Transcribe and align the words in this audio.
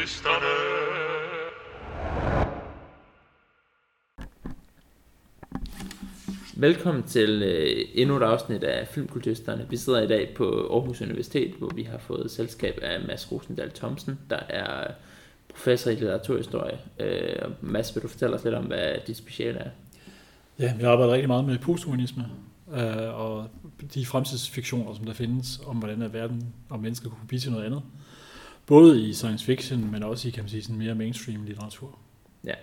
Filmkultisterne. 0.00 0.46
Velkommen 6.56 7.02
til 7.02 7.42
øh, 7.42 7.84
endnu 7.94 8.16
et 8.16 8.22
afsnit 8.22 8.64
af 8.64 8.88
Filmkultisterne. 8.88 9.66
Vi 9.70 9.76
sidder 9.76 10.02
i 10.02 10.06
dag 10.06 10.34
på 10.36 10.68
Aarhus 10.72 11.00
Universitet, 11.00 11.54
hvor 11.58 11.70
vi 11.74 11.82
har 11.82 11.98
fået 11.98 12.30
selskab 12.30 12.78
af 12.82 13.06
Mads 13.06 13.32
Rosendal 13.32 13.70
Thomsen, 13.70 14.18
der 14.30 14.40
er 14.48 14.92
professor 15.48 15.90
i 15.90 15.94
litteraturhistorie. 15.94 16.78
Øh, 17.00 17.36
og 17.42 17.50
Mads, 17.60 17.94
vil 17.94 18.02
du 18.02 18.08
fortælle 18.08 18.36
os 18.36 18.44
lidt 18.44 18.54
om, 18.54 18.64
hvad 18.64 18.94
dit 19.06 19.16
speciale 19.16 19.58
er? 19.58 19.70
Ja, 20.58 20.74
vi 20.76 20.82
arbejder 20.82 21.12
rigtig 21.12 21.28
meget 21.28 21.44
med 21.44 21.58
posthumanisme 21.58 22.26
øh, 22.74 23.20
og 23.20 23.48
de 23.94 24.06
fremtidsfiktioner, 24.06 24.94
som 24.94 25.04
der 25.04 25.12
findes 25.12 25.60
om, 25.66 25.76
hvordan 25.76 26.02
er 26.02 26.08
verden 26.08 26.54
og 26.68 26.80
mennesker 26.80 27.08
kunne 27.08 27.28
blive 27.28 27.40
til 27.40 27.50
noget 27.50 27.64
andet. 27.64 27.82
Både 28.70 29.08
i 29.08 29.12
science 29.12 29.44
fiction, 29.44 29.90
men 29.92 30.02
også 30.02 30.28
i 30.28 30.30
kan 30.30 30.42
man 30.42 30.48
sige, 30.50 30.62
sådan 30.62 30.78
mere 30.78 30.94
mainstream 30.94 31.44
litteratur. 31.44 31.98
Ja. 32.44 32.54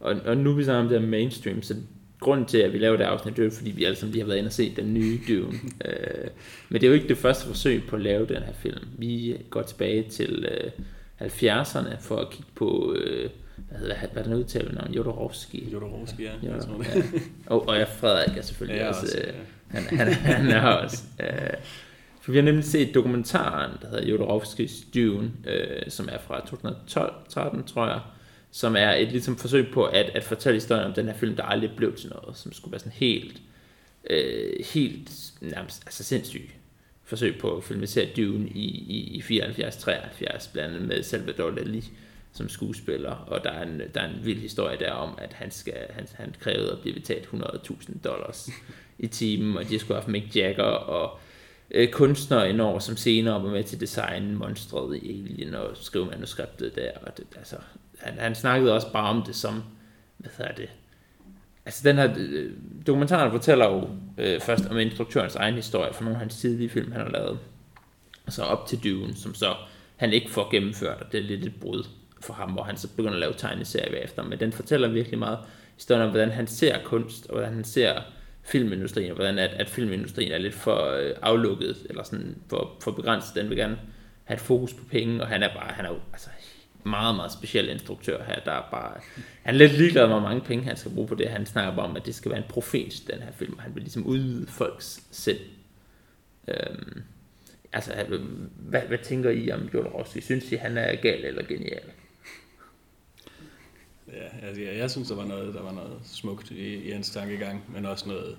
Og, 0.00 0.16
og 0.24 0.36
nu 0.36 0.50
er 0.50 0.54
vi 0.54 0.64
sammen 0.64 0.82
om 0.82 0.88
det 0.88 1.00
her 1.00 1.08
mainstream, 1.08 1.62
så 1.62 1.74
grunden 2.20 2.46
til, 2.46 2.58
at 2.58 2.72
vi 2.72 2.78
laver 2.78 2.96
det 2.96 3.04
afsnit, 3.04 3.36
det 3.36 3.46
er 3.46 3.50
fordi 3.50 3.70
vi 3.70 3.84
alle 3.84 3.96
sammen 3.96 4.12
lige 4.12 4.22
har 4.22 4.26
været 4.26 4.38
inde 4.38 4.48
og 4.48 4.52
set 4.52 4.76
den 4.76 4.94
nye 4.94 5.20
Dune. 5.28 5.52
øh, 5.86 6.28
men 6.68 6.80
det 6.80 6.86
er 6.86 6.88
jo 6.88 6.94
ikke 6.94 7.08
det 7.08 7.18
første 7.18 7.46
forsøg 7.46 7.82
på 7.88 7.96
at 7.96 8.02
lave 8.02 8.26
den 8.26 8.42
her 8.42 8.52
film. 8.52 8.88
Vi 8.98 9.36
går 9.50 9.62
tilbage 9.62 10.02
til 10.02 10.48
øh, 10.50 10.70
70'erne 11.20 11.96
for 12.00 12.16
at 12.16 12.30
kigge 12.30 12.50
på, 12.54 12.96
øh, 12.98 13.30
hvad 13.68 13.78
hedder 13.78 13.96
hvad 14.12 14.22
er 14.22 14.26
den 14.26 14.34
udtale 14.34 14.74
navn? 14.74 14.92
Jodorowsky. 14.94 15.72
Jodorowsky, 15.72 16.20
ja. 16.20 16.32
Det. 16.42 16.48
ja. 16.48 17.02
Og, 17.46 17.68
og 17.68 17.78
jeg 17.78 17.88
Frederik 17.88 18.36
er 18.36 18.42
selvfølgelig 18.42 18.80
Ja, 18.80 18.88
også. 18.88 19.00
også, 19.02 19.18
øh, 19.18 19.34
ja. 19.74 19.80
han, 19.80 19.98
han, 19.98 20.12
han 20.12 20.46
er 20.46 20.62
også. 20.62 21.02
Øh, 21.20 21.28
for 22.20 22.32
vi 22.32 22.38
har 22.38 22.44
nemlig 22.44 22.64
set 22.64 22.94
dokumentaren, 22.94 23.70
der 23.82 23.88
hedder 23.88 24.06
Jodorowskis 24.08 24.84
Dune, 24.94 25.32
øh, 25.46 25.82
som 25.90 26.08
er 26.12 26.18
fra 26.18 26.40
2012-13, 26.40 27.66
tror 27.66 27.86
jeg, 27.86 28.00
som 28.50 28.76
er 28.76 28.90
et 28.90 29.08
ligesom 29.08 29.36
forsøg 29.36 29.72
på 29.72 29.84
at, 29.84 30.10
at 30.14 30.24
fortælle 30.24 30.56
historien 30.56 30.84
om 30.84 30.92
den 30.92 31.06
her 31.06 31.14
film, 31.14 31.36
der 31.36 31.42
aldrig 31.42 31.70
blev 31.76 31.96
til 31.96 32.10
noget, 32.10 32.36
som 32.36 32.52
skulle 32.52 32.72
være 32.72 32.78
sådan 32.78 32.92
helt, 32.92 33.42
øh, 34.10 34.64
helt 34.74 35.10
nærmest, 35.40 35.82
altså 35.86 36.04
sindssyg 36.04 36.50
forsøg 37.10 37.38
på 37.38 37.56
at 37.56 37.64
filmisere 37.64 38.08
Dune 38.16 38.48
i, 38.48 38.66
i, 38.68 39.22
i 39.28 39.40
74-73, 39.40 40.52
blandt 40.52 40.74
andet 40.74 40.88
med 40.88 41.02
Salvador 41.02 41.50
Dali 41.50 41.84
som 42.32 42.48
skuespiller, 42.48 43.10
og 43.10 43.44
der 43.44 43.50
er 43.50 43.62
en, 43.62 43.82
der 43.94 44.00
er 44.00 44.08
en 44.08 44.24
vild 44.24 44.40
historie 44.40 44.78
der 44.78 44.92
om, 44.92 45.18
at 45.18 45.32
han, 45.32 45.50
skal, 45.50 45.74
han, 45.90 46.06
han 46.14 46.34
krævede 46.40 46.72
at 46.72 46.80
blive 46.80 46.94
betalt 46.94 47.26
100.000 47.26 47.98
dollars 48.04 48.50
i 48.98 49.06
timen, 49.06 49.56
og 49.56 49.68
de 49.68 49.78
skulle 49.78 49.94
have 49.94 50.02
haft 50.02 50.08
Mick 50.08 50.36
Jagger 50.36 50.62
og 50.62 51.18
øh, 51.70 51.88
kunstnere 51.88 52.50
indover, 52.50 52.78
som 52.78 52.96
senere 52.96 53.42
var 53.42 53.50
med 53.50 53.64
til 53.64 53.80
designen, 53.80 54.20
designe 54.20 54.38
monstret 54.38 54.96
i 54.96 55.08
Alien 55.08 55.54
og 55.54 55.70
skrive 55.74 56.06
manuskriptet 56.06 56.74
der. 56.74 56.90
Og 57.02 57.16
det, 57.16 57.24
altså, 57.36 57.56
han, 57.98 58.18
han 58.18 58.34
snakkede 58.34 58.74
også 58.74 58.92
bare 58.92 59.08
om 59.08 59.22
det 59.22 59.36
som, 59.36 59.62
hvad 60.16 60.30
hedder 60.38 60.52
det, 60.52 60.68
altså 61.66 61.88
den 61.88 61.96
her 61.96 62.14
øh, 62.16 62.50
dokumentar 62.86 63.30
fortæller 63.30 63.66
jo 63.66 63.88
øh, 64.18 64.40
først 64.40 64.66
om 64.70 64.78
instruktørens 64.78 65.36
egen 65.36 65.54
historie 65.54 65.92
for 65.92 66.02
nogle 66.02 66.16
af 66.16 66.20
hans 66.20 66.36
tidlige 66.36 66.68
film, 66.68 66.92
han 66.92 67.00
har 67.00 67.10
lavet. 67.10 67.38
Og 68.26 68.32
så 68.32 68.42
op 68.42 68.66
til 68.66 68.84
dyven, 68.84 69.14
som 69.14 69.34
så 69.34 69.54
han 69.96 70.12
ikke 70.12 70.30
får 70.30 70.50
gennemført, 70.50 71.00
og 71.00 71.12
det 71.12 71.20
er 71.20 71.24
lidt 71.24 71.44
et 71.44 71.60
brud 71.60 71.84
for 72.20 72.34
ham, 72.34 72.50
hvor 72.50 72.62
han 72.62 72.76
så 72.76 72.88
begynder 72.88 73.12
at 73.12 73.20
lave 73.20 73.34
tegneserier 73.36 74.04
efter. 74.04 74.22
Men 74.22 74.40
den 74.40 74.52
fortæller 74.52 74.88
virkelig 74.88 75.18
meget 75.18 75.38
historien 75.76 76.02
om, 76.02 76.10
hvordan 76.10 76.30
han 76.30 76.46
ser 76.46 76.76
kunst, 76.84 77.26
og 77.26 77.34
hvordan 77.34 77.54
han 77.54 77.64
ser 77.64 78.00
filmindustrien, 78.50 79.10
og 79.10 79.14
hvordan 79.14 79.38
at, 79.38 79.50
at 79.50 79.68
filmindustrien 79.68 80.32
er 80.32 80.38
lidt 80.38 80.54
for 80.54 80.90
øh, 80.90 81.14
aflukket, 81.22 81.76
eller 81.88 82.02
sådan 82.02 82.36
for, 82.48 82.76
for 82.82 82.90
begrænset. 82.90 83.34
Den 83.34 83.48
vil 83.48 83.56
gerne 83.56 83.78
have 84.24 84.34
et 84.34 84.40
fokus 84.40 84.74
på 84.74 84.84
penge, 84.84 85.22
og 85.22 85.28
han 85.28 85.42
er 85.42 85.54
bare, 85.54 85.72
han 85.72 85.84
er 85.84 85.88
jo 85.90 85.98
altså, 86.12 86.28
meget, 86.84 87.16
meget 87.16 87.32
speciel 87.32 87.68
instruktør 87.68 88.24
her, 88.24 88.40
der 88.44 88.52
er 88.52 88.68
bare, 88.70 88.92
han 89.42 89.54
er 89.54 89.58
lidt 89.58 89.72
ligeglad 89.72 90.06
med, 90.06 90.14
hvor 90.14 90.28
mange 90.28 90.40
penge 90.40 90.64
han 90.64 90.76
skal 90.76 90.92
bruge 90.94 91.08
på 91.08 91.14
det. 91.14 91.28
Han 91.28 91.46
snakker 91.46 91.76
bare 91.76 91.86
om, 91.86 91.96
at 91.96 92.06
det 92.06 92.14
skal 92.14 92.30
være 92.30 92.40
en 92.40 92.48
profet, 92.48 93.02
den 93.12 93.22
her 93.22 93.32
film, 93.32 93.54
og 93.56 93.62
han 93.62 93.74
vil 93.74 93.82
ligesom 93.82 94.06
udvide 94.06 94.46
folks 94.46 95.00
sind. 95.10 95.38
Øhm, 96.48 97.02
altså, 97.72 97.92
øh, 98.08 98.20
hvad, 98.56 98.80
hvad 98.80 98.98
tænker 98.98 99.30
I 99.30 99.50
om 99.50 99.70
Rossi 99.74 100.20
Synes 100.20 100.52
I, 100.52 100.54
han 100.54 100.78
er 100.78 100.96
gal 100.96 101.24
eller 101.24 101.46
genial? 101.46 101.82
Ja, 104.12 104.46
altså, 104.46 104.62
jeg, 104.62 104.76
jeg 104.76 104.90
synes, 104.90 105.08
der 105.08 105.14
var 105.14 105.24
noget, 105.24 105.54
der 105.54 105.62
var 105.62 105.72
noget 105.72 106.00
smukt 106.04 106.50
i, 106.50 106.74
i 106.74 106.90
hans 106.90 107.10
tankegang, 107.10 107.64
men 107.68 107.86
også 107.86 108.08
noget 108.08 108.36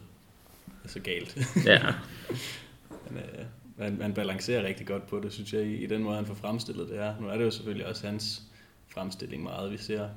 altså 0.84 1.00
galt. 1.00 1.38
Ja, 1.66 1.80
men, 3.10 3.18
øh, 3.18 3.46
man, 3.78 3.98
man 3.98 4.14
balancerer 4.14 4.64
rigtig 4.64 4.88
godt 4.88 5.08
på 5.08 5.20
det, 5.20 5.34
synes 5.34 5.54
jeg, 5.54 5.64
i, 5.64 5.76
i 5.76 5.86
den 5.86 6.04
måde, 6.04 6.16
han 6.16 6.26
får 6.26 6.34
fremstillet 6.34 6.90
det 6.90 6.98
her. 6.98 7.20
Nu 7.20 7.28
er 7.28 7.38
det 7.38 7.46
jo 7.46 7.52
selvfølgelig 7.52 7.88
også 7.88 8.08
hans 8.08 8.42
fremstilling 8.88 9.44
meget, 9.44 9.72
vi 9.72 9.78
ser. 9.78 10.10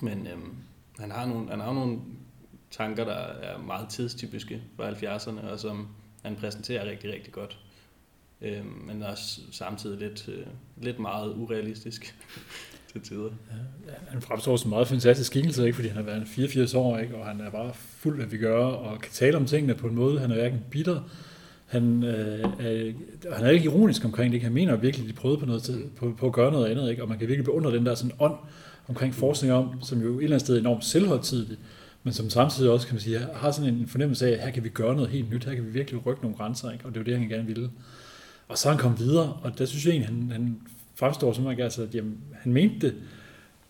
Men 0.00 0.26
øhm, 0.26 0.56
han 0.98 1.10
har 1.10 1.26
nogle, 1.26 1.50
han 1.50 1.60
har 1.60 1.72
nogle 1.72 1.98
tanker, 2.70 3.04
der 3.04 3.14
er 3.14 3.58
meget 3.58 3.88
tidstypiske 3.88 4.62
for 4.76 4.84
70'erne, 4.84 5.46
og 5.46 5.60
som 5.60 5.88
han 6.22 6.36
præsenterer 6.36 6.90
rigtig, 6.90 7.12
rigtig 7.12 7.32
godt. 7.32 7.58
Øhm, 8.40 8.66
men 8.66 9.02
også 9.02 9.40
samtidig 9.50 9.98
lidt, 9.98 10.28
øh, 10.28 10.46
lidt 10.76 10.98
meget 10.98 11.34
urealistisk 11.36 12.16
til 13.00 13.16
tider. 13.16 13.30
Ja, 13.86 13.92
han 14.08 14.22
fremstår 14.22 14.56
som 14.56 14.68
en 14.68 14.74
meget 14.74 14.88
fantastisk 14.88 15.26
skikkelse, 15.26 15.64
ikke? 15.64 15.74
fordi 15.74 15.88
han 15.88 15.96
har 15.96 16.02
været 16.02 16.28
84 16.28 16.74
år, 16.74 16.98
ikke? 16.98 17.16
og 17.16 17.26
han 17.26 17.40
er 17.40 17.50
bare 17.50 17.70
fuld 17.74 18.22
af 18.22 18.32
vigør 18.32 18.64
og 18.64 19.00
kan 19.00 19.12
tale 19.12 19.36
om 19.36 19.46
tingene 19.46 19.74
på 19.74 19.86
en 19.86 19.94
måde, 19.94 20.20
han 20.20 20.30
er 20.30 20.34
hverken 20.34 20.60
bitter, 20.70 21.00
han, 21.66 22.04
øh, 22.04 22.44
øh, 22.60 22.94
han 23.32 23.46
er 23.46 23.50
ikke 23.50 23.64
ironisk 23.64 24.04
omkring 24.04 24.30
det, 24.30 24.34
ikke? 24.34 24.44
han 24.44 24.54
mener 24.54 24.76
virkelig, 24.76 25.04
at 25.04 25.10
de 25.10 25.20
prøvede 25.20 25.40
på, 25.40 25.46
noget 25.46 25.62
til, 25.62 25.84
på, 25.96 26.14
på 26.18 26.26
at 26.26 26.32
gøre 26.32 26.52
noget 26.52 26.66
andet, 26.66 26.90
ikke? 26.90 27.02
og 27.02 27.08
man 27.08 27.18
kan 27.18 27.28
virkelig 27.28 27.44
beundre 27.44 27.72
den 27.72 27.86
der 27.86 27.94
sådan 27.94 28.12
ånd 28.18 28.34
omkring 28.88 29.14
forskning 29.14 29.54
om, 29.54 29.82
som 29.82 30.02
jo 30.02 30.18
et 30.18 30.24
eller 30.24 30.36
andet 30.36 30.40
sted 30.40 30.56
er 30.56 30.60
enormt 30.60 30.84
selvhøjtidligt, 30.84 31.60
men 32.02 32.12
som 32.12 32.30
samtidig 32.30 32.70
også, 32.70 32.86
kan 32.86 32.94
man 32.94 33.00
sige, 33.00 33.18
har 33.34 33.50
sådan 33.50 33.74
en 33.74 33.86
fornemmelse 33.86 34.28
af, 34.28 34.32
at 34.32 34.44
her 34.44 34.50
kan 34.50 34.64
vi 34.64 34.68
gøre 34.68 34.94
noget 34.94 35.10
helt 35.10 35.30
nyt, 35.30 35.44
her 35.44 35.54
kan 35.54 35.66
vi 35.66 35.70
virkelig 35.70 36.06
rykke 36.06 36.22
nogle 36.22 36.36
grænser, 36.36 36.70
ikke? 36.70 36.84
og 36.84 36.90
det 36.90 36.96
er 36.96 37.00
jo 37.00 37.04
det, 37.04 37.18
han 37.18 37.28
gerne 37.28 37.46
ville. 37.46 37.70
Og 38.48 38.58
så 38.58 38.68
er 38.68 38.72
han 38.72 38.80
kom 38.80 38.98
videre, 38.98 39.32
og 39.42 39.58
der 39.58 39.64
synes 39.66 39.86
jeg 39.86 39.90
egentlig, 39.90 40.08
han, 40.08 40.30
han 40.32 40.60
fremstår 40.98 41.32
som 41.32 41.46
om, 41.46 41.60
altså, 41.60 41.82
at 41.82 41.94
jamen, 41.94 42.18
han 42.42 42.52
mente 42.52 42.86
det, 42.86 42.94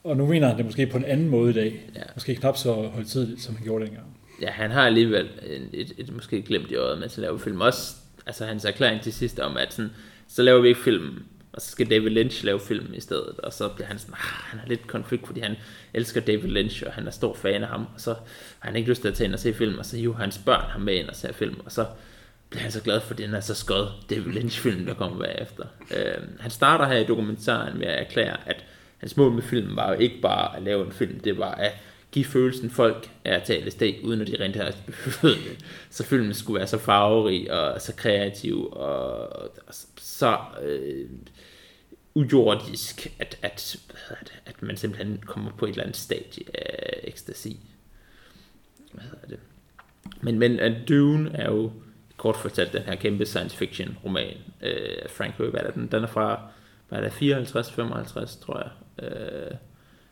og 0.04 0.16
nu 0.16 0.26
mener 0.26 0.48
han 0.48 0.56
det 0.56 0.64
måske 0.64 0.86
på 0.86 0.96
en 0.96 1.04
anden 1.04 1.28
måde 1.28 1.50
i 1.50 1.54
dag. 1.54 1.90
Ja. 1.94 2.02
Måske 2.14 2.34
knap 2.34 2.56
så 2.56 2.72
højtidligt, 2.72 3.42
som 3.42 3.56
han 3.56 3.64
gjorde 3.64 3.84
dengang. 3.84 4.06
ja 4.42 4.50
han 4.50 4.70
har 4.70 4.86
alligevel 4.86 5.28
en, 5.46 5.68
et, 5.72 5.92
et, 5.98 6.12
måske 6.12 6.42
glemt 6.42 6.70
i 6.70 6.74
øjet, 6.74 6.98
mens 6.98 7.14
han 7.14 7.22
laver 7.22 7.38
film. 7.38 7.60
Også 7.60 7.94
altså, 8.26 8.44
hans 8.44 8.64
erklæring 8.64 9.00
til 9.00 9.12
sidst 9.12 9.38
om, 9.40 9.56
at 9.56 9.72
sådan, 9.72 9.90
så 10.28 10.42
laver 10.42 10.60
vi 10.60 10.68
ikke 10.68 10.80
film, 10.80 11.22
og 11.52 11.62
så 11.62 11.70
skal 11.70 11.90
David 11.90 12.10
Lynch 12.10 12.44
lave 12.44 12.60
film 12.60 12.94
i 12.94 13.00
stedet. 13.00 13.40
Og 13.40 13.52
så 13.52 13.68
bliver 13.68 13.88
han 13.88 13.98
sådan, 13.98 14.14
ah, 14.14 14.50
han 14.50 14.60
har 14.60 14.68
lidt 14.68 14.86
konflikt, 14.86 15.26
fordi 15.26 15.40
han 15.40 15.56
elsker 15.94 16.20
David 16.20 16.48
Lynch, 16.48 16.82
og 16.86 16.92
han 16.92 17.06
er 17.06 17.10
stor 17.10 17.34
fan 17.34 17.62
af 17.62 17.68
ham. 17.68 17.86
Og 17.94 18.00
så 18.00 18.10
har 18.58 18.68
han 18.70 18.76
ikke 18.76 18.88
lyst 18.88 19.00
til 19.00 19.08
at 19.08 19.14
tage 19.14 19.26
ind 19.26 19.34
og 19.34 19.40
se 19.40 19.54
film, 19.54 19.78
og 19.78 19.86
så 19.86 19.96
hiver 19.96 20.14
hans 20.14 20.38
børn 20.38 20.70
ham 20.70 20.80
med 20.80 20.94
ind 20.94 21.08
og 21.08 21.16
ser 21.16 21.32
film. 21.32 21.56
Og 21.64 21.72
så 21.72 21.86
bliver 22.50 22.62
han 22.62 22.72
så 22.72 22.82
glad 22.82 23.00
for, 23.00 23.12
at 23.12 23.18
den 23.18 23.34
er 23.34 23.40
så 23.40 23.54
skød 23.54 23.86
David 24.10 24.32
Lynch-film, 24.32 24.86
der 24.86 24.94
kommer 24.94 25.18
bagefter. 25.18 25.64
Øh, 25.90 26.40
han 26.40 26.50
starter 26.50 26.86
her 26.86 26.98
i 26.98 27.04
dokumentaren 27.04 27.78
med 27.78 27.86
at 27.86 28.06
erklære, 28.06 28.48
at 28.48 28.64
hans 28.98 29.16
mål 29.16 29.32
med 29.32 29.42
filmen 29.42 29.76
var 29.76 29.92
jo 29.92 29.98
ikke 29.98 30.20
bare 30.20 30.56
at 30.56 30.62
lave 30.62 30.86
en 30.86 30.92
film, 30.92 31.20
det 31.20 31.38
var 31.38 31.50
at 31.50 31.72
give 32.12 32.24
følelsen 32.24 32.70
folk 32.70 33.10
af 33.24 33.34
at 33.34 33.42
tage 33.42 33.64
LSD, 33.64 33.82
uden 34.04 34.20
at 34.20 34.26
de 34.26 34.36
rent 34.40 34.56
her 34.56 34.72
behøvede 34.86 35.40
det. 35.40 35.64
Så 35.90 36.04
filmen 36.04 36.34
skulle 36.34 36.58
være 36.58 36.66
så 36.66 36.78
farverig 36.78 37.52
og 37.52 37.82
så 37.82 37.94
kreativ 37.96 38.68
og, 38.72 39.18
og 39.42 39.74
så 39.96 40.38
øh, 40.62 41.08
ujordisk, 42.14 43.12
at, 43.18 43.38
at, 43.42 43.76
hvad 43.86 44.16
at 44.46 44.62
man 44.62 44.76
simpelthen 44.76 45.22
kommer 45.26 45.50
på 45.58 45.66
et 45.66 45.70
eller 45.70 45.82
andet 45.82 45.96
stadie 45.96 46.44
af 46.54 47.00
ekstasi. 47.04 47.60
Hvad 48.92 49.04
hedder 49.04 49.26
det? 49.28 49.38
Men, 50.20 50.38
men 50.38 50.74
Dune 50.88 51.30
er 51.34 51.50
jo 51.50 51.72
kort 52.18 52.36
fortalt 52.36 52.72
den 52.72 52.82
her 52.82 52.94
kæmpe 52.94 53.26
science 53.26 53.56
fiction 53.56 53.96
roman 54.04 54.36
øh, 54.62 54.96
af 55.02 55.10
Frank 55.10 55.34
Herbert. 55.38 55.66
Er 55.66 55.70
Den, 55.70 55.86
den 55.86 56.02
er 56.02 56.06
fra 56.06 56.40
hvad 56.88 56.98
er 56.98 57.02
det, 57.02 57.12
54, 57.12 57.72
55, 57.72 58.36
tror 58.36 58.58
jeg. 58.58 58.70
Øh, 59.08 59.54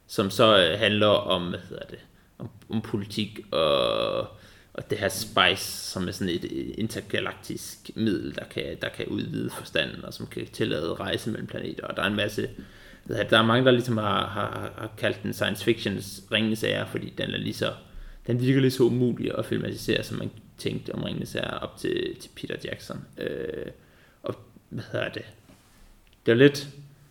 som 0.07 0.31
så 0.31 0.59
øh, 0.59 0.79
handler 0.79 1.07
om, 1.07 1.49
hvad 1.49 1.59
hedder 1.69 1.87
det, 1.91 1.99
om, 2.39 2.49
om 2.71 2.81
politik 2.81 3.41
og, 3.51 4.19
og 4.75 4.91
det 4.91 4.99
her 4.99 5.09
spice, 5.09 5.91
som 5.91 6.09
er 6.09 6.13
sådan 6.13 6.35
et 6.35 6.45
intergalaktisk 6.79 7.91
middel, 7.95 8.35
der 8.35 8.45
kan, 8.45 8.77
der 8.83 8.89
kan 8.89 9.07
udvide 9.07 9.51
forstanden, 9.51 10.05
og 10.05 10.15
som 10.15 10.27
kan 10.27 10.47
tillade 10.47 10.95
rejse 10.95 11.31
mellem 11.31 11.47
planeter. 11.47 11.87
Og 11.87 11.97
der 11.97 12.03
er 12.03 12.07
en 12.07 12.17
masse, 12.17 12.49
der 13.09 13.39
er 13.39 13.43
mange, 13.43 13.65
der 13.65 13.71
ligesom 13.71 13.97
har, 13.97 14.27
har, 14.27 14.73
har 14.79 14.91
kaldt 14.99 15.23
den 15.23 15.33
science 15.33 15.65
fictions 15.65 16.23
ringens 16.33 16.65
ære, 16.65 16.87
fordi 16.87 17.13
den 17.19 17.31
er 17.31 17.39
lige 17.39 17.55
så, 17.55 17.73
den 18.27 18.41
virker 18.41 18.61
lige 18.61 18.71
så 18.71 18.83
umulig 18.83 19.39
at 19.39 19.47
filmatisere, 19.47 20.03
som 20.03 20.19
man 20.19 20.31
tænkte 20.59 20.95
om 20.95 21.03
ringens 21.03 21.33
Herre 21.33 21.59
op 21.59 21.77
til, 21.77 22.17
til 22.21 22.31
Peter 22.37 22.57
Jackson. 22.65 23.05
Øh, 23.19 23.67
og 24.23 24.35
hvad 24.69 24.85
hedder 24.93 25.09
det? 25.09 25.25
Det 26.27 26.33
er 26.33 26.37
lidt, 26.37 26.69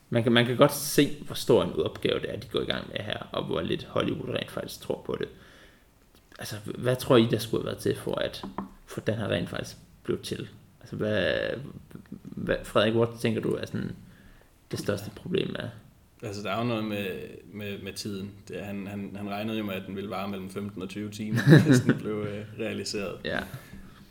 man 0.09 0.24
kan, 0.24 0.31
man 0.31 0.45
kan 0.45 0.57
godt 0.57 0.74
se, 0.74 1.18
hvor 1.25 1.36
stor 1.36 1.63
en 1.63 1.74
opgave 1.74 2.19
det 2.19 2.33
er, 2.33 2.39
de 2.39 2.47
går 2.47 2.62
i 2.62 2.65
gang 2.65 2.88
med 2.88 3.00
her, 3.00 3.18
og 3.31 3.44
hvor 3.44 3.62
lidt 3.62 3.83
Hollywood 3.83 4.30
rent 4.30 4.51
faktisk 4.51 4.81
tror 4.81 5.03
på 5.06 5.15
det. 5.19 5.27
Altså, 6.39 6.56
hvad 6.65 6.95
tror 6.95 7.18
I, 7.18 7.27
der 7.31 7.38
skulle 7.38 7.62
have 7.62 7.71
været 7.71 7.81
til 7.81 7.95
for, 7.95 8.15
at 8.15 8.44
for 8.86 9.01
den 9.01 9.15
her 9.15 9.27
rent 9.27 9.50
faktisk 9.50 9.77
blev 10.03 10.21
til? 10.21 10.47
Altså, 10.80 10.95
hvad, 10.95 11.36
hvad, 12.21 12.56
Frederik, 12.63 12.94
hvor 12.94 13.18
tænker 13.19 13.42
du 13.42 13.56
er 13.56 13.65
sådan 13.65 13.95
det 14.71 14.80
største 14.80 15.12
problem 15.15 15.56
er? 15.59 15.69
Altså, 16.25 16.44
der 16.44 16.51
er 16.51 16.57
jo 16.57 16.63
noget 16.63 16.83
med, 16.83 17.07
med, 17.54 17.81
med 17.81 17.94
tiden. 17.94 18.31
Det, 18.48 18.66
han, 18.66 18.88
han, 18.88 19.16
han 19.16 19.30
regnede 19.30 19.57
jo 19.57 19.63
med, 19.63 19.74
at 19.74 19.83
den 19.88 19.95
ville 19.95 20.10
vare 20.10 20.27
mellem 20.27 20.50
15 20.50 20.81
og 20.81 20.89
20 20.89 21.12
timer, 21.12 21.39
hvis 21.68 21.80
den 21.80 21.98
blev 21.98 22.13
øh, 22.30 22.45
realiseret. 22.60 23.19
Ja, 23.24 23.39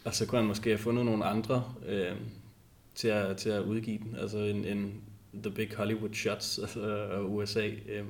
Og 0.04 0.14
så 0.14 0.26
kunne 0.26 0.38
han 0.38 0.48
måske 0.48 0.70
have 0.70 0.78
fundet 0.78 1.04
nogle 1.04 1.24
andre 1.24 1.64
øh, 1.86 2.12
til, 2.94 3.08
at, 3.08 3.36
til 3.36 3.50
at 3.50 3.62
udgive 3.62 3.98
den. 3.98 4.16
Altså 4.20 4.38
en, 4.38 4.64
en 4.64 5.02
The 5.42 5.50
Big 5.50 5.68
Hollywood 5.76 6.14
Shots 6.14 6.58
altså, 6.58 6.80
og 7.12 7.34
USA. 7.34 7.66
Øh, 7.66 8.04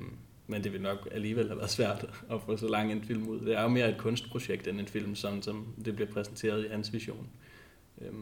men 0.47 0.63
det 0.63 0.73
vil 0.73 0.81
nok 0.81 1.09
alligevel 1.11 1.47
have 1.47 1.57
været 1.57 1.69
svært 1.69 2.05
at 2.31 2.41
få 2.45 2.57
så 2.57 2.67
lang 2.67 2.91
en 2.91 3.03
film 3.03 3.27
ud. 3.27 3.39
Det 3.39 3.57
er 3.57 3.61
jo 3.61 3.67
mere 3.67 3.89
et 3.89 3.97
kunstprojekt 3.97 4.67
end 4.67 4.79
en 4.79 4.87
film, 4.87 5.15
sådan 5.15 5.41
som 5.41 5.67
det 5.85 5.95
bliver 5.95 6.11
præsenteret 6.11 6.65
i 6.65 6.67
hans 6.67 6.93
vision. 6.93 7.27
Øh, 8.01 8.13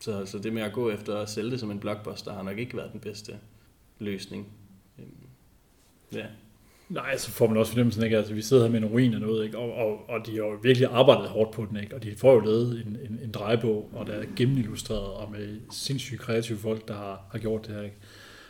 så, 0.00 0.26
så 0.26 0.38
det 0.38 0.52
med 0.52 0.62
at 0.62 0.72
gå 0.72 0.90
efter 0.90 1.16
at 1.16 1.28
sælge 1.28 1.50
det 1.50 1.60
som 1.60 1.70
en 1.70 1.80
blockbuster 1.80 2.32
har 2.32 2.42
nok 2.42 2.58
ikke 2.58 2.76
været 2.76 2.92
den 2.92 3.00
bedste 3.00 3.38
løsning. 3.98 4.46
Ja. 6.14 6.26
Nej, 6.88 7.16
så 7.16 7.30
får 7.30 7.46
man 7.46 7.56
også 7.56 7.72
fornemmelsen, 7.72 8.04
ikke? 8.04 8.16
Altså, 8.16 8.34
vi 8.34 8.42
sidder 8.42 8.62
her 8.62 8.70
med 8.70 8.78
en 8.78 8.86
ruin 8.86 9.14
og 9.14 9.20
noget, 9.20 9.44
ikke? 9.44 9.58
Og, 9.58 9.74
og, 9.74 10.10
og 10.10 10.26
de 10.26 10.30
har 10.30 10.38
jo 10.38 10.58
virkelig 10.62 10.88
arbejdet 10.88 11.28
hårdt 11.28 11.50
på 11.52 11.66
den, 11.70 11.76
ikke? 11.76 11.94
Og 11.94 12.02
de 12.02 12.14
får 12.16 12.32
jo 12.32 12.40
lavet 12.40 12.82
en, 12.86 12.96
en, 13.10 13.20
en 13.24 13.30
drejebog, 13.30 13.90
og 13.92 14.06
der 14.06 14.12
er 14.12 14.24
gennemillustreret, 14.36 15.12
og 15.12 15.30
med 15.30 15.60
sindssygt 15.70 16.20
kreative 16.20 16.58
folk, 16.58 16.88
der 16.88 16.94
har, 16.94 17.22
har 17.32 17.38
gjort 17.38 17.66
det 17.66 17.74
her, 17.74 17.82
ikke? 17.82 17.96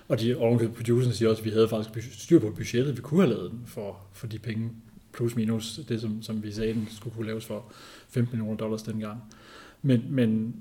Og 0.09 0.21
de 0.21 0.37
ovenkøbet 0.37 0.77
producerne 0.77 1.15
siger 1.15 1.29
også, 1.29 1.41
at 1.41 1.45
vi 1.45 1.51
havde 1.51 1.69
faktisk 1.69 2.23
styr 2.23 2.39
på 2.39 2.51
budgettet, 2.51 2.97
vi 2.97 3.03
kunne 3.03 3.21
have 3.21 3.35
lavet 3.35 3.51
den 3.51 3.62
for, 3.67 4.01
for 4.12 4.27
de 4.27 4.39
penge, 4.39 4.71
plus 5.12 5.37
minus 5.37 5.81
det, 5.89 6.01
som, 6.01 6.23
som 6.23 6.43
vi 6.43 6.53
sagde, 6.53 6.75
den 6.75 6.89
skulle 6.91 7.17
kunne 7.17 7.27
laves 7.27 7.47
for 7.47 7.73
15 8.09 8.39
millioner 8.39 8.57
dollars 8.57 8.83
dengang. 8.83 9.21
Men, 9.83 10.05
men 10.09 10.55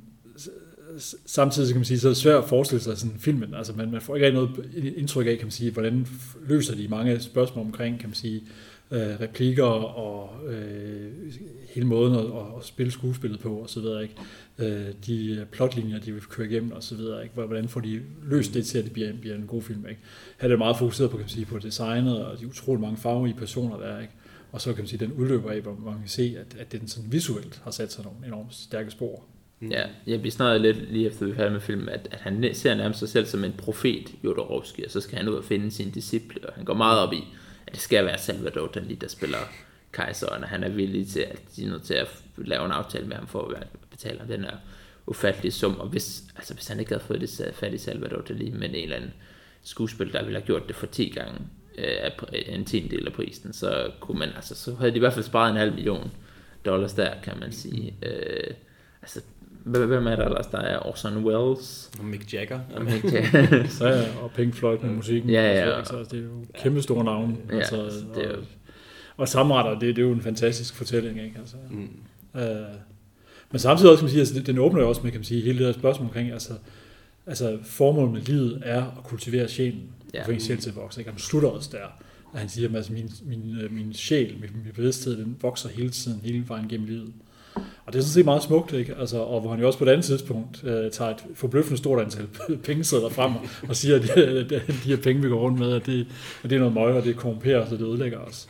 samtidig 1.25 1.69
kan 1.69 1.79
man 1.79 1.85
sige, 1.85 1.99
så 1.99 2.07
er 2.07 2.09
det 2.09 2.17
svært 2.17 2.43
at 2.43 2.49
forestille 2.49 2.81
sig 2.81 2.97
sådan 2.97 3.19
filmen. 3.19 3.53
Altså 3.53 3.73
man, 3.73 3.91
man 3.91 4.01
får 4.01 4.15
ikke 4.15 4.27
rigtig 4.27 4.41
noget 4.41 4.95
indtryk 4.97 5.27
af, 5.27 5.37
kan 5.37 5.45
man 5.45 5.51
sige, 5.51 5.71
hvordan 5.71 6.07
løser 6.47 6.75
de 6.75 6.87
mange 6.87 7.19
spørgsmål 7.19 7.65
omkring, 7.65 7.99
kan 7.99 8.09
man 8.09 8.15
sige, 8.15 8.43
øh, 8.91 9.21
replikker 9.21 9.63
og 9.63 10.47
øh, 10.47 11.11
hele 11.69 11.87
måden 11.87 12.15
at, 12.15 12.25
at, 12.25 12.57
at 12.59 12.65
spille 12.65 12.91
skuespillet 12.91 13.39
på 13.39 13.55
og 13.55 13.69
så 13.69 13.79
videre, 13.79 14.03
ikke? 14.03 14.15
Øh, 14.57 14.93
de 15.07 15.45
plotlinjer, 15.51 15.99
de 15.99 16.11
vil 16.11 16.21
køre 16.21 16.47
igennem 16.47 16.71
og 16.71 16.83
så 16.83 16.95
videre, 16.95 17.23
ikke? 17.23 17.35
Hvordan 17.35 17.67
får 17.67 17.79
de 17.79 18.01
løst 18.23 18.53
det 18.53 18.65
til, 18.65 18.77
at 18.77 18.83
det 18.83 18.93
bliver, 18.93 19.13
bliver 19.21 19.35
en 19.35 19.47
god 19.47 19.61
film, 19.61 19.87
ikke? 19.89 20.01
Her 20.39 20.45
er 20.45 20.49
det 20.49 20.57
meget 20.57 20.77
fokuseret 20.77 21.11
på, 21.11 21.17
kan 21.17 21.23
man 21.23 21.29
sige, 21.29 21.45
på 21.45 21.59
designet 21.59 22.25
og 22.25 22.39
de 22.39 22.47
utrolig 22.47 22.81
mange 22.81 22.97
farverige 22.97 23.33
personer, 23.33 23.77
der 23.77 23.85
er, 23.85 24.01
ikke? 24.01 24.13
Og 24.51 24.61
så 24.61 24.73
kan 24.73 24.81
man 24.81 24.87
sige, 24.87 25.05
den 25.05 25.13
udløber 25.13 25.51
af, 25.51 25.61
hvor 25.61 25.77
man 25.85 25.99
kan 25.99 26.07
se, 26.07 26.35
at, 26.39 26.59
at 26.59 26.71
den 26.71 26.87
sådan 26.87 27.11
visuelt 27.11 27.61
har 27.63 27.71
sat 27.71 27.91
sig 27.91 28.03
nogle 28.03 28.27
enormt 28.27 28.53
stærke 28.53 28.91
spor 28.91 29.23
ja. 29.61 29.85
Jeg 30.07 30.23
vi 30.23 30.29
snakkede 30.29 30.73
lidt 30.73 30.91
lige 30.91 31.07
efter 31.07 31.25
vi 31.25 31.35
færdige 31.35 31.53
med 31.53 31.61
filmen, 31.61 31.89
at, 31.89 32.07
at 32.11 32.19
han 32.19 32.49
ser 32.53 32.75
nærmest 32.75 32.99
sig 32.99 33.09
selv 33.09 33.25
som 33.25 33.43
en 33.43 33.53
profet, 33.57 34.11
Jodorowsky, 34.23 34.85
og 34.85 34.91
så 34.91 35.01
skal 35.01 35.17
han 35.17 35.29
ud 35.29 35.35
og 35.35 35.43
finde 35.43 35.71
sine 35.71 35.91
disciple, 35.91 36.49
og 36.49 36.53
han 36.53 36.65
går 36.65 36.73
meget 36.73 36.99
op 36.99 37.13
i, 37.13 37.23
at 37.67 37.73
det 37.73 37.81
skal 37.81 38.05
være 38.05 38.17
Salvador 38.17 38.67
Dali, 38.67 38.95
der 38.95 39.07
spiller 39.07 39.37
kejseren, 39.91 40.43
og 40.43 40.49
han 40.49 40.63
er 40.63 40.69
villig 40.69 41.07
til, 41.07 41.19
at 41.19 41.39
de 41.55 41.65
er 41.65 41.69
nødt 41.69 41.83
til 41.83 41.93
at 41.93 42.07
lave 42.37 42.65
en 42.65 42.71
aftale 42.71 43.07
med 43.07 43.15
ham 43.15 43.27
for 43.27 43.47
at 43.47 43.67
betale 43.91 44.21
den 44.27 44.43
her 44.43 44.57
ufattelige 45.07 45.51
sum, 45.51 45.79
og 45.79 45.87
hvis, 45.87 46.23
altså 46.35 46.53
hvis 46.53 46.67
han 46.67 46.79
ikke 46.79 46.91
havde 46.91 47.03
fået 47.03 47.21
det 47.21 47.51
fat 47.53 47.73
i 47.73 47.77
Salvador 47.77 48.21
Dali, 48.21 48.49
men 48.49 48.63
en 48.63 48.75
eller 48.75 48.95
anden 48.95 49.13
skuespil, 49.63 50.13
der 50.13 50.23
ville 50.23 50.39
have 50.39 50.45
gjort 50.45 50.67
det 50.67 50.75
for 50.75 50.85
10 50.85 51.09
gange 51.09 51.39
øh, 51.77 52.11
en 52.47 52.65
tiendel 52.65 53.07
af 53.07 53.13
prisen, 53.13 53.53
så 53.53 53.91
kunne 53.99 54.19
man, 54.19 54.29
altså, 54.35 54.55
så 54.55 54.75
havde 54.75 54.91
de 54.91 54.95
i 54.95 54.99
hvert 54.99 55.13
fald 55.13 55.25
sparet 55.25 55.51
en 55.51 55.57
halv 55.57 55.73
million 55.73 56.11
dollars 56.65 56.93
der, 56.93 57.21
kan 57.23 57.39
man 57.39 57.51
sige. 57.51 57.95
Øh, 58.03 58.53
altså, 59.01 59.21
hvem 59.69 60.07
er 60.07 60.15
der 60.15 60.25
ellers? 60.25 60.45
Der 60.47 60.57
er 60.57 60.87
Orson 60.87 61.17
Welles. 61.25 61.91
Og 61.99 62.05
Mick 62.05 62.33
Jagger. 62.33 62.59
Om 62.75 62.87
ikke, 62.87 63.07
ja. 63.33 63.67
Så 63.67 63.87
ja, 63.87 64.03
og 64.21 64.31
Pink 64.35 64.53
Floyd 64.55 64.77
med 64.79 64.89
musikken. 64.89 65.29
Ja, 65.29 65.53
ja, 65.53 65.69
og 65.79 65.87
så, 65.87 65.93
ikke? 65.97 66.09
så 66.09 66.15
det 66.15 66.19
er 66.19 66.23
jo 66.27 66.45
kæmpe 66.53 66.81
store 66.81 67.03
navne. 67.03 67.37
Ja, 67.51 67.55
altså, 67.57 67.75
det 68.15 68.25
er 68.25 68.29
jo- 68.29 68.35
og, 68.37 68.43
og 69.17 69.27
samretter, 69.27 69.71
det, 69.71 69.81
det 69.95 69.97
er 70.01 70.07
jo 70.07 70.13
en 70.13 70.21
fantastisk 70.21 70.75
fortælling, 70.75 71.23
ikke? 71.23 71.35
Altså, 71.39 71.55
Mm. 71.69 72.39
øh, 72.39 72.45
men 73.51 73.59
samtidig 73.59 73.91
også, 73.91 73.99
kan 74.01 74.05
man 74.05 74.09
sige, 74.09 74.19
altså, 74.19 74.39
den 74.41 74.57
åbner 74.57 74.81
jo 74.81 74.89
også 74.89 75.01
med, 75.03 75.11
kan 75.11 75.19
man 75.19 75.25
sige, 75.25 75.41
hele 75.41 75.57
det 75.59 75.65
her 75.65 75.73
spørgsmål 75.73 76.05
omkring, 76.07 76.31
altså, 76.31 76.53
altså 77.27 77.57
formålet 77.63 78.13
med 78.13 78.21
livet 78.21 78.61
er 78.65 78.83
at 78.83 79.03
kultivere 79.03 79.47
sjælen, 79.47 79.81
Ja. 80.13 80.19
ja. 80.19 80.25
for 80.25 80.31
en 80.31 80.39
sjæl 80.39 80.57
til 80.57 80.69
at 80.69 80.75
vokse. 80.75 81.01
Ikke? 81.01 81.09
Og 81.09 81.13
Han 81.13 81.19
slutter 81.19 81.49
også 81.49 81.69
der, 81.71 81.85
at 82.33 82.39
han 82.39 82.49
siger, 82.49 82.69
at 82.69 82.75
altså, 82.75 82.93
min, 82.93 83.09
min, 83.25 83.57
øh, 83.61 83.71
min 83.73 83.93
sjæl, 83.93 84.33
min, 84.41 84.49
min 84.63 84.73
bevidsthed, 84.75 85.17
den 85.17 85.37
vokser 85.41 85.69
hele 85.69 85.89
tiden, 85.89 86.19
hele 86.23 86.43
vejen 86.47 86.67
gennem 86.69 86.87
livet. 86.87 87.13
Og 87.85 87.93
det 87.93 87.99
er 87.99 88.03
sådan 88.03 88.13
set 88.13 88.25
meget 88.25 88.43
smukt, 88.43 88.73
ikke? 88.73 88.95
Altså, 88.99 89.17
og 89.17 89.41
hvor 89.41 89.49
han 89.49 89.59
jo 89.59 89.67
også 89.67 89.79
på 89.79 89.85
et 89.85 89.89
andet 89.89 90.05
tidspunkt 90.05 90.63
øh, 90.63 90.91
tager 90.91 91.11
et 91.11 91.23
forbløffende 91.35 91.77
stort 91.77 92.01
antal 92.01 92.27
pengesedler 92.65 93.09
frem 93.09 93.31
og 93.69 93.75
siger, 93.75 93.95
at 93.95 94.01
de, 94.01 94.49
de 94.83 94.89
her 94.89 94.97
penge, 94.97 95.21
vi 95.21 95.29
går 95.29 95.39
rundt 95.39 95.59
med, 95.59 95.73
at 95.73 95.85
det, 95.85 96.07
at 96.43 96.49
det 96.49 96.55
er 96.55 96.59
noget 96.59 96.73
møg, 96.73 96.93
og 96.93 97.03
det 97.03 97.15
korrumperer 97.15 97.59
os, 97.65 97.71
og 97.71 97.79
det 97.79 97.85
ødelægger 97.85 98.17
os. 98.17 98.47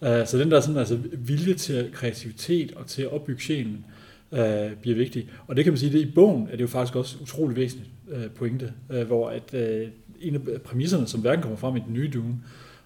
Uh, 0.00 0.26
så 0.26 0.38
den 0.38 0.50
der 0.50 0.60
sådan, 0.60 0.76
altså, 0.76 0.98
vilje 1.12 1.54
til 1.54 1.90
kreativitet 1.92 2.72
og 2.76 2.86
til 2.86 3.02
at 3.02 3.12
opbygge 3.12 3.40
scenen, 3.40 3.84
uh, 4.30 4.38
øh, 4.38 4.70
bliver 4.82 4.96
vigtig. 4.96 5.28
Og 5.46 5.56
det 5.56 5.64
kan 5.64 5.72
man 5.72 5.78
sige, 5.78 5.92
det 5.92 5.98
i 5.98 6.10
bogen 6.14 6.48
er 6.52 6.56
det 6.56 6.60
jo 6.60 6.66
faktisk 6.66 6.96
også 6.96 7.16
utrolig 7.22 7.56
væsentligt 7.56 7.90
uh, 8.08 8.30
pointe, 8.36 8.72
uh, 8.90 9.00
hvor 9.00 9.30
at 9.30 9.54
uh, 9.54 9.88
en 10.20 10.34
af 10.34 10.60
præmisserne, 10.64 11.06
som 11.06 11.20
hverken 11.20 11.42
kommer 11.42 11.56
frem 11.56 11.76
i 11.76 11.80
den 11.86 11.94
nye 11.94 12.10
Dune, 12.14 12.36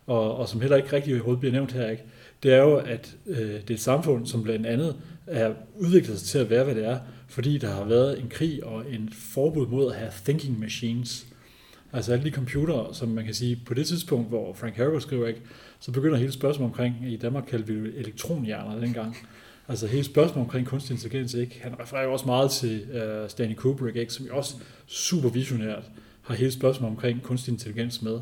og, 0.06 0.36
og 0.36 0.48
som 0.48 0.60
heller 0.60 0.76
ikke 0.76 0.92
rigtig 0.92 1.14
overhovedet 1.14 1.40
bliver 1.40 1.52
nævnt 1.52 1.72
her, 1.72 1.90
ikke, 1.90 2.02
det 2.42 2.52
er 2.52 2.62
jo, 2.62 2.76
at 2.76 3.16
uh, 3.26 3.36
det 3.36 3.70
er 3.70 3.74
et 3.74 3.80
samfund, 3.80 4.26
som 4.26 4.42
blandt 4.42 4.66
andet 4.66 4.96
er 5.26 5.54
udviklet 5.76 6.18
sig 6.18 6.28
til 6.28 6.38
at 6.38 6.50
være, 6.50 6.64
hvad 6.64 6.74
det 6.74 6.84
er, 6.84 6.98
fordi 7.28 7.58
der 7.58 7.70
har 7.70 7.84
været 7.84 8.20
en 8.20 8.28
krig 8.28 8.64
og 8.64 8.92
en 8.92 9.10
forbud 9.12 9.66
mod 9.66 9.92
at 9.92 9.98
have 9.98 10.12
thinking 10.24 10.60
machines. 10.60 11.26
Altså 11.92 12.12
alle 12.12 12.24
de 12.24 12.30
computere, 12.30 12.94
som 12.94 13.08
man 13.08 13.24
kan 13.24 13.34
sige, 13.34 13.60
på 13.66 13.74
det 13.74 13.86
tidspunkt, 13.86 14.28
hvor 14.28 14.54
Frank 14.54 14.76
Herbert 14.76 15.02
skriver, 15.02 15.26
ikke, 15.26 15.40
så 15.80 15.92
begynder 15.92 16.16
hele 16.16 16.32
spørgsmålet 16.32 16.72
omkring, 16.72 16.96
i 17.12 17.16
Danmark 17.16 17.44
kaldte 17.48 17.72
vi 17.72 17.88
elektronhjerner 17.96 18.80
dengang, 18.80 19.16
altså 19.68 19.86
hele 19.86 20.04
spørgsmålet 20.04 20.46
omkring 20.46 20.66
kunstig 20.66 20.94
intelligens, 20.94 21.34
ikke? 21.34 21.60
han 21.62 21.80
refererer 21.80 22.04
jo 22.04 22.12
også 22.12 22.26
meget 22.26 22.50
til 22.50 22.86
uh, 22.90 23.30
Stanley 23.30 23.54
Kubrick, 23.54 23.96
ikke? 23.96 24.12
som 24.12 24.26
jo 24.26 24.36
også 24.36 24.54
super 24.86 25.28
visionært 25.28 25.90
har 26.22 26.34
hele 26.34 26.52
spørgsmålet 26.52 26.90
omkring 26.96 27.22
kunstig 27.22 27.52
intelligens 27.52 28.02
med. 28.02 28.20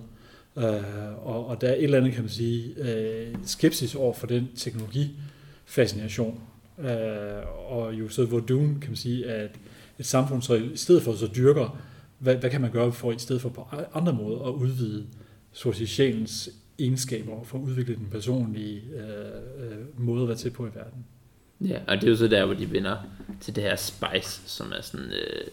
Uh, 0.55 1.27
og, 1.27 1.47
og 1.47 1.61
der 1.61 1.69
er 1.69 1.75
et 1.75 1.85
eller 1.85 1.99
andet, 1.99 2.13
kan 2.13 2.23
man 2.23 2.31
sige, 2.31 2.75
uh, 2.81 3.39
skepsis 3.45 3.95
over 3.95 4.15
for 4.15 4.27
den 4.27 4.49
teknologifascination. 4.57 6.41
Uh, 6.83 7.73
og 7.73 7.95
jo 7.95 8.09
så, 8.09 8.25
hvor 8.25 8.41
Dune, 8.41 8.81
kan 8.81 8.91
man 8.91 8.97
sige, 8.97 9.27
at 9.27 9.59
et 9.99 10.07
samfund 10.07 10.43
så 10.43 10.55
i 10.55 10.77
stedet 10.77 11.03
for 11.03 11.13
så 11.13 11.27
dyrker, 11.37 11.79
hvad, 12.19 12.37
hvad 12.37 12.51
kan 12.51 12.61
man 12.61 12.71
gøre 12.71 12.93
for 12.93 13.13
i 13.13 13.19
stedet 13.19 13.43
for 13.43 13.49
på 13.49 13.67
andre 13.95 14.13
måder 14.13 14.41
at 14.49 14.53
udvide 14.53 15.07
så 15.53 15.69
at 15.69 15.77
sige, 15.77 15.87
sjælens 15.87 16.51
egenskaber 16.79 17.45
for 17.45 17.59
at 17.59 17.63
udvikle 17.63 17.95
den 17.95 18.09
personlige 18.11 18.83
øh, 18.95 19.71
øh, 19.71 20.01
måde 20.01 20.23
at 20.23 20.29
være 20.29 20.37
til 20.37 20.51
på 20.51 20.67
i 20.67 20.71
verden. 20.75 21.05
Ja, 21.61 21.81
og 21.89 21.97
det 21.97 22.05
er 22.05 22.11
jo 22.11 22.17
så 22.17 22.29
der, 22.29 22.45
hvor 22.45 22.55
de 22.55 22.71
vinder 22.71 22.97
til 23.41 23.57
det 23.57 23.63
her 23.63 23.77
spice, 23.77 24.41
som 24.47 24.73
er 24.79 24.83
sådan 24.83 25.07
øh, 25.07 25.53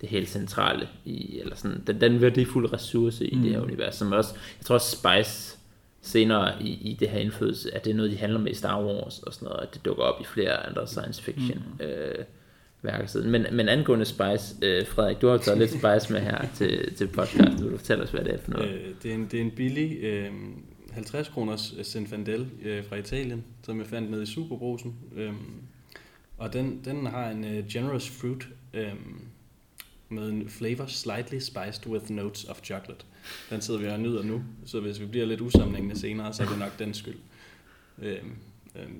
det 0.00 0.08
helt 0.08 0.28
centrale 0.28 0.88
i, 1.04 1.38
eller 1.38 1.56
sådan, 1.56 1.82
den, 1.86 2.00
den 2.00 2.20
værdifulde 2.20 2.72
ressource 2.72 3.26
i 3.26 3.36
mm. 3.36 3.42
det 3.42 3.50
her 3.50 3.60
univers, 3.60 3.94
som 3.94 4.12
også, 4.12 4.34
jeg 4.58 4.66
tror 4.66 4.74
også 4.74 4.96
spice 4.96 5.58
senere 6.02 6.62
i, 6.62 6.68
i 6.90 6.96
det 7.00 7.08
her 7.08 7.18
indflydelse, 7.18 7.74
at 7.74 7.84
det 7.84 7.90
er 7.90 7.94
noget, 7.94 8.10
de 8.10 8.16
handler 8.16 8.40
med 8.40 8.52
i 8.52 8.54
Star 8.54 8.84
Wars 8.84 9.18
og 9.18 9.34
sådan 9.34 9.46
noget, 9.46 9.60
at 9.62 9.74
det 9.74 9.84
dukker 9.84 10.02
op 10.02 10.20
i 10.20 10.24
flere 10.24 10.66
andre 10.66 10.86
science 10.86 11.22
fiction 11.22 11.62
mm. 11.78 11.84
øh, 11.84 12.24
værker 12.82 13.06
siden. 13.06 13.30
Men, 13.30 13.46
men 13.52 13.68
angående 13.68 14.04
Spice, 14.04 14.56
øh, 14.62 14.86
Frederik, 14.86 15.20
du 15.20 15.28
har 15.28 15.36
taget 15.36 15.58
lidt 15.58 15.70
Spice 15.70 16.12
med 16.12 16.20
her 16.20 16.44
til, 16.54 16.94
til 16.94 17.06
podcast. 17.06 17.62
Vil 17.62 17.72
du 17.72 17.76
fortælle 17.76 18.04
os, 18.04 18.10
hvad 18.10 18.24
det 18.24 18.34
er 18.34 18.38
for 18.38 18.50
noget? 18.50 18.70
Øh, 18.70 18.94
det, 19.02 19.10
er 19.10 19.14
en, 19.14 19.28
det 19.30 19.34
er 19.34 19.44
en 19.44 19.50
billig 19.50 19.98
øh, 20.02 20.30
50 20.92 21.28
kroners 21.28 21.74
Zinfandel 21.82 22.46
øh, 22.62 22.84
fra 22.84 22.96
Italien, 22.96 23.44
som 23.62 23.78
jeg 23.78 23.86
fandt 23.86 24.10
nede 24.10 24.22
i 24.22 24.26
Superbrusen. 24.26 24.96
Øh, 25.16 25.32
og 26.38 26.52
den, 26.52 26.80
den 26.84 27.06
har 27.06 27.30
en 27.30 27.44
øh, 27.44 27.66
generous 27.68 28.10
fruit 28.10 28.48
øh, 28.74 28.92
med 30.08 30.28
en 30.28 30.48
flavor 30.48 30.86
slightly 30.86 31.38
spiced 31.38 31.86
with 31.86 32.10
notes 32.10 32.44
of 32.44 32.60
chocolate. 32.62 33.04
Den 33.50 33.60
sidder 33.60 33.80
vi 33.80 33.86
og 33.86 34.00
nyder 34.00 34.22
nu, 34.22 34.42
så 34.66 34.80
hvis 34.80 35.00
vi 35.00 35.06
bliver 35.06 35.26
lidt 35.26 35.40
usammenhængende 35.40 36.00
senere, 36.00 36.32
så 36.32 36.42
er 36.42 36.48
det 36.48 36.58
nok 36.58 36.78
den 36.78 36.94
skyld. 36.94 37.18
Øh, 38.02 38.18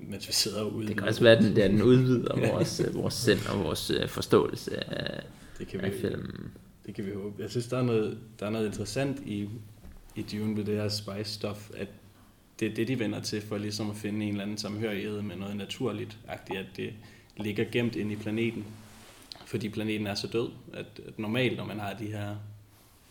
mens 0.09 0.27
vi 0.27 0.33
sidder 0.33 0.63
ude. 0.63 0.87
Det 0.87 0.97
kan 0.97 1.07
også 1.07 1.23
være, 1.23 1.37
at 1.37 1.43
den, 1.43 1.55
den 1.55 1.81
udvider 1.81 2.51
vores, 2.51 2.79
øh, 2.79 2.95
vores 2.95 3.13
sind 3.13 3.39
og 3.49 3.63
vores 3.63 3.89
øh, 3.89 4.09
forståelse 4.09 4.91
af, 4.93 5.23
det 5.59 5.67
kan 5.67 5.81
af 5.81 5.91
vi, 5.91 5.99
filmen. 5.99 6.51
Det 6.85 6.95
kan 6.95 7.05
vi 7.05 7.11
håbe. 7.13 7.41
Jeg 7.41 7.49
synes, 7.49 7.67
der 7.67 7.77
er 7.77 7.83
noget, 7.83 8.17
der 8.39 8.45
er 8.45 8.49
noget 8.49 8.65
interessant 8.65 9.19
i, 9.25 9.49
i 10.15 10.21
Dune 10.21 10.57
ved 10.57 10.65
det 10.65 10.75
her 10.75 10.89
spice-stof, 10.89 11.71
at 11.77 11.87
det 12.59 12.71
er 12.71 12.75
det, 12.75 12.87
de 12.87 12.99
vender 12.99 13.21
til 13.21 13.41
for 13.41 13.57
ligesom 13.57 13.89
at 13.89 13.95
finde 13.95 14.25
en 14.25 14.31
eller 14.31 14.43
anden 14.43 14.57
samhørighed 14.57 15.21
med 15.21 15.35
noget 15.35 15.55
naturligt, 15.55 16.17
agtigt, 16.27 16.59
at 16.59 16.65
det 16.77 16.93
ligger 17.37 17.65
gemt 17.71 17.95
ind 17.95 18.11
i 18.11 18.15
planeten, 18.15 18.65
fordi 19.45 19.69
planeten 19.69 20.07
er 20.07 20.15
så 20.15 20.27
død, 20.27 20.49
at, 20.73 20.85
at 21.07 21.19
normalt, 21.19 21.57
når 21.57 21.65
man 21.65 21.79
har 21.79 21.93
de 21.93 22.05
her 22.05 22.35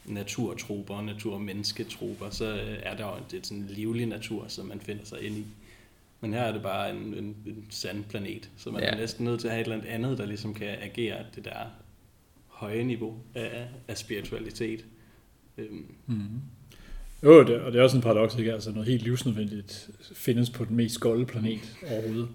naturtroper 0.04 0.94
og 0.94 1.04
naturmennesketroper, 1.04 2.30
så 2.30 2.44
øh, 2.54 2.78
er 2.82 2.96
der 2.96 3.06
jo 3.06 3.14
det 3.30 3.38
er 3.38 3.42
sådan 3.42 3.62
en 3.62 3.68
livlig 3.68 4.06
natur, 4.06 4.48
som 4.48 4.66
man 4.66 4.80
finder 4.80 5.04
sig 5.04 5.20
ind 5.22 5.36
i. 5.36 5.46
Men 6.20 6.34
her 6.34 6.40
er 6.40 6.52
det 6.52 6.62
bare 6.62 6.90
en, 6.90 6.96
en, 6.96 7.36
en 7.46 7.66
sand 7.70 8.04
planet, 8.04 8.50
så 8.56 8.70
man 8.70 8.82
ja. 8.82 8.88
Er 8.88 8.96
næsten 8.96 9.24
nødt 9.24 9.40
til 9.40 9.48
at 9.48 9.54
have 9.54 9.66
et 9.66 9.72
eller 9.72 9.84
andet 9.88 10.18
der 10.18 10.26
ligesom 10.26 10.54
kan 10.54 10.68
agere 10.68 11.24
det 11.34 11.44
der 11.44 11.66
høje 12.48 12.84
niveau 12.84 13.18
af, 13.34 13.68
af 13.88 13.98
spiritualitet. 13.98 14.84
Øhm, 15.58 15.94
Mm. 16.06 16.40
Jo, 17.24 17.44
det, 17.44 17.60
og 17.60 17.72
det 17.72 17.78
er 17.78 17.82
også 17.82 17.96
en 17.96 18.02
paradoks, 18.02 18.38
ikke? 18.38 18.52
Altså 18.52 18.70
noget 18.70 18.88
helt 18.88 19.02
livsnødvendigt 19.02 19.90
findes 20.14 20.50
på 20.50 20.64
den 20.64 20.76
mest 20.76 21.00
golde 21.00 21.26
planet 21.26 21.76
overhovedet. 21.90 22.28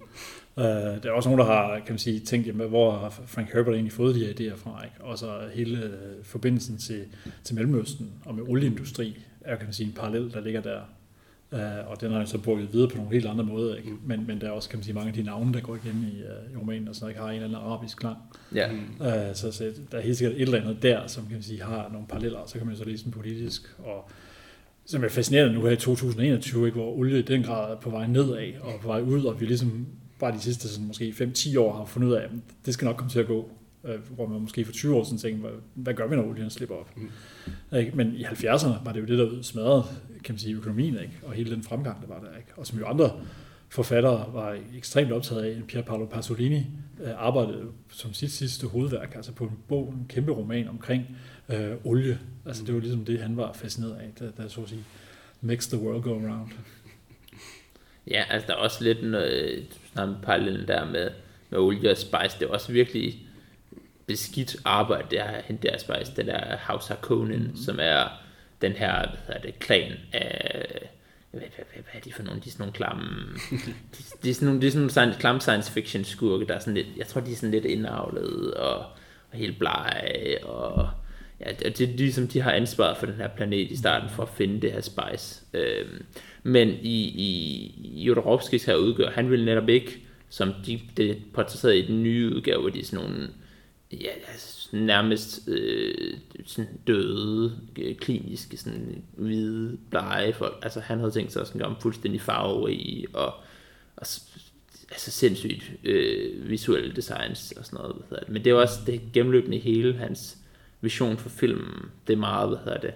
Uh, 0.57 0.63
der 0.63 0.99
er 1.03 1.11
også 1.11 1.29
nogen, 1.29 1.39
der 1.39 1.45
har 1.45 1.75
kan 1.75 1.93
man 1.93 1.99
sige, 1.99 2.19
tænkt, 2.19 2.47
jamen, 2.47 2.67
hvor 2.67 2.91
har 2.91 3.09
Frank 3.09 3.53
Herbert 3.53 3.73
egentlig 3.73 3.93
fået 3.93 4.15
de 4.15 4.25
her 4.25 4.33
idéer 4.33 4.57
fra? 4.57 4.83
Ikke? 4.83 4.95
Og 4.99 5.17
så 5.17 5.39
hele 5.53 5.77
uh, 5.77 6.25
forbindelsen 6.25 6.77
til, 6.77 7.01
til 7.43 7.55
Mellemøsten 7.55 8.11
og 8.25 8.35
med 8.35 8.43
olieindustri 8.47 9.17
er 9.41 9.55
kan 9.55 9.65
man 9.65 9.73
sige, 9.73 9.87
en 9.87 9.93
parallel, 9.93 10.33
der 10.33 10.41
ligger 10.41 10.61
der. 10.61 10.79
Uh, 11.51 11.91
og 11.91 12.01
den 12.01 12.11
har 12.11 12.19
jo 12.19 12.25
så 12.25 12.37
brugt 12.37 12.73
videre 12.73 12.89
på 12.89 12.97
nogle 12.97 13.11
helt 13.11 13.25
andre 13.25 13.43
måder. 13.43 13.75
Ikke? 13.75 13.89
Mm. 13.89 13.99
Men, 14.05 14.27
men 14.27 14.41
der 14.41 14.47
er 14.47 14.51
også 14.51 14.69
kan 14.69 14.77
man 14.77 14.83
sige, 14.83 14.93
mange 14.93 15.07
af 15.07 15.13
de 15.13 15.23
navne, 15.23 15.53
der 15.53 15.61
går 15.61 15.75
igen 15.75 16.07
i, 16.13 16.21
uh, 16.21 16.53
i 16.53 16.57
romanen, 16.57 16.87
og 16.87 16.95
sådan 16.95 17.09
ikke 17.09 17.21
har 17.21 17.27
en 17.27 17.33
eller 17.33 17.45
anden 17.45 17.61
arabisk 17.61 17.97
klang. 17.97 18.17
Ja. 18.55 18.71
Uh, 18.99 19.35
så, 19.35 19.51
så 19.51 19.71
der 19.91 19.97
er 19.97 20.01
helt 20.01 20.17
sikkert 20.17 20.35
et 20.35 20.41
eller 20.41 20.61
andet 20.61 20.83
der, 20.83 21.07
som 21.07 21.23
kan 21.23 21.33
man 21.33 21.43
sige, 21.43 21.63
har 21.63 21.89
nogle 21.91 22.07
paralleller, 22.07 22.39
så 22.45 22.57
kan 22.57 22.67
man 22.67 22.75
så 22.75 22.83
læse 22.83 23.03
den 23.03 23.11
politisk. 23.11 23.75
Og 23.79 24.09
som 24.87 25.03
er 25.03 25.09
fascinerende 25.09 25.53
nu 25.53 25.65
her 25.65 25.71
i 25.71 25.75
2021, 25.75 26.65
ikke, 26.65 26.75
hvor 26.75 26.97
olie 26.97 27.19
i 27.19 27.21
den 27.21 27.43
grad 27.43 27.71
er 27.71 27.75
på 27.75 27.89
vej 27.89 28.07
nedad 28.07 28.53
og 28.61 28.73
på 28.81 28.87
vej 28.87 29.01
ud, 29.01 29.23
og 29.23 29.41
vi 29.41 29.45
ligesom 29.45 29.87
bare 30.19 30.31
de 30.31 30.39
sidste 30.39 30.67
sådan, 30.67 30.87
måske 30.87 31.09
5-10 31.09 31.59
år 31.59 31.77
har 31.77 31.85
fundet 31.85 32.09
ud 32.09 32.13
af, 32.13 32.23
at 32.23 32.29
det 32.65 32.73
skal 32.73 32.85
nok 32.85 32.95
komme 32.95 33.11
til 33.11 33.19
at 33.19 33.27
gå. 33.27 33.51
Øh, 33.83 33.95
hvor 34.15 34.27
man 34.27 34.41
måske 34.41 34.65
for 34.65 34.71
20 34.73 34.95
år 34.95 35.03
siden 35.03 35.17
tænkte, 35.17 35.41
hvad, 35.41 35.51
hvad 35.75 35.93
gør 35.93 36.07
vi, 36.07 36.15
når 36.15 36.23
olien 36.23 36.49
slipper 36.49 36.75
op? 36.75 36.97
Mm. 36.97 37.77
Ikke? 37.77 37.91
Men 37.95 38.13
i 38.15 38.23
70'erne 38.23 38.85
var 38.85 38.91
det 38.93 39.01
jo 39.01 39.05
det, 39.05 39.17
der 39.17 39.41
smadrede 39.41 39.83
kan 40.23 40.33
man 40.33 40.39
sige, 40.39 40.55
økonomien, 40.55 40.93
ikke? 40.93 41.19
og 41.23 41.33
hele 41.33 41.51
den 41.51 41.63
fremgang, 41.63 42.01
der 42.01 42.07
var 42.07 42.19
der. 42.19 42.37
Ikke? 42.37 42.49
Og 42.57 42.67
som 42.67 42.79
jo 42.79 42.85
andre 42.85 43.11
forfattere 43.69 44.33
var 44.33 44.57
ekstremt 44.77 45.11
optaget 45.11 45.43
af. 45.43 45.61
Pier 45.67 45.81
Paolo 45.81 46.05
Pasolini 46.05 46.65
øh, 47.03 47.11
arbejdede 47.17 47.63
som 47.89 48.13
sit 48.13 48.31
sidste 48.31 48.67
hovedværk, 48.67 49.15
altså 49.15 49.31
på 49.31 49.43
en 49.43 49.59
bog, 49.67 49.93
en 49.93 50.05
kæmpe 50.09 50.31
roman 50.31 50.67
omkring 50.67 51.17
øh, 51.49 51.71
olie. 51.83 52.19
Altså 52.45 52.63
det 52.63 52.73
var 52.73 52.79
ligesom 52.79 53.05
det, 53.05 53.19
han 53.21 53.37
var 53.37 53.53
fascineret 53.53 53.95
af, 53.95 54.11
der, 54.19 54.31
der 54.31 54.47
så 54.47 54.61
at 54.61 54.69
sige, 54.69 54.83
makes 55.41 55.67
the 55.67 55.77
world 55.77 56.03
go 56.03 56.09
around. 56.09 56.51
Ja, 58.07 58.23
altså 58.29 58.47
der 58.47 58.53
er 58.53 58.57
også 58.57 58.83
lidt 58.83 59.03
noget, 59.03 59.65
sådan 59.95 60.15
parallellen 60.23 60.67
der 60.67 60.85
med, 60.85 61.09
med 61.49 61.59
olie 61.59 61.91
og 61.91 61.97
spice. 61.97 62.39
Det 62.39 62.41
er 62.41 62.49
også 62.49 62.71
virkelig 62.71 63.27
beskidt 64.05 64.55
arbejde, 64.65 65.07
det 65.11 65.19
er 65.19 65.41
hende 65.45 65.67
der 65.67 65.77
spice, 65.77 66.15
den 66.15 66.27
der 66.27 66.57
House 66.57 66.87
Harkonnen, 66.87 67.43
mm. 67.43 67.55
som 67.55 67.77
er 67.81 68.21
den 68.61 68.71
her, 68.71 69.09
hvad 69.09 69.17
hedder 69.27 69.41
det, 69.41 69.59
klan 69.59 69.91
af, 70.13 70.89
hvad, 71.37 71.47
hvad, 71.55 71.65
hvad, 71.73 71.83
hvad 71.83 71.93
er 71.93 71.99
de 71.99 72.13
for 72.13 72.23
nogle, 72.23 72.41
de 72.41 72.49
er 72.49 72.51
sådan 72.51 72.63
nogle 72.63 72.73
klamme, 72.73 73.03
de, 73.93 74.03
de, 74.23 74.29
er 74.29 74.33
sådan 74.33 74.45
nogle, 74.45 74.61
de 74.61 74.67
er 74.67 74.71
sådan 74.71 75.07
nogle 75.07 75.19
klamme 75.19 75.41
science 75.41 75.71
fiction 75.71 76.03
skurke, 76.03 76.47
der 76.47 76.53
er 76.53 76.59
sådan 76.59 76.73
lidt, 76.73 76.87
jeg 76.97 77.07
tror 77.07 77.21
de 77.21 77.31
er 77.31 77.35
sådan 77.35 77.51
lidt 77.51 77.65
indavlet 77.65 78.53
og, 78.53 78.77
og 79.31 79.37
helt 79.37 79.59
blege, 79.59 80.45
og 80.45 80.89
ja, 81.39 81.51
det, 81.51 81.77
det 81.77 81.89
er 81.89 81.97
ligesom, 81.97 82.27
de 82.27 82.41
har 82.41 82.51
ansvaret 82.51 82.97
for 82.97 83.05
den 83.05 83.15
her 83.15 83.27
planet 83.27 83.71
i 83.71 83.77
starten 83.77 84.09
for 84.09 84.23
at 84.23 84.29
finde 84.29 84.61
det 84.61 84.71
her 84.71 84.81
spice. 84.81 85.41
Øhm, 85.53 86.05
men 86.43 86.69
i, 86.81 87.01
i 87.03 88.03
Jodorowskis 88.03 88.65
her 88.65 88.75
udgør, 88.75 89.09
han 89.09 89.31
vil 89.31 89.45
netop 89.45 89.69
ikke, 89.69 90.01
som 90.29 90.53
de, 90.65 90.79
det 90.97 91.09
er 91.09 91.15
portrætteret 91.33 91.75
i 91.75 91.87
den 91.87 92.03
nye 92.03 92.35
udgave, 92.35 92.61
hvor 92.61 92.69
de 92.69 92.79
er 92.79 92.85
sådan 92.85 93.05
nogle, 93.05 93.27
ja, 93.91 94.09
altså 94.31 94.67
nærmest 94.71 95.47
øh, 95.47 96.17
sådan 96.45 96.79
døde, 96.87 97.59
øh, 97.79 97.95
kliniske, 97.95 98.57
sådan 98.57 99.03
hvide, 99.17 99.77
blege 99.89 100.33
folk. 100.33 100.59
Altså 100.61 100.79
han 100.79 100.99
havde 100.99 101.11
tænkt 101.11 101.33
sig 101.33 101.41
at 101.41 101.53
gøre 101.57 101.75
fuldstændig 101.79 102.21
farverige 102.21 103.07
og, 103.13 103.33
og 103.95 104.07
altså 104.91 105.11
sindssygt 105.11 105.71
øh, 105.83 106.49
visuelle 106.49 106.95
designs 106.95 107.51
og 107.51 107.65
sådan 107.65 107.79
noget. 107.79 107.95
Men 108.27 108.45
det 108.45 108.51
er 108.51 108.55
også 108.55 108.79
det 108.87 109.01
gennemløbende 109.13 109.57
hele 109.57 109.93
hans 109.93 110.37
vision 110.81 111.17
for 111.17 111.29
filmen. 111.29 111.89
Det 112.07 112.13
er 112.13 112.17
meget, 112.17 112.49
hvad 112.49 112.57
hedder 112.57 112.79
det, 112.79 112.93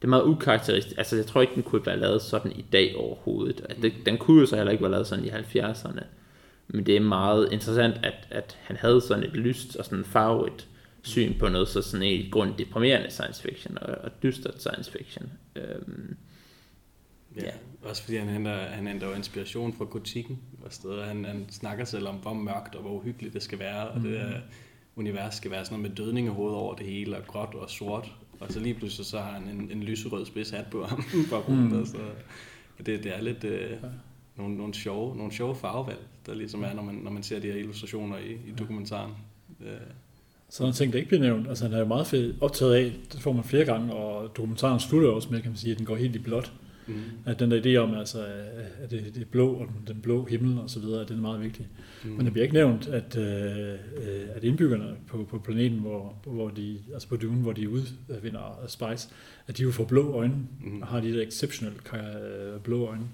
det 0.00 0.04
er 0.04 0.08
meget 0.08 0.24
ukarakteristisk. 0.24 0.98
Altså, 0.98 1.16
jeg 1.16 1.26
tror 1.26 1.40
ikke, 1.40 1.54
den 1.54 1.62
kunne 1.62 1.86
være 1.86 2.00
lavet 2.00 2.22
sådan 2.22 2.52
i 2.52 2.64
dag 2.72 2.96
overhovedet. 2.96 3.60
Altså, 3.68 3.82
det, 3.82 3.92
den 4.06 4.18
kunne 4.18 4.40
jo 4.40 4.46
så 4.46 4.56
heller 4.56 4.72
ikke 4.72 4.82
være 4.82 4.90
lavet 4.90 5.06
sådan 5.06 5.24
i 5.24 5.28
70'erne. 5.28 6.02
Men 6.74 6.86
det 6.86 6.96
er 6.96 7.00
meget 7.00 7.52
interessant, 7.52 7.94
at, 8.02 8.28
at 8.30 8.58
han 8.62 8.76
havde 8.76 9.00
sådan 9.00 9.24
et 9.24 9.32
lyst 9.32 9.76
og 9.76 9.84
sådan 9.84 10.04
farvet 10.04 10.68
syn 11.02 11.38
på 11.38 11.48
noget 11.48 11.68
så 11.68 11.82
sådan 11.82 12.06
et 12.06 12.32
grund 12.32 12.54
deprimerende 12.58 13.10
science 13.10 13.42
fiction 13.42 13.78
og, 13.78 13.94
og 14.04 14.22
dystert 14.22 14.60
science 14.60 14.92
fiction. 14.92 15.32
Øhm, 15.56 16.16
ja, 17.36 17.44
ja, 17.44 17.50
også 17.82 18.02
fordi 18.02 18.16
han 18.16 18.28
henter, 18.28 18.56
han 18.56 18.86
henter 18.86 19.08
jo 19.08 19.14
inspiration 19.14 19.74
fra 19.74 19.84
gotikken, 19.84 20.38
og 20.62 20.72
steder 20.72 21.04
han, 21.04 21.24
han 21.24 21.46
snakker 21.50 21.84
selv 21.84 22.08
om, 22.08 22.14
hvor 22.14 22.34
mørkt 22.34 22.74
og 22.74 22.82
hvor 22.82 22.90
uhyggeligt 22.90 23.34
det 23.34 23.42
skal 23.42 23.58
være, 23.58 23.88
og 23.88 24.00
det 24.00 24.20
er, 24.20 24.40
univers 24.96 25.34
skal 25.34 25.50
være 25.50 25.64
sådan 25.64 25.78
noget 25.78 25.90
med 25.90 26.04
dødning 26.04 26.26
i 26.26 26.30
hovedet 26.30 26.58
over 26.58 26.74
det 26.74 26.86
hele, 26.86 27.16
og 27.16 27.26
gråt 27.26 27.54
og 27.54 27.70
sort, 27.70 28.12
og 28.40 28.52
så 28.52 28.60
lige 28.60 28.74
pludselig 28.74 29.06
så 29.06 29.18
har 29.18 29.32
han 29.32 29.48
en, 29.48 29.70
en 29.70 29.82
lyserød 29.82 30.26
spids 30.26 30.50
hat 30.50 30.66
på 30.70 30.84
ham, 30.84 31.02
for 31.30 31.44
mm. 31.48 31.86
så 31.86 31.98
det, 32.78 33.04
det 33.04 33.16
er 33.16 33.20
lidt 33.20 33.44
øh, 33.44 33.70
nogle, 34.40 34.56
nogle, 34.56 34.74
sjove, 34.74 35.16
nogle 35.16 35.32
sjove 35.32 35.56
farvevalg, 35.56 36.00
der 36.26 36.34
ligesom 36.34 36.62
er, 36.62 36.74
når 36.74 36.82
man, 36.82 36.94
når 36.94 37.10
man 37.10 37.22
ser 37.22 37.40
de 37.40 37.46
her 37.46 37.54
illustrationer 37.54 38.18
i, 38.18 38.32
i 38.32 38.52
dokumentaren. 38.58 39.12
Øh. 39.60 39.72
Så 40.48 40.66
en 40.66 40.72
ting, 40.72 40.92
der 40.92 40.98
ikke 40.98 41.08
bliver 41.08 41.22
nævnt, 41.22 41.48
altså 41.48 41.64
han 41.64 41.74
er 41.74 41.78
jo 41.78 41.84
meget 41.84 42.06
fedt 42.06 42.36
optaget 42.40 42.74
af, 42.74 42.92
det 43.12 43.20
får 43.20 43.32
man 43.32 43.44
flere 43.44 43.64
gange, 43.64 43.92
og 43.92 44.36
dokumentaren 44.36 44.80
slutter 44.80 45.10
også 45.10 45.28
med, 45.30 45.40
kan 45.40 45.50
man 45.50 45.56
sige, 45.56 45.72
at 45.72 45.78
den 45.78 45.86
går 45.86 45.96
helt 45.96 46.16
i 46.16 46.18
blåt. 46.18 46.52
Mm. 46.86 46.94
At 47.26 47.40
den 47.40 47.50
der 47.50 47.62
idé 47.62 47.76
om, 47.76 47.94
altså, 47.94 48.24
at 48.82 48.90
det, 48.90 49.14
det 49.14 49.22
er 49.22 49.26
blå, 49.30 49.52
og 49.52 49.66
den, 49.66 49.94
den 49.94 50.00
blå 50.02 50.24
himmel 50.24 50.58
og 50.58 50.70
så 50.70 50.80
videre, 50.80 51.00
at 51.00 51.08
det 51.08 51.16
er 51.16 51.20
meget 51.20 51.40
vigtigt. 51.40 51.68
Mm. 52.04 52.10
Men 52.10 52.24
det 52.24 52.32
bliver 52.32 52.42
ikke 52.42 52.54
nævnt, 52.54 52.88
at, 52.88 53.16
øh, 53.16 53.78
at 54.34 54.44
indbyggerne 54.44 54.96
på, 55.06 55.26
på 55.30 55.38
planeten, 55.38 55.78
hvor, 55.78 56.14
hvor 56.24 56.48
de, 56.48 56.78
altså 56.92 57.08
på 57.08 57.16
Dune, 57.16 57.42
hvor 57.42 57.52
de 57.52 57.68
udvinder 57.68 58.64
Spice, 58.66 59.08
at 59.46 59.58
de 59.58 59.62
jo 59.62 59.70
får 59.70 59.84
blå 59.84 60.12
øjne, 60.12 60.34
mm. 60.64 60.82
og 60.82 60.88
har 60.88 61.00
de 61.00 61.12
der 61.12 61.22
exceptionelt 61.22 61.92
øh, 61.94 62.60
blå 62.60 62.86
øjne, 62.86 63.04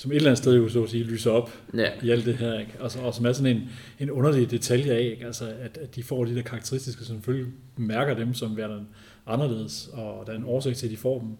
som 0.00 0.12
et 0.12 0.16
eller 0.16 0.30
andet 0.30 0.38
sted 0.38 0.56
jo 0.56 0.68
så 0.68 0.82
at 0.82 0.90
sige 0.90 1.04
lyser 1.04 1.30
op 1.30 1.50
ja. 1.74 1.90
i 2.02 2.10
alt 2.10 2.26
det 2.26 2.36
her, 2.36 2.58
ikke? 2.58 2.72
Altså, 2.80 3.00
og 3.00 3.14
som 3.14 3.26
er 3.26 3.32
sådan 3.32 3.56
en, 3.56 3.70
en 3.98 4.10
underlig 4.10 4.50
detalje 4.50 4.92
af, 4.92 5.10
ikke? 5.10 5.26
Altså, 5.26 5.48
at, 5.60 5.78
at 5.78 5.94
de 5.94 6.02
får 6.02 6.24
de 6.24 6.34
der 6.34 6.42
karakteristiske, 6.42 7.04
som 7.04 7.16
selvfølgelig 7.16 7.52
mærker 7.76 8.14
dem 8.14 8.34
som 8.34 8.56
værende 8.56 8.84
anderledes, 9.26 9.90
og 9.92 10.26
der 10.26 10.32
er 10.32 10.36
en 10.36 10.44
årsag 10.44 10.76
til, 10.76 10.86
at 10.86 10.92
de 10.92 10.96
får 10.96 11.18
dem 11.20 11.36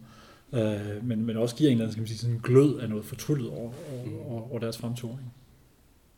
øh, 0.61 1.05
men, 1.05 1.27
men 1.27 1.37
også 1.37 1.57
giver 1.57 1.71
en 1.71 1.75
eller 1.75 1.85
anden, 1.85 1.93
skal 1.93 2.01
man 2.01 2.09
sige, 2.09 2.19
sådan 2.19 2.35
en 2.35 2.41
glød 2.43 2.79
af 2.81 2.89
noget 2.89 3.05
fortryllet 3.05 3.51
over, 3.51 3.73
over, 3.93 4.25
over, 4.25 4.51
over 4.51 4.59
deres 4.59 4.79
fremtoning. 4.79 5.33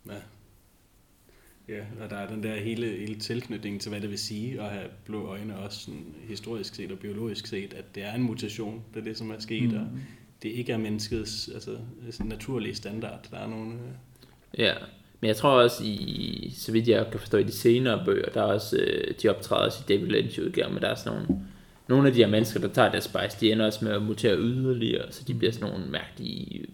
Ja. 0.06 0.20
Ja, 1.68 1.84
og 2.00 2.10
der 2.10 2.16
er 2.16 2.28
den 2.28 2.42
der 2.42 2.54
hele, 2.54 2.86
hele 2.86 3.14
tilknytning 3.14 3.80
til, 3.80 3.88
hvad 3.88 4.00
det 4.00 4.10
vil 4.10 4.18
sige 4.18 4.60
at 4.60 4.70
have 4.70 4.88
blå 5.04 5.26
øjne, 5.26 5.58
også 5.58 5.78
sådan 5.78 6.14
historisk 6.28 6.74
set 6.74 6.92
og 6.92 6.98
biologisk 6.98 7.46
set, 7.46 7.74
at 7.74 7.94
det 7.94 8.04
er 8.04 8.14
en 8.14 8.22
mutation, 8.22 8.82
det 8.94 9.00
er 9.00 9.04
det, 9.04 9.18
som 9.18 9.30
er 9.30 9.38
sket, 9.38 9.70
mm. 9.70 9.76
og 9.76 9.86
det 10.42 10.48
ikke 10.48 10.72
er 10.72 10.76
menneskets 10.76 11.50
altså, 11.54 11.76
naturlige 12.24 12.74
standard. 12.74 13.28
Der 13.30 13.38
er 13.38 13.48
nogle... 13.48 13.72
Øh... 13.72 14.58
Ja, 14.58 14.74
men 15.20 15.28
jeg 15.28 15.36
tror 15.36 15.50
også, 15.50 15.84
i, 15.84 16.52
så 16.56 16.72
vidt 16.72 16.88
jeg 16.88 17.06
kan 17.10 17.20
forstå 17.20 17.38
i 17.38 17.42
de 17.42 17.52
senere 17.52 18.04
bøger, 18.04 18.28
der 18.28 18.40
er 18.40 18.46
også, 18.46 18.76
øh, 18.76 19.14
de 19.22 19.28
optræder 19.28 19.62
også 19.62 19.82
i 19.88 19.94
David 19.94 20.06
Lynch 20.06 20.40
udgave, 20.40 20.72
men 20.72 20.82
der 20.82 20.88
er 20.88 20.94
sådan 20.94 21.18
nogle 21.18 21.44
nogle 21.88 22.08
af 22.08 22.14
de 22.14 22.20
her 22.20 22.30
mennesker, 22.30 22.60
der 22.60 22.68
tager 22.68 22.90
deres 22.90 23.04
spice, 23.04 23.40
de 23.40 23.52
ender 23.52 23.66
også 23.66 23.84
med 23.84 23.92
at 23.92 24.02
mutere 24.02 24.38
yderligere, 24.38 25.12
så 25.12 25.24
de 25.26 25.34
bliver 25.34 25.52
sådan 25.52 25.70
nogle 25.70 25.86
mærkelige, 25.86 26.64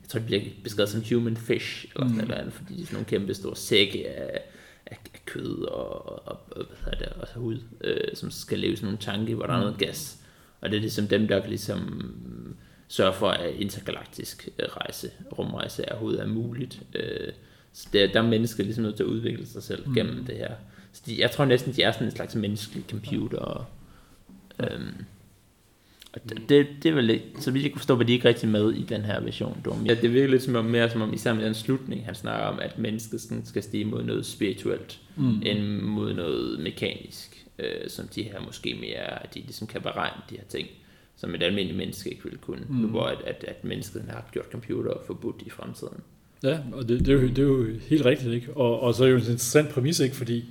jeg 0.00 0.08
tror, 0.08 0.20
de 0.20 0.26
bliver 0.26 0.42
beskrevet 0.64 0.88
som 0.88 1.02
human 1.12 1.36
fish, 1.36 1.86
eller 1.94 2.08
sådan 2.08 2.24
mm. 2.24 2.28
noget, 2.28 2.52
fordi 2.52 2.74
de 2.74 2.82
er 2.82 2.86
sådan 2.86 2.94
nogle 2.94 3.06
kæmpe 3.06 3.34
store 3.34 3.56
sække 3.56 4.08
af, 4.08 4.40
af, 4.86 4.98
af 5.14 5.22
kød 5.24 5.62
og, 5.62 6.28
og, 6.28 6.40
og, 6.50 6.66
hvad 6.82 6.92
det, 6.98 7.08
og 7.08 7.28
hud, 7.34 7.58
øh, 7.80 8.14
som 8.14 8.30
skal 8.30 8.58
leve 8.58 8.76
sådan 8.76 8.86
nogle 8.86 8.98
tanke, 8.98 9.34
hvor 9.34 9.46
der 9.46 9.54
er 9.54 9.60
noget 9.60 9.74
mm. 9.74 9.86
gas. 9.86 10.18
Og 10.60 10.70
det 10.70 10.76
er 10.76 10.80
ligesom 10.80 11.08
dem, 11.08 11.28
der 11.28 11.46
ligesom 11.46 12.04
sørger 12.92 13.12
for, 13.12 13.28
at 13.28 13.54
intergalaktisk 13.54 14.48
rejse, 14.58 15.10
rumrejse 15.38 15.82
er 15.82 15.92
overhovedet 15.92 16.20
er 16.20 16.26
muligt. 16.26 16.82
Øh, 16.94 17.32
så 17.72 17.88
der, 17.92 18.12
der 18.12 18.22
er 18.22 18.26
mennesker 18.26 18.64
ligesom 18.64 18.84
nødt 18.84 18.96
til 18.96 19.02
at 19.02 19.08
udvikle 19.08 19.46
sig 19.46 19.62
selv 19.62 19.88
mm. 19.88 19.94
gennem 19.94 20.24
det 20.24 20.36
her. 20.36 20.54
Så 20.92 21.02
de, 21.06 21.20
jeg 21.20 21.30
tror 21.30 21.44
næsten, 21.44 21.72
de 21.72 21.82
er 21.82 21.92
sådan 21.92 22.06
en 22.06 22.14
slags 22.14 22.34
menneskelig 22.34 22.84
computer, 22.90 23.38
og, 23.38 23.64
Øhm, 24.60 25.04
og 26.12 26.20
det, 26.28 26.48
det, 26.48 26.66
det 26.82 26.88
er 26.88 26.94
vel 26.94 27.04
lidt, 27.04 27.22
så 27.38 27.50
vidt 27.50 27.62
jeg 27.62 27.72
kunne 27.72 27.80
forstå, 27.80 27.94
var 27.94 28.04
de 28.04 28.12
ikke 28.12 28.28
rigtig 28.28 28.48
med 28.48 28.72
i 28.72 28.82
den 28.82 29.02
her 29.02 29.20
version. 29.20 29.62
Ja, 29.86 29.94
det 29.94 30.12
virker 30.12 30.28
lidt 30.28 30.42
som 30.42 30.54
om, 30.54 30.64
mere 30.64 30.90
som 30.90 31.02
om, 31.02 31.14
især 31.14 31.34
med 31.34 31.44
den 31.44 31.54
slutning, 31.54 32.04
han 32.04 32.14
snakker 32.14 32.46
om, 32.46 32.58
at 32.58 32.78
mennesket 32.78 33.20
skal 33.44 33.62
stige 33.62 33.84
mod 33.84 34.02
noget 34.02 34.26
spirituelt, 34.26 35.00
mm. 35.16 35.42
end 35.42 35.80
mod 35.80 36.14
noget 36.14 36.60
mekanisk, 36.60 37.46
øh, 37.58 37.88
som 37.88 38.08
de 38.08 38.22
her 38.22 38.40
måske 38.40 38.74
mere, 38.80 39.18
de 39.34 39.40
ligesom 39.40 39.66
kan 39.66 39.80
beregne 39.80 40.22
de 40.30 40.36
her 40.36 40.44
ting, 40.44 40.68
som 41.16 41.34
et 41.34 41.42
almindeligt 41.42 41.78
menneske 41.78 42.10
ikke 42.10 42.24
ville 42.24 42.38
kunne, 42.38 42.66
mm. 42.68 42.74
nu 42.74 42.86
hvor 42.86 43.04
at, 43.04 43.18
at, 43.26 43.44
at 43.48 43.64
mennesket 43.64 44.04
har 44.08 44.28
gjort 44.32 44.46
computer 44.52 44.92
forbudt 45.06 45.42
i 45.46 45.50
fremtiden. 45.50 46.00
Ja, 46.42 46.58
og 46.72 46.88
det, 46.88 47.00
det, 47.00 47.08
er, 47.08 47.12
jo, 47.12 47.28
det 47.28 47.38
er 47.38 47.42
jo 47.42 47.66
helt 47.88 48.04
rigtigt, 48.04 48.34
ikke? 48.34 48.52
Og, 48.54 48.80
og 48.80 48.94
så 48.94 49.02
er 49.02 49.06
det 49.06 49.12
jo 49.12 49.18
en 49.18 49.22
interessant 49.22 49.68
præmis, 49.68 50.00
ikke? 50.00 50.16
Fordi 50.16 50.44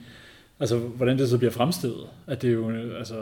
Altså, 0.62 0.78
hvordan 0.78 1.18
det 1.18 1.30
så 1.30 1.38
bliver 1.38 1.52
fremstillet. 1.52 2.08
At 2.28 2.42
det 2.42 2.48
er 2.48 2.54
jo 2.54 2.72
altså, 2.98 3.16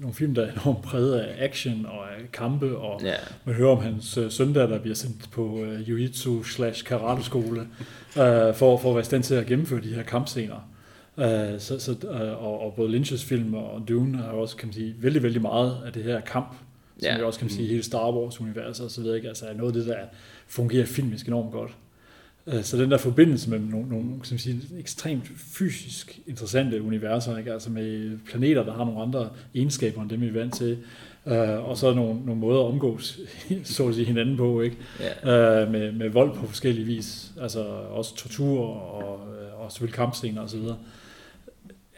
nogle 0.00 0.14
film, 0.14 0.34
der 0.34 0.46
er 0.46 0.52
enormt 0.52 0.82
præget 0.82 1.18
af 1.18 1.44
action 1.44 1.86
og 1.86 2.12
af 2.12 2.32
kampe, 2.32 2.78
og 2.78 3.00
ja. 3.02 3.14
man 3.44 3.54
hører 3.54 3.70
om 3.70 3.82
hans 3.82 4.18
uh, 4.18 4.30
søn 4.30 4.54
der, 4.54 4.66
der 4.66 4.78
bliver 4.78 4.94
sendt 4.94 5.30
på 5.30 5.42
uh, 5.42 5.80
jiu-jitsu 5.80 6.44
slash 6.44 6.84
karate-skole, 6.84 7.60
uh, 7.60 8.54
for, 8.54 8.78
for 8.78 8.88
at 8.88 8.94
være 8.94 9.00
i 9.00 9.04
stand 9.04 9.22
til 9.22 9.34
at 9.34 9.46
gennemføre 9.46 9.80
de 9.80 9.94
her 9.94 10.02
kampscener. 10.02 10.70
Uh, 11.16 11.24
så, 11.58 11.78
så, 11.78 11.96
uh, 12.02 12.44
og, 12.44 12.60
og 12.60 12.74
både 12.76 12.98
Lynch's 12.98 13.26
film 13.26 13.54
og 13.54 13.84
Dune 13.88 14.18
har 14.18 14.24
også, 14.24 14.56
kan 14.56 14.66
man 14.66 14.74
sige, 14.74 14.94
vældig, 14.98 15.22
vældig 15.22 15.42
meget 15.42 15.76
af 15.86 15.92
det 15.92 16.04
her 16.04 16.20
kamp 16.20 16.54
som 16.98 17.06
Ja. 17.06 17.16
vi 17.16 17.22
også 17.22 17.40
kan 17.40 17.48
sige 17.48 17.68
hele 17.68 17.82
Star 17.82 18.10
Wars-universet 18.12 18.84
og 18.84 18.90
så 18.90 19.00
videre, 19.00 19.16
ikke? 19.16 19.28
altså 19.28 19.46
er 19.46 19.54
noget 19.54 19.76
af 19.76 19.78
det, 19.82 19.86
der 19.86 19.96
fungerer 20.46 20.86
filmisk 20.86 21.26
enormt 21.26 21.52
godt. 21.52 21.70
Øh, 22.46 22.62
Så 22.64 22.76
den 22.76 22.90
der 22.90 22.98
forbindelse 22.98 23.50
mellem 23.50 23.66
nogle, 23.68 23.88
nogle 23.88 24.14
som 24.22 24.38
siger, 24.38 24.56
ekstremt 24.78 25.30
fysisk 25.36 26.20
interessante 26.26 26.82
universer, 26.82 27.38
ikke? 27.38 27.52
altså 27.52 27.70
med 27.70 28.18
planeter, 28.26 28.64
der 28.64 28.72
har 28.72 28.84
nogle 28.84 29.02
andre 29.02 29.30
egenskaber 29.54 30.02
end 30.02 30.10
dem, 30.10 30.20
vi 30.20 30.28
er 30.28 30.32
vant 30.32 30.54
til, 30.54 30.78
øh, 31.26 31.68
og 31.68 31.78
så 31.78 31.94
nogle, 31.94 32.20
nogle 32.26 32.40
måder 32.40 32.60
at 32.60 32.66
omgås 32.66 33.18
så 33.64 33.88
at 33.88 33.94
sige, 33.94 34.06
hinanden 34.06 34.36
på, 34.36 34.60
ikke? 34.60 34.76
Ja. 35.24 35.62
øh, 35.62 35.72
med, 35.72 35.92
med 35.92 36.08
vold 36.10 36.34
på 36.34 36.46
forskellige 36.46 36.86
vis, 36.86 37.32
altså 37.40 37.62
også 37.90 38.16
tortur 38.16 38.60
og, 38.60 39.20
og 39.58 39.72
selvfølgelig 39.72 39.94
kampscener 39.94 40.40
og 40.42 40.50
så 40.50 40.56
videre, 40.56 40.76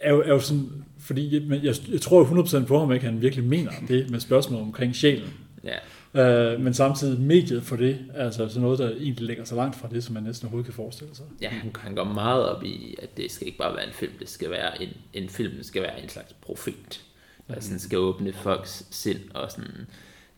er 0.01 0.13
jo, 0.13 0.23
er 0.23 0.29
jo 0.29 0.41
sådan, 0.41 0.69
fordi 1.07 1.47
men 1.49 1.65
jeg, 1.65 1.75
jeg 1.93 2.01
tror 2.01 2.19
jo 2.19 2.43
100% 2.43 2.67
på 2.67 2.79
ham, 2.79 2.93
ikke 2.93 3.07
han 3.07 3.23
virkelig 3.23 3.45
mener 3.45 3.71
det 3.89 4.11
med 4.11 4.21
spørgsmål 4.21 4.63
omkring 4.63 4.97
sjælen. 4.97 5.35
ja. 5.65 5.77
Øh, 6.15 6.61
men 6.61 6.75
samtidig 6.75 7.21
mediet 7.21 7.63
for 7.63 7.77
det, 7.77 7.99
altså 8.15 8.49
sådan 8.49 8.63
noget, 8.63 8.79
der 8.79 8.91
egentlig 8.91 9.27
ligger 9.27 9.45
så 9.45 9.55
langt 9.55 9.77
fra 9.77 9.89
det, 9.89 10.05
som 10.05 10.15
man 10.15 10.23
næsten 10.23 10.47
overhovedet 10.47 10.67
kan 10.67 10.75
forestille 10.75 11.15
sig. 11.15 11.25
Ja, 11.41 11.49
han, 11.49 11.73
han 11.79 11.95
går 11.95 12.05
meget 12.05 12.49
op 12.49 12.65
i, 12.65 12.95
at 13.03 13.17
det 13.17 13.33
skal 13.33 13.47
ikke 13.47 13.59
bare 13.59 13.77
være 13.77 13.87
en 13.87 13.93
film, 13.93 14.13
det 14.19 14.29
skal 14.29 14.51
være 14.51 14.83
en, 14.83 14.89
en 15.13 15.29
film, 15.29 15.57
det 15.57 15.67
skal 15.67 15.83
være 15.83 16.03
en 16.03 16.09
slags 16.09 16.33
profet, 16.33 17.05
der 17.49 17.61
sådan 17.61 17.79
skal 17.79 17.99
åbne 17.99 18.33
folks 18.33 18.87
sind, 18.91 19.21
og 19.35 19.51
sådan, 19.51 19.87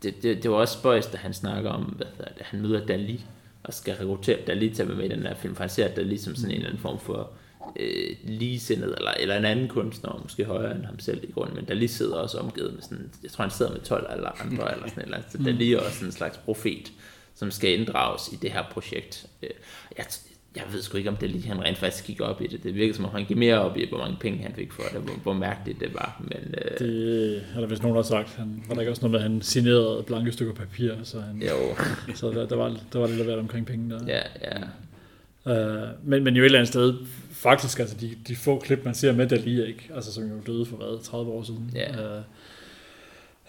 det, 0.03 0.23
det, 0.23 0.43
det 0.43 0.51
var 0.51 0.57
også 0.57 0.79
spøjs, 0.79 1.07
da 1.07 1.17
han 1.17 1.35
snakker 1.35 1.71
om, 1.71 1.83
hvad 1.83 2.07
det, 2.17 2.47
han 2.47 2.61
møder 2.61 2.87
Dali, 2.87 3.25
og 3.63 3.75
skal 3.75 3.95
rekruttere 3.95 4.39
Dali 4.47 4.71
til 4.71 4.83
at 4.83 4.89
være 4.89 4.97
med 4.97 5.05
i 5.05 5.09
den 5.09 5.23
her 5.23 5.35
film, 5.35 5.55
for 5.55 5.63
han 5.63 5.71
ser 5.71 5.89
Dali 5.89 6.17
som 6.17 6.35
sådan 6.35 6.51
en 6.51 6.57
eller 6.57 6.69
anden 6.69 6.83
form 6.83 6.99
for 6.99 7.31
øh, 7.77 8.17
ligesindet, 8.25 8.95
eller, 8.99 9.11
eller 9.21 9.37
en 9.37 9.45
anden 9.45 9.69
kunstner, 9.69 10.21
måske 10.23 10.45
højere 10.45 10.77
end 10.77 10.85
ham 10.85 10.99
selv 10.99 11.25
i 11.25 11.33
grunden, 11.33 11.57
men 11.57 11.65
Dali 11.65 11.87
sidder 11.87 12.15
også 12.17 12.39
omgivet 12.39 12.75
med 12.75 12.83
sådan, 12.83 13.11
jeg 13.23 13.31
tror 13.31 13.43
han 13.43 13.51
sidder 13.51 13.73
med 13.73 13.81
12 13.81 14.07
eller 14.17 14.31
andre, 14.45 14.73
eller 14.75 14.89
sådan 14.89 15.01
et 15.03 15.05
eller 15.05 15.17
andet, 15.17 15.33
så 15.33 15.39
Dali 15.45 15.73
er 15.73 15.79
også 15.79 15.93
sådan 15.95 16.09
en 16.09 16.13
slags 16.13 16.37
profet, 16.39 16.93
som 17.35 17.51
skal 17.51 17.79
inddrages 17.81 18.29
i 18.33 18.37
det 18.43 18.51
her 18.53 18.63
projekt. 18.71 19.27
Øh, 19.43 19.51
Jeg, 19.99 20.07
jeg 20.57 20.65
ved 20.73 20.83
sgu 20.83 20.97
ikke, 20.99 21.11
om 21.11 21.17
det 21.17 21.31
lige 21.31 21.49
han 21.49 21.61
rent 21.65 21.79
faktisk 21.79 22.05
gik 22.07 22.21
op 22.21 22.43
i 22.43 22.47
det. 22.47 22.63
Det 22.63 22.75
virker 22.75 22.95
som 22.95 23.05
om, 23.05 23.11
han 23.11 23.25
gik 23.25 23.37
mere 23.37 23.59
op 23.61 23.77
i, 23.77 23.89
hvor 23.89 23.99
mange 23.99 24.17
penge 24.21 24.39
han 24.39 24.55
fik 24.55 24.73
for 24.73 24.83
det, 24.93 25.01
hvor, 25.01 25.13
hvor 25.15 25.33
mærkeligt 25.33 25.81
det 25.81 25.95
var. 25.95 26.21
Men 26.25 26.55
øh, 26.59 26.79
Det 26.79 27.43
er 27.55 27.61
der 27.61 27.67
vist 27.67 27.83
nogen, 27.83 27.97
der 27.97 28.03
har 28.03 28.09
sagt. 28.09 28.29
Han, 28.35 28.63
var 28.69 28.75
der 28.75 28.81
ikke 28.81 28.93
også 28.93 29.03
noget 29.03 29.13
med, 29.13 29.19
at 29.21 29.31
han 29.31 29.43
signerede 29.43 30.03
blanke 30.07 30.33
stykker 30.33 30.55
papir, 30.55 30.93
så, 31.05 31.21
han, 31.21 31.43
jo, 31.43 31.77
så 32.15 32.31
der, 32.31 32.47
der, 32.47 32.57
var, 32.57 32.77
der 32.93 32.99
var 32.99 33.07
lidt 33.07 33.27
være 33.27 33.39
omkring 33.39 33.67
penge 33.67 33.91
der. 33.91 34.01
ja, 34.07 34.21
ja. 34.43 34.59
Øh, 35.47 35.89
men, 36.05 36.25
men 36.25 36.37
jo 36.37 36.43
et 36.43 36.45
eller 36.47 36.59
andet 36.59 36.69
sted, 36.69 36.95
faktisk, 37.43 37.79
altså 37.81 37.97
de, 37.97 38.17
de 38.29 38.37
få 38.37 38.59
klip, 38.59 38.85
man 38.85 38.95
ser 38.95 39.13
med 39.13 39.29
Dali, 39.29 39.67
ikke? 39.67 39.91
Altså, 39.95 40.13
som 40.13 40.25
jo 40.25 40.41
døde 40.47 40.67
for 40.67 40.77
hvad, 40.77 41.03
30 41.05 41.31
år 41.31 41.43
siden, 41.43 41.71
Ja. 41.75 42.17
øh, 42.17 42.23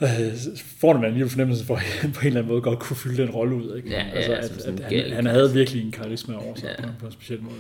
øh, 0.02 0.34
får 0.80 0.94
man 0.94 1.04
alligevel 1.06 1.30
fornemmelse 1.30 1.66
for, 1.66 1.76
at 1.76 1.82
han 2.02 2.12
på 2.12 2.22
en 2.22 2.28
eller 2.28 2.40
anden 2.40 2.52
måde 2.52 2.62
godt 2.62 2.80
kunne 2.80 2.98
fylde 2.98 3.18
den 3.24 3.30
rolle 3.32 3.56
ud. 3.56 3.76
Ikke? 3.78 3.90
Ja, 3.90 4.06
ja, 4.06 4.10
altså, 4.36 4.62
som 4.64 4.74
at, 4.74 4.80
at 4.82 5.04
han, 5.04 5.12
han 5.16 5.26
havde 5.26 5.54
virkelig 5.54 5.84
en 5.86 5.92
karisma 5.92 6.36
over 6.36 6.56
sig 6.56 6.76
Ja. 6.80 6.86
ja. 6.86 6.92
på, 6.92 6.94
på 7.00 7.06
en 7.06 7.12
speciel 7.12 7.42
måde. 7.42 7.56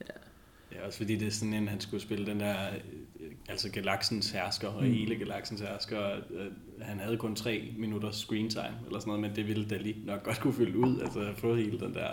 Ja. 0.00 0.06
Ja, 0.76 0.86
også 0.86 0.96
fordi 0.98 1.16
det 1.16 1.26
er 1.26 1.30
sådan 1.30 1.54
en, 1.54 1.68
han 1.68 1.80
skulle 1.80 2.02
spille 2.02 2.26
den 2.26 2.40
der, 2.40 2.54
øh, 3.20 3.30
altså 3.48 3.70
galaksens 3.70 4.30
hersker, 4.30 4.68
og 4.68 4.82
Mm. 4.84 4.92
hele 4.92 5.14
galaksens 5.16 5.60
hersker. 5.60 6.00
øh, 6.10 6.46
Han 6.80 7.00
havde 7.00 7.16
kun 7.16 7.36
tre 7.36 7.64
minutters 7.78 8.16
screen 8.16 8.50
time, 8.50 8.64
eller 8.86 8.98
sådan 9.00 9.08
noget, 9.10 9.20
men 9.20 9.36
det 9.36 9.48
ville 9.48 9.64
Dali 9.68 9.96
nok 10.06 10.22
godt 10.22 10.40
kunne 10.40 10.54
fylde 10.54 10.78
ud. 10.78 11.00
Altså 11.00 11.20
at 11.20 11.36
få 11.38 11.54
hele 11.56 11.80
den 11.80 11.94
der 11.94 12.08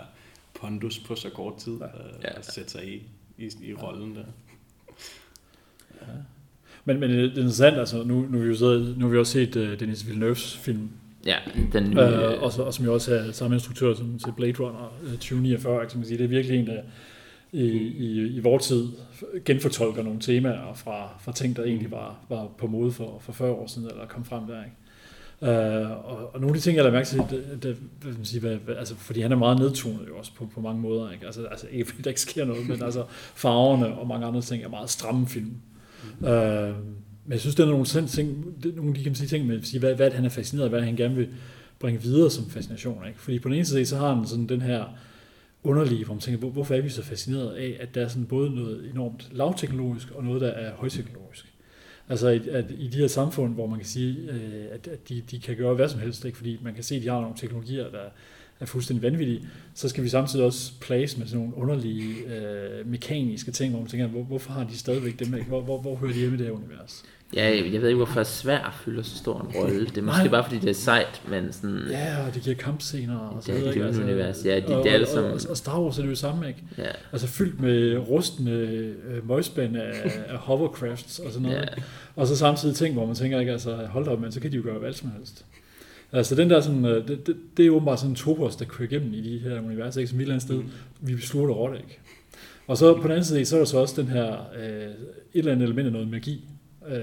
pondus 0.60 0.98
på 0.98 1.14
så 1.14 1.30
kort 1.30 1.56
tid, 1.58 1.72
Ja. 1.80 1.84
ja. 1.86 2.28
Ja. 2.32 2.38
og 2.38 2.44
sætte 2.44 2.70
sig 2.70 2.88
i, 2.94 3.02
i, 3.38 3.50
i 3.62 3.74
rollen 3.74 4.16
der. 4.16 4.24
Men, 6.84 7.00
men 7.00 7.10
det 7.10 7.18
er 7.18 7.28
interessant, 7.28 7.78
altså 7.78 8.02
nu, 8.02 8.26
nu, 8.30 8.38
har 8.38 8.44
vi 8.44 8.48
jo 8.48 8.56
så, 8.56 8.94
nu 8.96 9.04
har 9.04 9.12
vi 9.12 9.18
også 9.18 9.32
set 9.32 9.56
uh, 9.56 9.80
Denis 9.80 10.02
Villeneuve's 10.02 10.58
film, 10.58 10.90
ja 11.26 11.36
den 11.72 11.90
nye, 11.90 12.00
øh, 12.00 12.42
og, 12.42 12.52
så, 12.52 12.62
og 12.62 12.74
som 12.74 12.84
jo 12.84 12.94
også 12.94 13.14
er 13.14 13.32
samme 13.32 13.56
instruktør 13.56 13.94
som 13.94 14.18
til 14.18 14.32
Blade 14.36 14.52
Runner 14.60 14.94
øh, 15.02 15.10
2049, 15.10 15.86
kan 15.86 15.98
man 15.98 16.06
sige. 16.06 16.18
Det 16.18 16.24
er 16.24 16.28
virkelig 16.28 16.58
en, 16.58 16.66
der 16.66 16.82
i, 17.52 17.66
i, 17.78 18.36
i 18.36 18.40
vores 18.40 18.66
tid 18.66 18.88
genfortolker 19.44 20.02
nogle 20.02 20.20
temaer 20.20 20.74
fra, 20.74 21.18
fra 21.20 21.32
ting, 21.32 21.56
der 21.56 21.64
egentlig 21.64 21.90
var, 21.90 22.24
var 22.28 22.48
på 22.58 22.66
mode 22.66 22.92
for, 22.92 23.18
for 23.20 23.32
40 23.32 23.50
år 23.50 23.66
siden, 23.66 23.90
eller 23.90 24.06
kom 24.06 24.24
frem 24.24 24.46
der. 24.46 24.64
Ikke? 24.64 24.76
Uh, 25.42 25.48
og, 25.48 26.34
og 26.34 26.40
nogle 26.40 26.48
af 26.48 26.54
de 26.54 26.60
ting, 26.60 26.76
jeg 26.76 26.84
lader 26.84 26.94
mærke 26.96 27.08
til, 27.08 27.18
det, 27.30 27.62
det, 27.62 27.76
hvad 28.02 28.12
man 28.12 28.24
sige, 28.24 28.40
hvad, 28.40 28.56
hvad, 28.56 28.74
altså, 28.74 28.94
fordi 28.94 29.20
han 29.20 29.32
er 29.32 29.36
meget 29.36 29.58
nedtonet 29.58 30.08
jo 30.08 30.16
også 30.18 30.32
på, 30.34 30.48
på 30.54 30.60
mange 30.60 30.80
måder. 30.80 31.10
Ikke? 31.10 31.26
Altså, 31.26 31.44
altså 31.44 31.66
ikke 31.70 31.84
fordi 31.84 32.02
der 32.02 32.10
ikke 32.10 32.20
sker 32.20 32.44
noget, 32.44 32.68
men 32.68 32.82
altså 32.82 33.04
farverne 33.34 33.86
og 33.86 34.06
mange 34.06 34.26
andre 34.26 34.40
ting 34.40 34.64
er 34.64 34.68
meget 34.68 34.90
stramme 34.90 35.26
film. 35.26 35.52
Uh, 36.20 36.28
men 37.24 37.32
jeg 37.32 37.40
synes, 37.40 37.54
det 37.54 37.62
er 37.62 37.66
nogle, 37.66 37.84
ting, 38.06 38.44
det 38.62 38.76
nogle 38.76 38.90
af 38.90 38.94
de 38.94 39.04
kan 39.04 39.14
sige, 39.14 39.28
ting 39.28 39.46
med, 39.46 39.62
sige, 39.62 39.80
hvad, 39.80 39.94
hvad 39.94 40.10
han 40.10 40.24
er 40.24 40.28
fascineret 40.28 40.64
af, 40.64 40.70
hvad 40.70 40.82
han 40.82 40.96
gerne 40.96 41.14
vil 41.14 41.28
bringe 41.78 42.02
videre 42.02 42.30
som 42.30 42.50
fascination. 42.50 43.06
Ikke? 43.08 43.20
Fordi 43.20 43.38
på 43.38 43.48
den 43.48 43.54
ene 43.56 43.64
side, 43.64 43.86
så 43.86 43.96
har 43.96 44.14
han 44.14 44.26
sådan 44.26 44.46
den 44.46 44.62
her 44.62 44.84
underlige, 45.64 46.04
hvor 46.04 46.14
man 46.14 46.20
tænker, 46.20 46.38
hvor- 46.38 46.50
hvorfor 46.50 46.74
er 46.74 46.80
vi 46.80 46.88
så 46.88 47.02
fascineret 47.02 47.50
af, 47.54 47.76
at 47.80 47.94
der 47.94 48.00
er 48.04 48.08
sådan 48.08 48.26
både 48.26 48.50
noget 48.50 48.90
enormt 48.90 49.28
lavteknologisk 49.32 50.10
og 50.14 50.24
noget, 50.24 50.40
der 50.40 50.48
er 50.48 50.72
højteknologisk. 50.74 51.51
Altså 52.12 52.28
at, 52.28 52.46
at 52.46 52.64
i 52.78 52.88
de 52.88 52.98
her 52.98 53.06
samfund, 53.06 53.54
hvor 53.54 53.66
man 53.66 53.78
kan 53.78 53.88
sige, 53.88 54.16
øh, 54.30 54.64
at, 54.72 54.88
at 54.88 55.08
de, 55.08 55.22
de 55.30 55.40
kan 55.40 55.56
gøre 55.56 55.74
hvad 55.74 55.88
som 55.88 56.00
helst, 56.00 56.24
ikke? 56.24 56.36
fordi 56.36 56.58
man 56.62 56.74
kan 56.74 56.82
se, 56.82 56.94
at 56.94 57.02
de 57.02 57.08
har 57.08 57.20
nogle 57.20 57.36
teknologier, 57.36 57.90
der 57.90 58.04
er 58.60 58.66
fuldstændig 58.66 59.02
vanvittige, 59.02 59.48
så 59.74 59.88
skal 59.88 60.04
vi 60.04 60.08
samtidig 60.08 60.44
også 60.44 60.72
place 60.80 61.18
med 61.18 61.26
sådan 61.26 61.40
nogle 61.40 61.56
underlige 61.56 62.14
øh, 62.34 62.86
mekaniske 62.86 63.50
ting, 63.50 63.70
hvor 63.70 63.80
man 63.80 63.88
tænker, 63.88 64.06
hvor, 64.06 64.22
hvorfor 64.22 64.52
har 64.52 64.64
de 64.64 64.76
stadigvæk 64.78 65.18
dem? 65.18 65.34
Ikke? 65.34 65.46
Hvor, 65.46 65.60
hvor, 65.60 65.80
hvor 65.80 65.96
hører 65.96 66.12
de 66.12 66.18
hjemme 66.18 66.34
i 66.34 66.38
det 66.38 66.46
her 66.46 66.52
univers? 66.52 67.02
Ja, 67.34 67.44
jeg 67.72 67.80
ved 67.82 67.88
ikke, 67.88 67.96
hvorfor 67.96 68.22
svær 68.22 68.80
fylder 68.84 69.02
så 69.02 69.16
stor 69.16 69.40
en 69.40 69.56
rolle. 69.62 69.86
Det 69.86 69.98
er 69.98 70.02
måske 70.02 70.22
Nej. 70.22 70.28
bare, 70.30 70.44
fordi 70.44 70.58
det 70.58 70.70
er 70.70 70.74
sejt, 70.74 71.22
men 71.28 71.52
sådan... 71.52 71.80
Ja, 71.90 72.26
og 72.26 72.34
det 72.34 72.42
giver 72.42 72.56
kampscener 72.56 73.18
og 73.18 73.42
så 73.42 73.52
videre. 73.52 73.74
det 73.74 73.82
er 73.82 73.88
et 73.88 73.98
univers. 74.02 74.44
Ja, 74.44 74.60
de- 74.60 74.76
og, 74.76 74.84
det 74.84 74.90
er 74.90 74.94
alle 74.94 75.08
og, 75.16 75.24
og, 75.24 75.40
og 75.50 75.56
Star 75.56 75.80
Wars 75.82 75.98
er 75.98 76.02
det 76.02 76.10
jo 76.10 76.14
samme, 76.14 76.48
ikke? 76.48 76.62
ja. 76.78 76.88
Altså 77.12 77.26
fyldt 77.26 77.60
med 77.60 77.96
rustne 77.98 78.50
øh, 78.50 79.28
møgspand 79.28 79.76
af, 79.76 79.92
af 80.28 80.38
hovercrafts 80.38 81.18
og 81.18 81.32
sådan 81.32 81.42
noget. 81.48 81.56
Ja. 81.76 81.82
Og 82.16 82.26
så 82.26 82.36
samtidig 82.36 82.76
ting, 82.76 82.94
hvor 82.94 83.06
man 83.06 83.14
tænker 83.14 83.40
ikke, 83.40 83.52
altså 83.52 83.76
hold 83.76 84.04
da 84.04 84.10
op, 84.10 84.20
men 84.20 84.32
så 84.32 84.40
kan 84.40 84.52
de 84.52 84.56
jo 84.56 84.62
gøre 84.62 84.78
hvad 84.78 84.92
som 84.92 85.10
helst. 85.18 85.44
Altså 86.12 86.34
den 86.34 86.50
der 86.50 86.60
sådan, 86.60 86.84
øh, 86.84 87.08
det, 87.08 87.26
det, 87.26 87.36
det 87.56 87.66
er 87.66 87.70
åbenbart 87.70 87.98
sådan 87.98 88.10
en 88.10 88.16
topos, 88.16 88.56
der 88.56 88.64
kører 88.64 88.88
igennem 88.88 89.14
i 89.14 89.20
de 89.20 89.38
her 89.38 89.60
universer, 89.60 90.00
ikke? 90.00 90.10
som 90.10 90.18
et 90.18 90.22
eller 90.22 90.34
andet 90.34 90.42
sted, 90.46 90.56
Mm. 90.56 90.70
vi 91.00 91.14
beslutter 91.14 91.54
rotte, 91.54 91.76
ikke? 91.76 91.98
Og 92.66 92.76
så 92.76 92.94
på 92.94 93.02
den 93.02 93.10
anden 93.10 93.24
side, 93.24 93.44
så 93.44 93.56
er 93.56 93.60
der 93.60 93.64
så 93.66 93.78
også 93.78 94.00
den 94.02 94.10
her, 94.10 94.32
øh, 94.58 94.82
et 94.82 94.92
eller 95.34 95.52
andet 95.52 95.64
element 95.64 95.86
af 95.86 95.92
noget 95.92 96.08
magi 96.08 96.44
øh, 96.88 96.98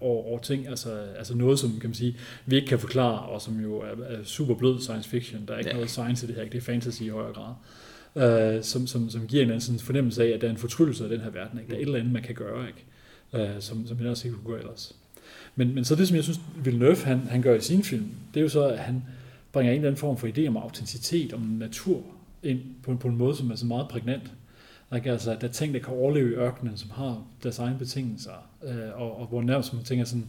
over, 0.00 0.24
over 0.24 0.38
ting, 0.38 0.68
altså, 0.68 0.90
altså 1.18 1.36
noget, 1.36 1.58
som 1.58 1.70
kan 1.80 1.90
man 1.90 1.94
sige, 1.94 2.16
vi 2.46 2.56
ikke 2.56 2.68
kan 2.68 2.78
forklare, 2.78 3.18
og 3.22 3.40
som 3.42 3.60
jo 3.60 3.76
er, 3.80 4.04
er 4.06 4.24
super 4.24 4.54
blød 4.54 4.80
science 4.80 5.08
fiction. 5.08 5.44
Der 5.48 5.54
er 5.54 5.58
ikke 5.58 5.70
Ja. 5.70 5.74
noget 5.74 5.90
science 5.90 6.26
i 6.26 6.28
det 6.28 6.36
her, 6.36 6.42
ikke? 6.42 6.52
det 6.52 6.58
er 6.58 6.62
fantasy 6.64 7.02
i 7.02 7.08
højere 7.08 7.32
grad. 7.32 7.54
Øh, 8.56 8.62
som, 8.62 8.86
som, 8.86 9.10
som 9.10 9.26
giver 9.26 9.42
en 9.42 9.48
eller 9.48 9.54
anden 9.54 9.60
sådan 9.66 9.78
fornemmelse 9.80 10.24
af, 10.24 10.28
at 10.28 10.40
der 10.40 10.46
er 10.46 10.50
en 10.50 10.56
fortryllelse 10.58 11.04
af 11.04 11.10
den 11.10 11.20
her 11.20 11.30
verden. 11.30 11.58
Ikke? 11.58 11.70
Der 11.70 11.76
er 11.76 11.80
et 11.80 11.86
eller 11.86 11.98
andet, 11.98 12.12
man 12.12 12.22
kan 12.22 12.34
gøre, 12.34 12.66
ikke? 12.66 12.84
Øh, 13.54 13.60
som, 13.60 13.86
som 13.86 13.96
man 13.96 14.06
også 14.06 14.28
ikke 14.28 14.38
kunne 14.38 14.52
gøre 14.52 14.60
ellers. 14.62 14.96
Men, 15.56 15.74
men 15.74 15.84
så 15.84 15.94
det, 15.94 16.08
som 16.08 16.14
jeg 16.16 16.24
synes, 16.24 16.40
Villeneuve 16.64 16.96
han, 16.96 17.18
han 17.18 17.42
gør 17.42 17.54
i 17.54 17.60
sin 17.60 17.82
film, 17.82 18.08
det 18.34 18.40
er 18.40 18.42
jo 18.44 18.48
så, 18.48 18.66
at 18.66 18.78
han 18.78 19.02
bringer 19.52 19.72
en 19.72 19.76
eller 19.78 19.88
anden 19.88 19.98
form 20.00 20.16
for 20.16 20.26
idé 20.28 20.46
om 20.46 20.56
autenticitet, 20.56 21.32
om 21.32 21.40
natur, 21.40 22.02
ind 22.42 22.60
på, 22.82 22.94
på 22.96 23.08
en 23.08 23.16
måde, 23.16 23.36
som 23.36 23.50
er 23.50 23.54
så 23.56 23.66
meget 23.66 23.88
prægnant. 23.88 24.32
Ikke? 24.96 25.10
Altså, 25.12 25.36
der 25.40 25.48
er 25.48 25.52
ting, 25.52 25.74
der 25.74 25.80
kan 25.80 25.94
overleve 25.94 26.30
i 26.30 26.34
ørkenen, 26.34 26.76
som 26.76 26.90
har 26.90 27.22
deres 27.42 27.58
egne 27.58 27.78
betingelser, 27.78 28.48
øh, 28.64 29.00
og, 29.00 29.20
og 29.20 29.26
hvor 29.26 29.42
nærmest 29.42 29.74
man 29.74 29.84
tænker 29.84 30.04
sådan, 30.04 30.26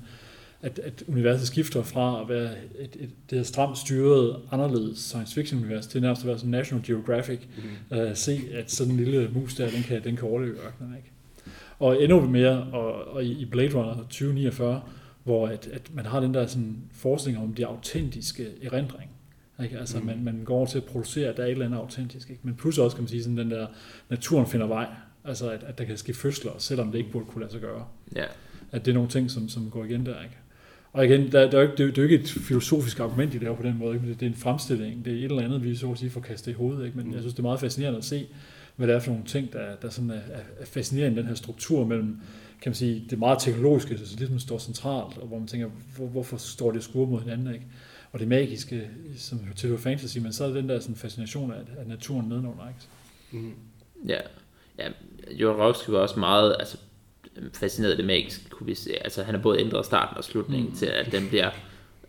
at, 0.62 0.80
at 0.80 1.04
universet 1.08 1.47
skifter 1.47 1.84
fra 1.84 2.21
at 2.21 2.30
være 2.30 2.52
et, 2.80 2.95
et, 2.99 3.10
det 3.30 3.38
her 3.38 3.43
stramt 3.43 3.78
styret, 3.78 4.36
anderledes 4.52 4.99
science 4.99 5.34
fiction 5.36 5.63
univers, 5.63 5.88
til 5.88 6.02
nærmest 6.02 6.21
at 6.21 6.28
være 6.28 6.38
sådan 6.38 6.52
National 6.52 6.86
Geographic, 6.86 7.39
Mm. 7.91 7.97
øh, 7.97 8.15
se, 8.15 8.41
at 8.54 8.71
sådan 8.71 8.93
en 8.93 8.99
lille 8.99 9.30
mus 9.34 9.56
der, 9.56 9.69
den 9.69 9.84
kan, 9.84 10.04
den 10.04 10.15
kan 10.15 10.28
overleve 10.30 10.56
ørkenen. 10.65 10.95
Ikke? 10.97 11.10
Og 11.80 12.04
endnu 12.04 12.21
mere, 12.21 12.63
og, 12.63 13.08
og 13.08 13.23
i 13.26 13.45
Blade 13.45 13.73
Runner 13.76 13.95
2049, 13.95 14.82
hvor 15.23 15.47
at, 15.47 15.69
at 15.73 15.82
man 15.93 16.06
har 16.06 16.19
den 16.19 16.34
der 16.34 16.45
sådan 16.47 16.78
forestilling 16.91 17.43
om 17.43 17.54
det 17.54 17.63
autentiske 17.63 18.47
erindring. 18.63 19.10
Ikke? 19.63 19.80
Altså 19.80 20.00
Mm. 20.00 20.06
man, 20.06 20.24
man 20.24 20.42
går 20.46 20.56
over 20.58 20.66
til 20.66 20.78
at 20.78 20.84
producere, 20.84 21.28
at 21.30 21.38
der 21.38 21.44
er 21.44 21.48
et 21.48 21.52
eller 21.52 21.66
andet 21.66 21.78
autentisk. 21.78 22.30
Ikke? 22.30 22.42
Men 22.44 22.56
plus 22.56 22.78
også 22.78 22.96
kan 22.96 23.04
man 23.04 23.10
sige, 23.10 23.24
sådan 23.24 23.38
den 23.38 23.52
der 23.52 23.68
naturen 24.10 24.48
finder 24.48 24.68
vej. 24.68 24.88
Altså 25.26 25.50
at, 25.50 25.63
at 25.63 25.78
der 25.78 25.84
kan 25.84 25.98
ske 25.98 26.13
fødsler, 26.13 26.52
selvom 26.58 26.92
det 26.92 26.98
ikke 26.98 27.12
burde 27.12 27.26
kunne 27.26 27.42
lade 27.42 27.52
sig 27.52 27.62
gøre. 27.62 27.86
ja. 28.16 28.26
At 28.72 28.86
det 28.86 28.92
er 28.92 28.96
nogle 28.96 29.10
ting, 29.10 29.32
som, 29.32 29.50
som 29.50 29.70
går 29.72 29.86
igen 29.86 30.06
der. 30.06 30.22
Ikke? 30.24 30.36
Og 30.94 31.06
igen, 31.06 31.32
der, 31.32 31.50
der 31.50 31.58
er 31.58 31.62
jo 31.63 31.72
ikke, 31.72 31.76
det, 31.78 31.84
er 31.84 31.88
det 31.88 31.98
er 31.98 32.02
jo 32.02 32.10
ikke 32.10 32.24
et 32.24 32.30
filosofisk 32.30 33.00
argument, 33.00 33.34
I 33.34 33.38
laver 33.38 33.56
på 33.56 33.63
den 33.63 33.78
måde, 33.78 33.96
ikke? 33.96 34.08
det, 34.08 34.20
det 34.20 34.26
er 34.26 34.30
en 34.30 34.36
fremstilling. 34.38 35.06
Det 35.06 35.13
er 35.13 35.18
et 35.18 35.24
eller 35.24 35.42
andet, 35.42 35.63
vi 35.63 35.76
så 35.76 35.92
at 35.92 35.98
sige 35.98 36.10
får 36.10 36.22
kastet 36.22 36.52
i 36.52 36.54
hovedet. 36.54 36.86
Ikke? 36.86 36.98
Men 36.98 37.08
Mm. 37.08 37.13
jeg 37.13 37.20
synes, 37.22 37.34
det 37.34 37.39
er 37.39 37.44
meget 37.44 37.60
fascinerende 37.60 37.98
at 37.98 38.06
se, 38.06 38.28
hvad 38.76 38.88
det 38.88 38.96
er 38.96 39.00
for 39.00 39.12
nogle 39.12 39.26
ting, 39.26 39.54
der, 39.54 39.76
der 39.82 39.89
sådan 39.89 40.10
er, 40.10 40.13
er, 40.13 40.39
er 40.60 40.66
fascinerende, 40.66 41.18
den 41.18 41.28
her 41.28 41.36
struktur 41.36 41.86
mellem, 41.86 42.08
kan 42.62 42.70
man 42.70 42.76
sige, 42.76 43.06
det 43.10 43.20
meget 43.20 43.39
teknologiske, 43.39 43.98
så 43.98 44.16
ligesom 44.18 44.39
står 44.39 44.58
centralt, 44.58 45.18
og 45.18 45.28
hvor 45.28 45.39
man 45.39 45.48
tænker, 45.48 45.70
hvor, 45.98 46.08
hvorfor 46.08 46.38
står 46.38 46.72
det 46.72 46.84
skure 46.84 47.08
mod 47.10 47.20
hinanden, 47.22 47.54
ikke? 47.54 47.66
Og 48.13 48.19
det 48.19 48.28
magiske, 48.28 48.89
som 49.17 49.39
tilhører 49.56 49.80
fantasy, 49.82 50.17
men 50.17 50.34
så 50.34 50.43
er 50.43 50.47
det 50.47 50.56
den 50.56 50.69
der 50.69 50.80
sådan 50.80 50.95
fascination 50.95 51.52
af, 51.52 51.62
af 51.78 51.88
naturen 51.88 52.30
nedenunder, 52.30 52.67
ikke? 52.67 53.45
Mm. 53.47 53.54
Ja, 54.08 54.19
ja 54.80 54.88
Jodorowsky 55.32 55.89
var 55.89 55.99
også 55.99 56.19
meget 56.19 56.56
altså, 56.60 56.78
fascineret 57.54 57.91
af 57.91 57.97
det 57.97 58.06
magiske, 58.06 58.49
kunne 58.49 58.67
vi 58.67 58.76
se. 58.76 58.91
Altså, 59.04 59.23
han 59.23 59.36
har 59.36 59.41
både 59.41 59.60
ændret 59.60 59.86
starten 59.86 60.17
og 60.17 60.23
slutningen 60.23 60.69
Mm. 60.69 60.76
til, 60.76 60.86
at 60.86 61.12
den 61.12 61.28
bliver 61.28 61.49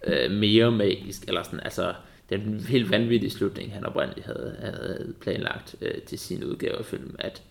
øh, 0.07 0.31
mere 0.31 0.71
magisk, 0.73 1.25
eller 1.29 1.43
sådan, 1.43 1.61
altså, 1.61 1.95
det 2.29 2.41
er 2.41 2.45
en 2.45 2.61
helt 2.61 2.91
vanvittig 2.91 3.33
slutning, 3.33 3.73
han 3.73 3.87
oprindeligt 3.87 4.27
havde, 4.27 4.57
havde 4.61 5.15
planlagt 5.21 5.77
øh, 5.81 6.03
til 6.03 6.19
sin 6.19 6.45
udgave 6.45 6.79
af 6.79 6.85
filmen, 6.85 7.17
at 7.19 7.43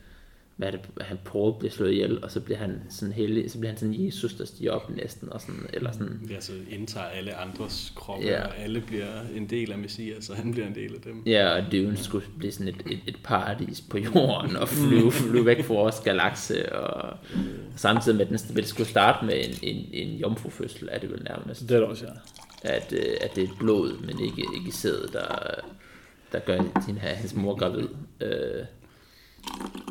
hvad 0.56 0.68
er 0.68 0.72
det, 0.72 0.80
han 1.02 1.18
Paul 1.26 1.54
bliver 1.60 1.72
slået 1.72 1.92
ihjel, 1.92 2.24
og 2.24 2.32
så 2.32 2.40
bliver 2.40 2.58
han 2.58 2.82
sådan 2.90 3.14
heldig, 3.14 3.52
så 3.52 3.58
bliver 3.60 3.72
han 3.72 3.80
sådan 3.80 4.06
Jesus, 4.06 4.34
der 4.34 4.46
stiger 4.46 4.72
op 4.72 4.90
næsten, 4.96 5.34
og 5.34 5.42
sådan, 5.42 5.66
eller 5.74 5.92
sådan. 5.92 6.22
Ja, 6.30 6.40
så 6.40 6.52
indtager 6.70 7.06
alle 7.06 7.34
andres 7.36 7.94
kroppe, 7.96 8.28
Ja. 8.28 8.46
og 8.48 8.58
alle 8.58 8.82
bliver 8.88 9.08
en 9.36 9.50
del 9.50 9.72
af 9.72 9.78
Messias, 9.78 10.24
så 10.26 10.34
han 10.34 10.52
bliver 10.52 10.68
en 10.68 10.76
del 10.76 10.96
af 10.96 11.02
dem. 11.02 11.24
Ja, 11.26 11.50
og 11.58 11.72
Dune 11.72 11.98
skulle 11.98 12.26
blive 12.38 12.52
sådan 12.52 12.68
et, 12.68 12.84
et, 12.92 13.00
et 13.08 13.16
paradis 13.24 13.82
på 13.82 13.98
jorden, 13.98 14.56
og 14.56 14.70
flyve, 14.70 15.12
flyve 15.12 15.46
væk 15.46 15.64
fra 15.64 15.74
vores 15.74 16.00
galakse, 16.00 16.76
og 16.76 17.18
samtidig 17.76 18.18
med, 18.18 18.26
at 18.26 18.46
den 18.48 18.56
vil 18.56 18.66
skulle 18.66 18.90
starte 18.90 19.26
med 19.26 19.36
en, 19.36 19.76
en, 19.76 19.86
en 19.94 20.18
jomfrufødsel, 20.18 20.90
er 20.92 21.00
det 21.00 21.12
vel 21.12 21.24
nærmest. 21.24 21.62
Det 21.62 21.72
er 21.72 21.80
det 21.80 21.88
også, 21.88 22.06
ja. 22.64 22.70
at, 22.76 22.94
øh, 22.94 23.16
at 23.22 23.36
det 23.36 23.44
er 23.44 23.48
blod, 23.60 23.98
men 24.02 24.20
ikke, 24.26 24.46
ikke 24.58 24.72
sædet, 24.72 25.14
der, 25.14 25.56
der 26.32 26.40
gør 26.40 26.58
din 26.88 26.98
her, 26.98 27.10
hans 27.10 27.36
mor 27.36 27.56
gravid. 27.56 27.88
Øh, 28.22 28.66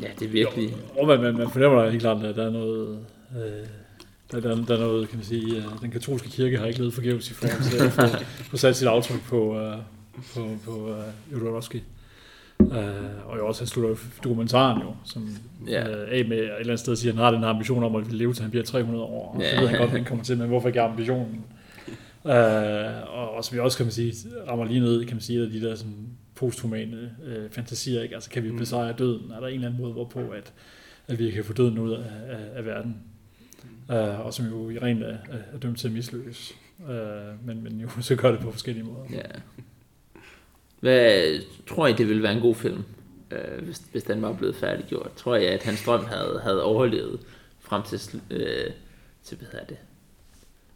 ja, 0.01 0.07
det 0.19 0.25
er 0.25 0.29
virkelig... 0.31 0.75
Og 0.99 1.07
man, 1.07 1.21
man, 1.21 1.37
man 1.37 1.49
fornemmer 1.49 1.83
da 1.83 1.89
helt 1.89 2.01
klart, 2.01 2.23
at 2.25 2.35
der 2.35 2.45
er 2.45 2.49
noget... 2.51 2.99
Øh, 3.37 3.65
der, 4.31 4.39
der, 4.39 4.65
der 4.65 4.75
er 4.75 4.79
noget, 4.79 5.09
kan 5.09 5.17
man 5.17 5.25
sige, 5.25 5.55
øh, 5.57 5.63
den 5.81 5.91
katolske 5.91 6.29
kirke 6.29 6.57
har 6.57 6.65
ikke 6.65 6.79
levet 6.79 6.93
forgæves 6.93 7.31
i 7.31 7.33
forhold 7.33 7.63
til 7.71 7.77
at 7.85 7.91
få, 7.91 8.01
få 8.51 8.57
sat 8.57 8.75
sit 8.75 8.87
aftryk 8.87 9.21
på, 9.29 9.59
øh, 9.59 9.77
på, 10.33 10.47
på 10.65 10.89
øh, 10.89 11.33
Jodorowsky. 11.33 11.75
Øh, 12.61 13.27
og 13.27 13.37
jo 13.37 13.47
også, 13.47 13.61
han 13.61 13.67
slutter 13.67 13.89
jo 13.89 13.97
dokumentaren 14.23 14.81
jo, 14.81 14.95
som 15.05 15.29
Ja. 15.67 15.89
øh, 15.89 16.07
af 16.11 16.25
med 16.25 16.37
et 16.37 16.43
eller 16.43 16.57
andet 16.59 16.79
sted 16.79 16.95
siger, 16.95 17.11
at 17.11 17.15
han 17.17 17.23
har 17.25 17.31
den 17.31 17.39
her 17.39 17.47
ambition 17.47 17.83
om 17.83 17.95
at 17.95 18.13
leve 18.13 18.33
til 18.33 18.41
han 18.41 18.51
bliver 18.51 18.63
300 18.65 19.03
år. 19.03 19.33
Og 19.35 19.41
Ja. 19.41 19.51
det 19.51 19.61
ved 19.61 19.67
han 19.67 19.77
godt, 19.79 19.89
at 19.91 19.97
han 19.97 20.05
kommer 20.05 20.23
til, 20.23 20.37
men 20.37 20.47
hvorfor 20.47 20.67
ikke 20.67 20.81
ambitionen? 20.81 21.45
Øh, 22.25 22.33
og, 23.15 23.31
og 23.35 23.43
som 23.45 23.55
vi 23.55 23.59
også, 23.59 23.77
kan 23.77 23.85
man 23.85 23.91
sige, 23.93 24.13
rammer 24.49 24.65
lige 24.65 24.79
ned, 24.79 25.05
kan 25.05 25.15
man 25.15 25.21
sige, 25.21 25.41
af 25.43 25.49
de 25.49 25.61
der 25.61 25.75
sådan, 25.75 26.07
posthumane 26.43 27.15
øh, 27.25 27.49
fantasier, 27.49 28.01
ikke? 28.01 28.15
Altså, 28.15 28.29
kan 28.29 28.43
vi 28.43 28.51
Mm. 28.51 28.57
besejre 28.57 28.93
døden? 28.97 29.31
Er 29.31 29.39
der 29.39 29.47
en 29.47 29.53
eller 29.53 29.67
anden 29.67 29.81
måde, 29.81 29.93
hvorpå 29.93 30.19
at, 30.29 30.53
at 31.07 31.19
vi 31.19 31.31
kan 31.31 31.43
få 31.45 31.53
døden 31.53 31.77
ud 31.77 31.91
af, 31.91 32.03
af, 32.29 32.57
af 32.57 32.65
verden? 32.65 32.97
Øh, 33.91 34.19
og 34.25 34.33
som 34.33 34.45
jo 34.45 34.69
i 34.69 34.79
rent 34.79 35.03
er, 35.03 35.17
er, 35.53 35.57
dømt 35.61 35.79
til 35.79 35.87
at 35.87 35.93
mislykkes. 35.93 36.51
Øh, 36.89 37.45
men, 37.47 37.63
men 37.63 37.79
jo 37.81 37.89
så 38.01 38.15
gør 38.15 38.31
det 38.31 38.39
på 38.39 38.51
forskellige 38.51 38.85
måder. 38.85 39.05
Ja. 39.11 39.21
Hvad 40.79 41.39
tror 41.67 41.87
I, 41.87 41.93
det 41.93 42.07
ville 42.07 42.23
være 42.23 42.33
en 42.33 42.41
god 42.41 42.55
film, 42.55 42.83
øh, 43.31 43.63
hvis, 43.63 43.81
hvis 43.91 44.03
den 44.03 44.21
var 44.21 44.33
blevet 44.33 44.55
færdiggjort? 44.55 45.13
Tror 45.15 45.35
jeg, 45.35 45.49
at 45.49 45.63
hans 45.63 45.83
drøm 45.85 46.05
havde, 46.05 46.39
havde 46.43 46.63
overlevet 46.63 47.19
frem 47.59 47.83
til, 47.83 48.21
øh, 48.31 48.71
til 49.23 49.37
hvad 49.37 49.47
hedder 49.51 49.65
det? 49.65 49.77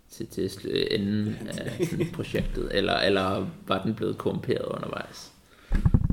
Til, 0.10 0.28
til 0.28 0.48
sl- 0.48 0.94
enden 0.96 1.36
af 1.48 1.86
sådan 1.90 2.12
projektet, 2.16 2.70
eller, 2.78 2.94
eller 3.00 3.48
var 3.68 3.84
den 3.84 3.96
blevet 3.96 4.18
korrumperet 4.18 4.66
undervejs? 4.66 5.32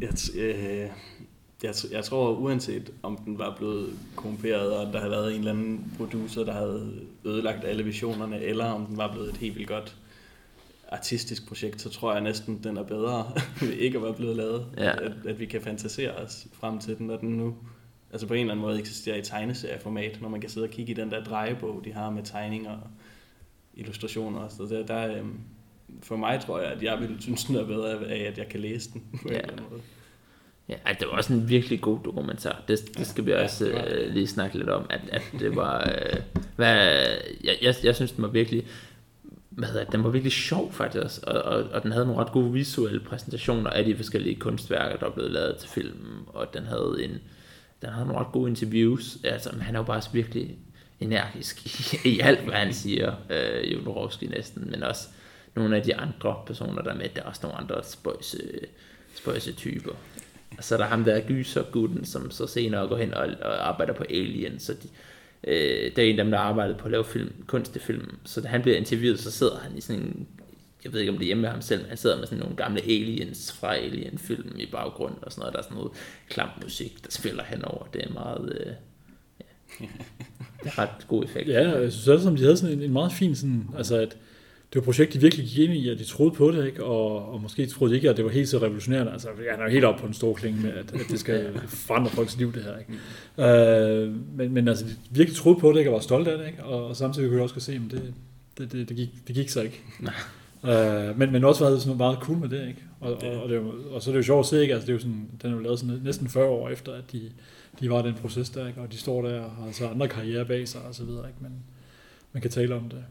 Jeg, 0.00 0.10
øh, 0.36 0.88
jeg, 1.62 1.74
jeg 1.90 2.04
tror, 2.04 2.34
uanset 2.36 2.92
om 3.02 3.16
den 3.16 3.38
var 3.38 3.56
blevet 3.56 3.98
korrumperet, 4.16 4.76
og 4.76 4.92
der 4.92 4.98
havde 4.98 5.10
været 5.10 5.32
en 5.32 5.38
eller 5.38 5.52
anden 5.52 5.92
producer, 5.96 6.44
der 6.44 6.52
havde 6.52 7.00
ødelagt 7.24 7.64
alle 7.64 7.84
visionerne, 7.84 8.40
eller 8.40 8.64
om 8.64 8.86
den 8.86 8.96
var 8.96 9.12
blevet 9.12 9.28
et 9.28 9.36
helt 9.36 9.54
vildt 9.54 9.68
godt 9.68 9.96
artistisk 10.88 11.48
projekt, 11.48 11.80
så 11.80 11.90
tror 11.90 12.12
jeg 12.12 12.20
næsten, 12.20 12.60
den 12.64 12.76
er 12.76 12.82
bedre 12.82 13.32
ved 13.60 13.72
ikke 13.84 13.98
at 13.98 14.04
være 14.04 14.14
blevet 14.14 14.36
lavet. 14.36 14.66
Ja. 14.76 15.04
At, 15.04 15.12
at 15.26 15.40
vi 15.40 15.46
kan 15.46 15.60
fantasere 15.62 16.12
os 16.12 16.46
frem 16.52 16.78
til 16.78 16.98
den, 16.98 17.10
og 17.10 17.20
den 17.20 17.28
nu 17.28 17.54
altså 18.12 18.26
på 18.26 18.34
en 18.34 18.40
eller 18.40 18.52
anden 18.52 18.66
måde 18.66 18.78
eksisterer 18.78 19.16
i 19.16 19.22
tegneserieformat, 19.22 20.18
når 20.20 20.28
man 20.28 20.40
kan 20.40 20.50
sidde 20.50 20.64
og 20.64 20.70
kigge 20.70 20.92
i 20.92 20.94
den 20.94 21.10
der 21.10 21.24
drejebog, 21.24 21.82
de 21.84 21.92
har 21.92 22.10
med 22.10 22.22
tegninger 22.22 22.70
og 22.70 22.90
illustrationer 23.74 24.40
og 24.40 24.50
sådan 24.50 24.66
noget. 24.68 24.88
Der, 24.88 25.06
der, 25.06 25.18
øhm, 25.18 25.38
for 26.02 26.16
mig 26.16 26.40
tror 26.46 26.60
jeg, 26.60 26.72
at 26.72 26.82
jeg 26.82 27.00
ville 27.00 27.16
synes, 27.22 27.44
den 27.44 27.56
er 27.56 27.64
bedre 27.66 27.90
af, 28.08 28.24
at 28.28 28.38
jeg 28.38 28.48
kan 28.48 28.60
læse 28.60 28.90
den 28.92 29.02
på 29.22 29.28
en 29.28 29.34
Ja. 29.34 29.38
eller 29.38 29.52
anden 29.52 29.66
måde. 29.70 29.80
Ja, 30.68 30.74
ej, 30.86 30.92
det 30.92 31.06
var 31.08 31.16
også 31.16 31.32
en 31.32 31.48
virkelig 31.48 31.80
god 31.80 31.98
dokumentar. 32.04 32.62
Det, 32.68 32.98
det 32.98 33.06
skal 33.06 33.26
vi 33.26 33.30
Ja, 33.30 33.42
også 33.42 33.64
det. 33.64 33.84
øh, 33.98 34.12
lige 34.14 34.26
snakke 34.26 34.58
lidt 34.58 34.68
om, 34.68 34.86
at, 34.90 35.00
at 35.12 35.22
det 35.38 35.56
var... 35.56 35.90
Øh, 35.90 36.20
hvad, 36.56 36.76
jeg, 37.44 37.56
jeg, 37.62 37.74
jeg 37.84 37.94
synes, 37.96 38.12
den 38.12 38.22
var 38.22 38.28
virkelig... 38.28 38.66
Hvad 39.50 39.68
hedder 39.68 39.84
den 39.84 40.04
var 40.04 40.10
virkelig 40.10 40.32
sjov 40.32 40.72
faktisk, 40.72 41.22
og, 41.22 41.42
og, 41.42 41.64
og 41.72 41.82
den 41.82 41.92
havde 41.92 42.06
nogle 42.06 42.20
ret 42.20 42.32
gode 42.32 42.52
visuelle 42.52 43.00
præsentationer 43.00 43.70
af 43.70 43.84
de 43.84 43.96
forskellige 43.96 44.36
kunstværker, 44.36 44.96
der 44.96 45.06
er 45.06 45.10
blevet 45.10 45.30
lavet 45.30 45.56
til 45.56 45.68
filmen, 45.68 46.18
og 46.26 46.54
den 46.54 46.64
havde 46.64 46.96
en 47.04 47.18
den 47.82 47.92
havde 47.92 48.06
nogle 48.06 48.20
ret 48.24 48.32
gode 48.32 48.50
interviews, 48.50 49.16
altså 49.24 49.50
han 49.60 49.74
er 49.74 49.78
jo 49.78 49.84
bare 49.84 50.02
virkelig 50.12 50.58
energisk 51.00 51.66
i, 52.04 52.08
i 52.08 52.20
alt, 52.20 52.40
hvad 52.40 52.54
han 52.54 52.72
siger, 52.74 53.14
øh, 53.30 53.72
Jodorowsky 53.72 54.24
næsten, 54.24 54.70
men 54.70 54.82
også 54.82 55.08
nogle 55.56 55.76
af 55.76 55.82
de 55.82 55.96
andre 55.96 56.36
personer, 56.46 56.82
der 56.82 56.90
er 56.90 56.96
med, 56.96 57.08
der 57.16 57.22
er 57.22 57.26
også 57.26 57.40
nogle 57.42 57.58
andre 57.58 57.84
spøjse, 57.84 58.38
spøjse 59.14 59.52
typer. 59.52 59.92
Og 60.58 60.64
så 60.64 60.74
er 60.74 60.78
der 60.78 60.86
ham 60.86 61.04
der 61.04 61.20
gysergutten, 61.20 62.04
som 62.04 62.30
så 62.30 62.46
senere 62.46 62.88
går 62.88 62.96
hen 62.96 63.14
og, 63.14 63.26
og 63.42 63.68
arbejder 63.68 63.92
på 63.92 64.04
Alien, 64.10 64.58
så 64.58 64.72
de, 64.72 64.88
øh, 65.44 65.96
det 65.96 65.98
er 65.98 66.10
en 66.10 66.18
af 66.18 66.24
dem, 66.24 66.30
der 66.30 66.38
arbejder 66.38 66.76
på 66.76 66.84
at 66.84 66.90
lave 66.90 67.04
film, 67.04 67.44
kunstefilm. 67.46 68.18
Så 68.24 68.40
da 68.40 68.48
han 68.48 68.62
bliver 68.62 68.76
interviewet, 68.76 69.20
så 69.20 69.30
sidder 69.30 69.58
han 69.58 69.76
i 69.76 69.80
sådan 69.80 70.02
en, 70.02 70.26
jeg 70.84 70.92
ved 70.92 71.00
ikke 71.00 71.12
om 71.12 71.18
det 71.18 71.24
er 71.24 71.26
hjemme 71.26 71.40
med 71.40 71.50
ham 71.50 71.60
selv, 71.60 71.80
men 71.80 71.88
han 71.88 71.96
sidder 71.96 72.18
med 72.18 72.26
sådan 72.26 72.38
nogle 72.38 72.56
gamle 72.56 72.82
aliens 72.82 73.52
fra 73.52 73.76
Alien-film 73.76 74.52
i 74.56 74.66
baggrunden 74.66 75.18
og 75.22 75.32
sådan 75.32 75.40
noget. 75.40 75.52
Der 75.52 75.58
er 75.58 75.62
sådan 75.62 75.76
noget 75.76 75.92
klam 76.28 76.48
musik, 76.62 77.04
der 77.04 77.10
spiller 77.10 77.44
henover. 77.44 77.86
Det 77.94 78.04
er 78.04 78.12
meget, 78.12 78.58
øh, 78.60 78.72
ja, 79.40 79.86
det 80.62 80.72
er 80.72 80.78
ret 80.78 81.08
god 81.08 81.24
effekt. 81.24 81.48
Ja, 81.48 81.70
jeg 81.70 81.92
synes 81.92 82.08
også, 82.08 82.30
at 82.30 82.38
de 82.38 82.42
havde 82.42 82.56
sådan 82.56 82.76
en, 82.76 82.82
en 82.82 82.92
meget 82.92 83.12
fin 83.12 83.34
sådan, 83.34 83.68
altså 83.76 83.96
at 83.96 84.16
det 84.74 84.80
var 84.80 84.82
et 84.82 84.84
projekt, 84.84 85.12
de 85.12 85.20
virkelig 85.20 85.46
gik 85.46 85.58
ind 85.58 85.72
i, 85.76 85.88
og 85.88 85.98
de 85.98 86.04
troede 86.04 86.34
på 86.34 86.50
det, 86.50 86.66
ikke? 86.66 86.84
Og, 86.84 87.32
og 87.32 87.40
måske 87.42 87.66
troede 87.66 87.92
de 87.92 87.96
ikke, 87.96 88.10
at 88.10 88.16
det 88.16 88.24
var 88.24 88.30
helt 88.30 88.48
så 88.48 88.58
revolutionerende. 88.58 89.12
Altså, 89.12 89.28
han 89.50 89.60
er 89.60 89.64
jo 89.64 89.70
helt 89.70 89.84
oppe 89.84 90.00
på 90.00 90.06
en 90.06 90.14
stor 90.14 90.34
klinge 90.34 90.62
med, 90.62 90.70
at, 90.70 90.94
at 90.94 91.00
det 91.10 91.20
skal 91.20 91.60
forandre 91.86 92.10
folks 92.10 92.36
liv, 92.36 92.52
det 92.52 92.62
her, 92.62 92.78
ikke? 92.78 94.02
Øh, 94.02 94.36
men, 94.36 94.52
men 94.52 94.68
altså, 94.68 94.84
de 94.84 94.90
virkelig 95.10 95.36
troede 95.36 95.60
på 95.60 95.72
det, 95.72 95.78
ikke? 95.78 95.90
Og 95.90 95.94
var 95.94 96.00
stolte 96.00 96.32
af 96.32 96.38
det, 96.38 96.46
ikke? 96.46 96.64
Og, 96.64 96.86
og 96.86 96.96
samtidig 96.96 97.28
kunne 97.28 97.38
de 97.38 97.42
også 97.42 97.60
se, 97.60 97.72
at 97.72 97.80
det, 97.90 98.14
det, 98.58 98.72
det, 98.72 98.88
det, 98.88 98.96
gik, 98.96 99.08
det 99.26 99.34
gik 99.34 99.48
så 99.48 99.62
ikke. 99.62 99.82
Øh, 100.64 101.18
men, 101.18 101.32
men 101.32 101.44
også 101.44 101.64
var 101.64 101.78
sådan 101.78 101.86
noget 101.86 101.98
meget 101.98 102.18
cool 102.18 102.38
med 102.38 102.48
det, 102.48 102.68
ikke? 102.68 102.82
Og, 103.00 103.12
og, 103.12 103.42
og, 103.42 103.48
det 103.48 103.56
jo, 103.56 103.72
og 103.90 104.02
så 104.02 104.10
er 104.10 104.12
det 104.12 104.18
jo 104.18 104.24
sjovt 104.24 104.46
at 104.46 104.46
se, 104.46 104.62
ikke? 104.62 104.74
Altså, 104.74 104.86
det 104.86 104.92
er 104.92 104.94
jo 104.94 105.00
sådan, 105.00 105.28
den 105.42 105.50
er 105.50 105.54
jo 105.54 105.62
lavet 105.62 105.78
sådan 105.78 106.00
næsten 106.04 106.28
40 106.28 106.44
år 106.46 106.68
efter, 106.68 106.92
at 106.92 107.12
de, 107.12 107.30
de 107.80 107.90
var 107.90 108.02
i 108.02 108.06
den 108.06 108.14
proces 108.14 108.50
der, 108.50 108.66
ikke? 108.68 108.80
Og 108.80 108.92
de 108.92 108.96
står 108.96 109.22
der 109.22 109.40
og 109.40 109.50
har 109.50 109.72
så 109.72 109.88
andre 109.88 110.08
karriere 110.08 110.44
bag 110.44 110.68
sig 110.68 110.80
og 110.88 110.94
så 110.94 111.04
videre, 111.04 111.28
ikke? 111.28 111.38
Men 111.40 111.52
man 112.32 112.42
kan 112.42 112.50
tale 112.50 112.74
om 112.74 112.88
det. 112.88 113.04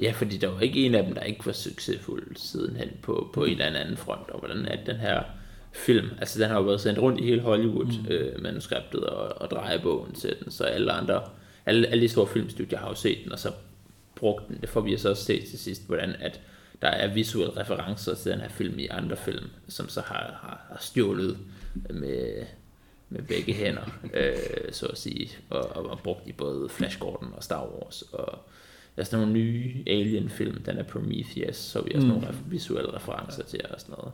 Ja, 0.00 0.10
fordi 0.10 0.36
der 0.36 0.48
var 0.48 0.60
ikke 0.60 0.86
en 0.86 0.94
af 0.94 1.04
dem, 1.04 1.14
der 1.14 1.20
ikke 1.20 1.46
var 1.46 1.52
succesfuld 1.52 2.36
sidenhen 2.36 2.88
på, 3.02 3.30
på 3.32 3.44
en 3.44 3.60
eller 3.60 3.80
anden 3.80 3.96
front, 3.96 4.30
og 4.30 4.38
hvordan 4.38 4.66
er 4.66 4.84
den 4.84 4.96
her 4.96 5.22
film, 5.72 6.10
altså 6.18 6.40
den 6.40 6.48
har 6.48 6.56
jo 6.56 6.62
været 6.62 6.80
sendt 6.80 6.98
rundt 6.98 7.20
i 7.20 7.24
hele 7.24 7.40
Hollywood, 7.40 7.86
mm. 7.86 8.08
øh, 8.08 8.42
manuskriptet 8.42 9.04
og, 9.04 9.42
og 9.42 9.50
drejebogen 9.50 10.14
til 10.14 10.36
den, 10.40 10.50
så 10.50 10.64
alle 10.64 10.92
andre, 10.92 11.22
alle, 11.66 11.88
alle 11.88 12.02
de 12.02 12.08
store 12.08 12.26
filmstudier 12.26 12.78
har 12.78 12.88
jo 12.88 12.94
set 12.94 13.18
den, 13.24 13.32
og 13.32 13.38
så 13.38 13.52
brugt 14.14 14.48
den, 14.48 14.58
det 14.60 14.68
får 14.68 14.80
vi 14.80 14.96
så 14.96 15.10
også 15.10 15.24
set 15.24 15.44
til 15.44 15.58
sidst, 15.58 15.86
hvordan 15.86 16.16
at 16.20 16.40
der 16.82 16.88
er 16.88 17.14
visuelle 17.14 17.60
referencer 17.60 18.14
til 18.14 18.32
den 18.32 18.40
her 18.40 18.48
film 18.48 18.78
i 18.78 18.86
andre 18.86 19.16
film, 19.16 19.50
som 19.68 19.88
så 19.88 20.00
har, 20.00 20.38
har, 20.42 20.66
har 20.70 20.78
stjålet 20.80 21.38
med, 21.90 22.46
med 23.08 23.22
begge 23.22 23.52
hænder, 23.52 24.00
øh, 24.14 24.72
så 24.72 24.86
at 24.86 24.98
sige, 24.98 25.30
og, 25.50 25.76
og, 25.76 25.90
og 25.90 26.00
brugt 26.04 26.28
i 26.28 26.32
både 26.32 26.68
Flash 26.68 26.98
Gordon 26.98 27.32
og 27.36 27.44
Star 27.44 27.66
Wars, 27.66 28.02
og 28.02 28.38
der 29.00 29.04
er 29.04 29.08
sådan 29.10 29.26
nogle 29.28 29.40
nye 29.40 29.72
Alien-film, 29.86 30.62
den 30.62 30.76
er 30.78 30.82
Prometheus, 30.82 31.56
så 31.56 31.80
vi 31.82 31.94
også 31.94 32.06
Mm. 32.06 32.12
mm. 32.12 32.20
nogle 32.20 32.34
visuelle 32.50 32.94
referencer 32.96 33.42
til 33.42 33.60
og 33.70 33.80
sådan 33.80 33.94
noget. 33.98 34.12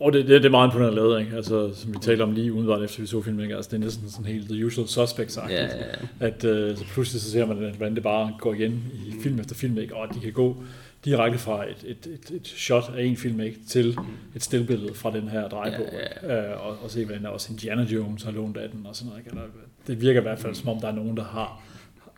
Og 0.00 0.12
det, 0.12 0.28
det, 0.28 0.42
det 0.42 0.44
er 0.44 0.50
meget 0.50 0.68
imponerende 0.68 0.96
lavet, 0.96 1.20
ikke? 1.20 1.36
Altså, 1.36 1.74
som 1.74 1.92
vi 1.94 1.98
talte 2.00 2.22
om 2.22 2.32
lige 2.32 2.52
umiddelbart 2.52 2.82
efter 2.82 3.00
vi 3.00 3.06
så 3.06 3.22
filmen, 3.22 3.42
ikke? 3.42 3.56
Altså, 3.56 3.70
det 3.70 3.76
er 3.76 3.80
næsten 3.84 4.10
sådan 4.10 4.26
helt 4.26 4.48
the 4.50 4.66
usual 4.66 4.88
suspects 4.88 5.36
Ja, 5.36 5.48
ja, 5.48 5.64
ja. 5.64 6.26
at 6.26 6.44
øh, 6.44 6.76
så 6.76 6.84
pludselig 6.84 7.22
så 7.22 7.30
ser 7.30 7.46
man, 7.46 7.64
at- 7.64 7.74
hvordan 7.74 7.94
det 7.94 8.02
bare 8.02 8.32
går 8.38 8.54
igen 8.54 8.84
i 9.06 9.12
film 9.22 9.38
efter 9.40 9.54
film, 9.54 9.78
ikke? 9.78 9.96
og 9.96 10.14
de 10.14 10.20
kan 10.20 10.32
gå 10.32 10.56
direkte 11.04 11.38
fra 11.38 11.64
et, 11.70 11.76
et, 11.86 12.06
et, 12.06 12.30
et 12.36 12.46
shot 12.48 12.92
af 12.96 13.04
en 13.04 13.16
film 13.16 13.40
ikke? 13.40 13.58
til 13.68 13.96
et 14.36 14.42
stillbillede 14.42 14.94
fra 14.94 15.10
den 15.12 15.28
her 15.28 15.48
drejebog, 15.48 15.86
Ja, 16.22 16.28
ja, 16.28 16.42
ja. 16.42 16.52
Øh, 16.54 16.66
og, 16.66 16.76
og 16.82 16.90
se, 16.90 17.04
hvordan 17.04 17.22
der 17.22 17.28
også 17.28 17.52
Indiana 17.52 17.82
Jones 17.82 18.22
har 18.22 18.30
lånt 18.32 18.56
af 18.56 18.70
den 18.70 18.86
og 18.86 18.96
sådan 18.96 19.08
noget. 19.08 19.20
Ikke? 19.20 19.30
Eller, 19.30 19.42
det 19.86 20.00
virker 20.00 20.20
i 20.20 20.22
hvert 20.22 20.38
fald, 20.38 20.54
som 20.54 20.68
om 20.68 20.80
der 20.80 20.88
er 20.88 20.92
nogen, 20.94 21.16
der 21.16 21.24
har 21.24 21.62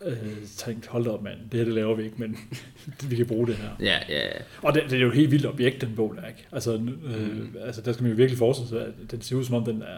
øh, 0.05 0.17
tænkt, 0.57 0.87
hold 0.87 1.03
da 1.03 1.09
op 1.09 1.23
mand, 1.23 1.37
det 1.51 1.57
her 1.57 1.65
det 1.65 1.73
laver 1.73 1.95
vi 1.95 2.03
ikke, 2.03 2.15
men 2.17 2.37
vi 3.09 3.15
kan 3.15 3.25
bruge 3.25 3.47
det 3.47 3.55
her. 3.55 3.69
Ja, 3.79 3.97
ja, 4.09 4.25
ja. 4.25 4.31
Og 4.61 4.73
det, 4.73 4.83
det 4.83 4.93
er 4.93 5.01
jo 5.01 5.07
et 5.07 5.15
helt 5.15 5.31
vildt 5.31 5.45
objekt, 5.45 5.81
den 5.81 5.93
bog 5.95 6.15
der, 6.21 6.27
ikke? 6.27 6.47
Altså, 6.51 6.73
øh, 6.73 6.81
mm. 6.81 7.55
altså 7.61 7.81
der 7.81 7.93
skal 7.93 8.03
man 8.03 8.11
jo 8.11 8.15
virkelig 8.15 8.37
forestille 8.37 8.69
sig, 8.69 8.81
at 8.81 9.11
den 9.11 9.21
ser 9.21 9.35
ud 9.35 9.43
som 9.43 9.55
om, 9.55 9.65
den 9.65 9.81
er 9.81 9.97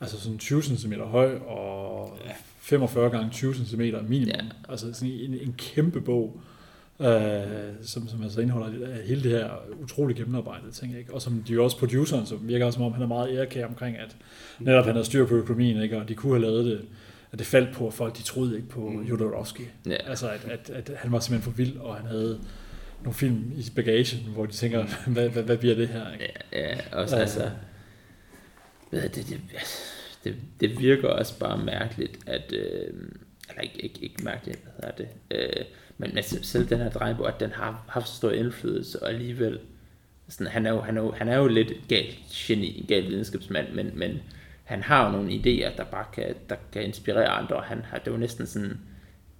altså 0.00 0.20
sådan 0.20 0.38
20 0.38 0.62
cm 0.62 0.92
høj 0.92 1.34
og 1.36 2.18
Ja. 2.26 2.30
45 2.60 3.10
gange 3.10 3.30
20 3.30 3.54
cm 3.54 3.80
minimum. 3.80 4.28
Ja. 4.28 4.40
Altså 4.68 4.92
sådan 4.92 5.14
en, 5.14 5.34
en 5.34 5.54
kæmpe 5.58 6.00
bog, 6.00 6.40
øh, 7.00 7.06
som, 7.82 8.08
som 8.08 8.22
altså 8.22 8.40
indeholder 8.40 9.02
hele 9.06 9.22
det 9.22 9.30
her 9.30 9.50
utrolig 9.82 10.16
gennemarbejdede 10.16 10.72
ting, 10.72 10.98
ikke? 10.98 11.14
Og 11.14 11.22
som 11.22 11.44
de 11.48 11.52
jo 11.52 11.64
også 11.64 11.78
produceren, 11.78 12.26
som 12.26 12.48
virker 12.48 12.70
som 12.70 12.82
om, 12.82 12.92
han 12.92 13.02
er 13.02 13.06
meget 13.06 13.36
ærekær 13.36 13.66
omkring, 13.66 13.96
at 13.96 14.16
netop 14.58 14.84
han 14.84 14.96
har 14.96 15.02
styr 15.02 15.26
på 15.26 15.34
økonomien, 15.34 15.82
ikke? 15.82 15.98
Og 16.00 16.08
de 16.08 16.14
kunne 16.14 16.32
have 16.32 16.42
lavet 16.42 16.64
det, 16.64 16.80
at 17.34 17.38
det 17.38 17.46
faldt 17.46 17.74
på, 17.74 17.86
at 17.86 17.94
folk 17.94 18.16
de 18.16 18.22
troede 18.22 18.56
ikke 18.56 18.68
på 18.68 18.80
Mm. 18.80 19.02
Jodorowsky. 19.02 19.60
Ja. 19.86 19.96
Altså, 20.06 20.30
at, 20.30 20.44
at, 20.44 20.70
at 20.70 20.90
han 20.96 21.12
var 21.12 21.20
simpelthen 21.20 21.52
for 21.52 21.56
vild, 21.56 21.76
og 21.76 21.96
han 21.96 22.06
havde 22.06 22.40
nogle 23.02 23.14
film 23.14 23.52
i 23.56 23.70
bagagen, 23.76 24.18
hvor 24.34 24.46
de 24.46 24.52
tænker, 24.52 24.86
hvad, 25.12 25.28
hvad, 25.28 25.42
hvad 25.42 25.56
bliver 25.56 25.74
det 25.74 25.88
her? 25.88 26.12
Ikke? 26.12 26.32
Ja, 26.52 26.70
ja 26.70 26.78
også 26.92 27.16
altså... 27.16 27.50
Hvad 28.90 29.00
er 29.00 29.08
det, 29.08 29.26
det, 29.28 29.40
det, 30.24 30.36
det 30.60 30.78
virker 30.78 31.08
også 31.08 31.38
bare 31.38 31.58
mærkeligt, 31.58 32.18
at... 32.26 32.52
Øh, 32.52 32.92
eller 33.48 33.62
ikke, 33.62 33.80
ikke, 33.80 33.98
ikke 34.02 34.24
mærkeligt, 34.24 34.58
hvad 34.62 34.72
hedder 34.90 34.96
det. 34.96 35.08
Øh, 35.30 35.64
men, 35.98 36.10
men 36.14 36.22
selv- 36.24 36.68
den 36.68 36.78
her 36.78 36.90
drejebog, 36.90 37.28
at 37.28 37.40
den 37.40 37.50
har 37.50 37.84
haft 37.88 38.08
så 38.08 38.14
stor 38.14 38.30
indflydelse, 38.30 39.02
og 39.02 39.08
alligevel... 39.08 39.58
Sådan, 40.28 40.46
han, 40.46 40.66
er 40.66 40.70
jo, 40.70 40.80
han, 40.80 40.96
er 40.96 41.02
jo, 41.02 41.12
han 41.12 41.28
er 41.28 41.36
jo 41.36 41.46
lidt 41.46 41.70
et 41.70 41.88
galt 41.88 42.16
geni, 42.32 42.78
en 42.80 42.86
galt 42.86 43.08
videnskabsmand, 43.08 43.72
men, 43.72 43.90
men 43.94 44.20
han 44.64 44.82
har 44.82 45.04
jo 45.04 45.12
nogle 45.12 45.30
idéer, 45.30 45.76
der 45.76 45.84
bare 45.84 46.04
kan, 46.12 46.34
der 46.48 46.56
kan 46.72 46.82
inspirere 46.82 47.28
andre, 47.28 47.56
og 47.56 47.62
han 47.62 47.84
har, 47.90 47.98
det 47.98 48.10
jo 48.10 48.16
næsten 48.16 48.46
sådan 48.46 48.80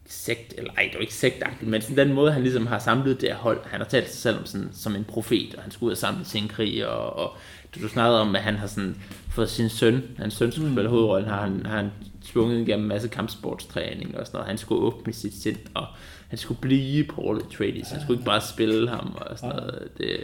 sekt, 0.07 0.55
eller 0.59 0.73
ej, 0.73 0.83
det 0.89 0.95
jo 0.95 1.01
ikke 1.01 1.15
sektagtigt, 1.15 1.71
men 1.71 1.83
sådan 1.83 1.97
den 1.97 2.15
måde, 2.15 2.33
han 2.33 2.43
ligesom 2.43 2.67
har 2.67 2.79
samlet 2.79 3.21
det 3.21 3.29
her 3.29 3.37
hold, 3.37 3.61
han 3.67 3.81
har 3.81 3.89
talt 3.89 4.09
sig 4.09 4.17
selv 4.17 4.39
om 4.39 4.47
sådan, 4.47 4.69
som 4.73 4.97
en 4.97 5.05
profet, 5.05 5.55
og 5.57 5.63
han 5.63 5.71
skulle 5.71 5.87
ud 5.87 5.93
og 5.93 5.99
samle 5.99 6.25
sin 6.25 6.49
krig, 6.49 6.89
og, 6.89 7.17
og 7.17 7.37
du, 7.75 7.83
du 7.83 7.89
snakkede 7.89 8.21
om, 8.21 8.37
at 8.37 8.43
han 8.43 8.57
har 8.57 8.67
sådan 8.67 8.97
fået 9.31 9.51
sin 9.51 9.69
søn, 9.69 10.03
hans 10.19 10.35
søn 10.35 10.53
skulle 10.53 10.73
spille 10.73 10.91
hovedrollen, 10.91 11.29
har 11.29 11.41
han, 11.41 11.67
har 11.67 11.77
han 11.77 11.91
tvunget 12.25 12.61
igennem 12.61 12.85
en 12.85 12.89
masse 12.89 13.09
kampsportstræning 13.09 14.19
og 14.19 14.27
sådan 14.27 14.37
noget, 14.37 14.49
han 14.49 14.59
skulle 14.59 14.83
åbne 14.83 15.13
sit 15.13 15.35
sind, 15.35 15.59
og 15.75 15.87
han 16.29 16.39
skulle 16.39 16.61
blive 16.61 17.05
Paul 17.05 17.43
Atreides, 17.45 17.91
han 17.91 18.01
skulle 18.01 18.19
ikke 18.19 18.27
bare 18.27 18.41
spille 18.41 18.89
ham, 18.89 19.17
og 19.17 19.39
sådan 19.39 19.57
noget, 19.57 19.89
det 19.99 20.17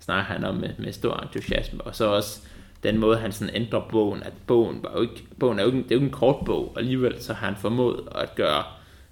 snakker 0.00 0.34
han 0.34 0.44
om 0.44 0.54
med, 0.54 0.70
med 0.78 0.92
stor 0.92 1.16
entusiasme, 1.16 1.80
og 1.80 1.96
så 1.96 2.04
også 2.04 2.40
den 2.84 2.98
måde, 2.98 3.16
han 3.16 3.32
sådan 3.32 3.54
ændrer 3.54 3.80
bogen, 3.90 4.22
at 4.22 4.32
bogen, 4.46 4.78
var 4.82 4.92
jo 4.96 5.02
ikke, 5.02 5.24
bogen 5.40 5.58
er 5.58 5.62
jo 5.62 5.68
ikke, 5.68 5.78
det 5.78 5.84
er 5.84 5.94
jo 5.94 5.96
ikke 5.96 6.06
en 6.06 6.12
kort 6.12 6.44
bog, 6.46 6.72
og 6.74 6.78
alligevel 6.78 7.14
så 7.22 7.32
har 7.32 7.46
han 7.46 7.56
formået 7.56 8.00
at 8.14 8.34
gøre, 8.34 8.62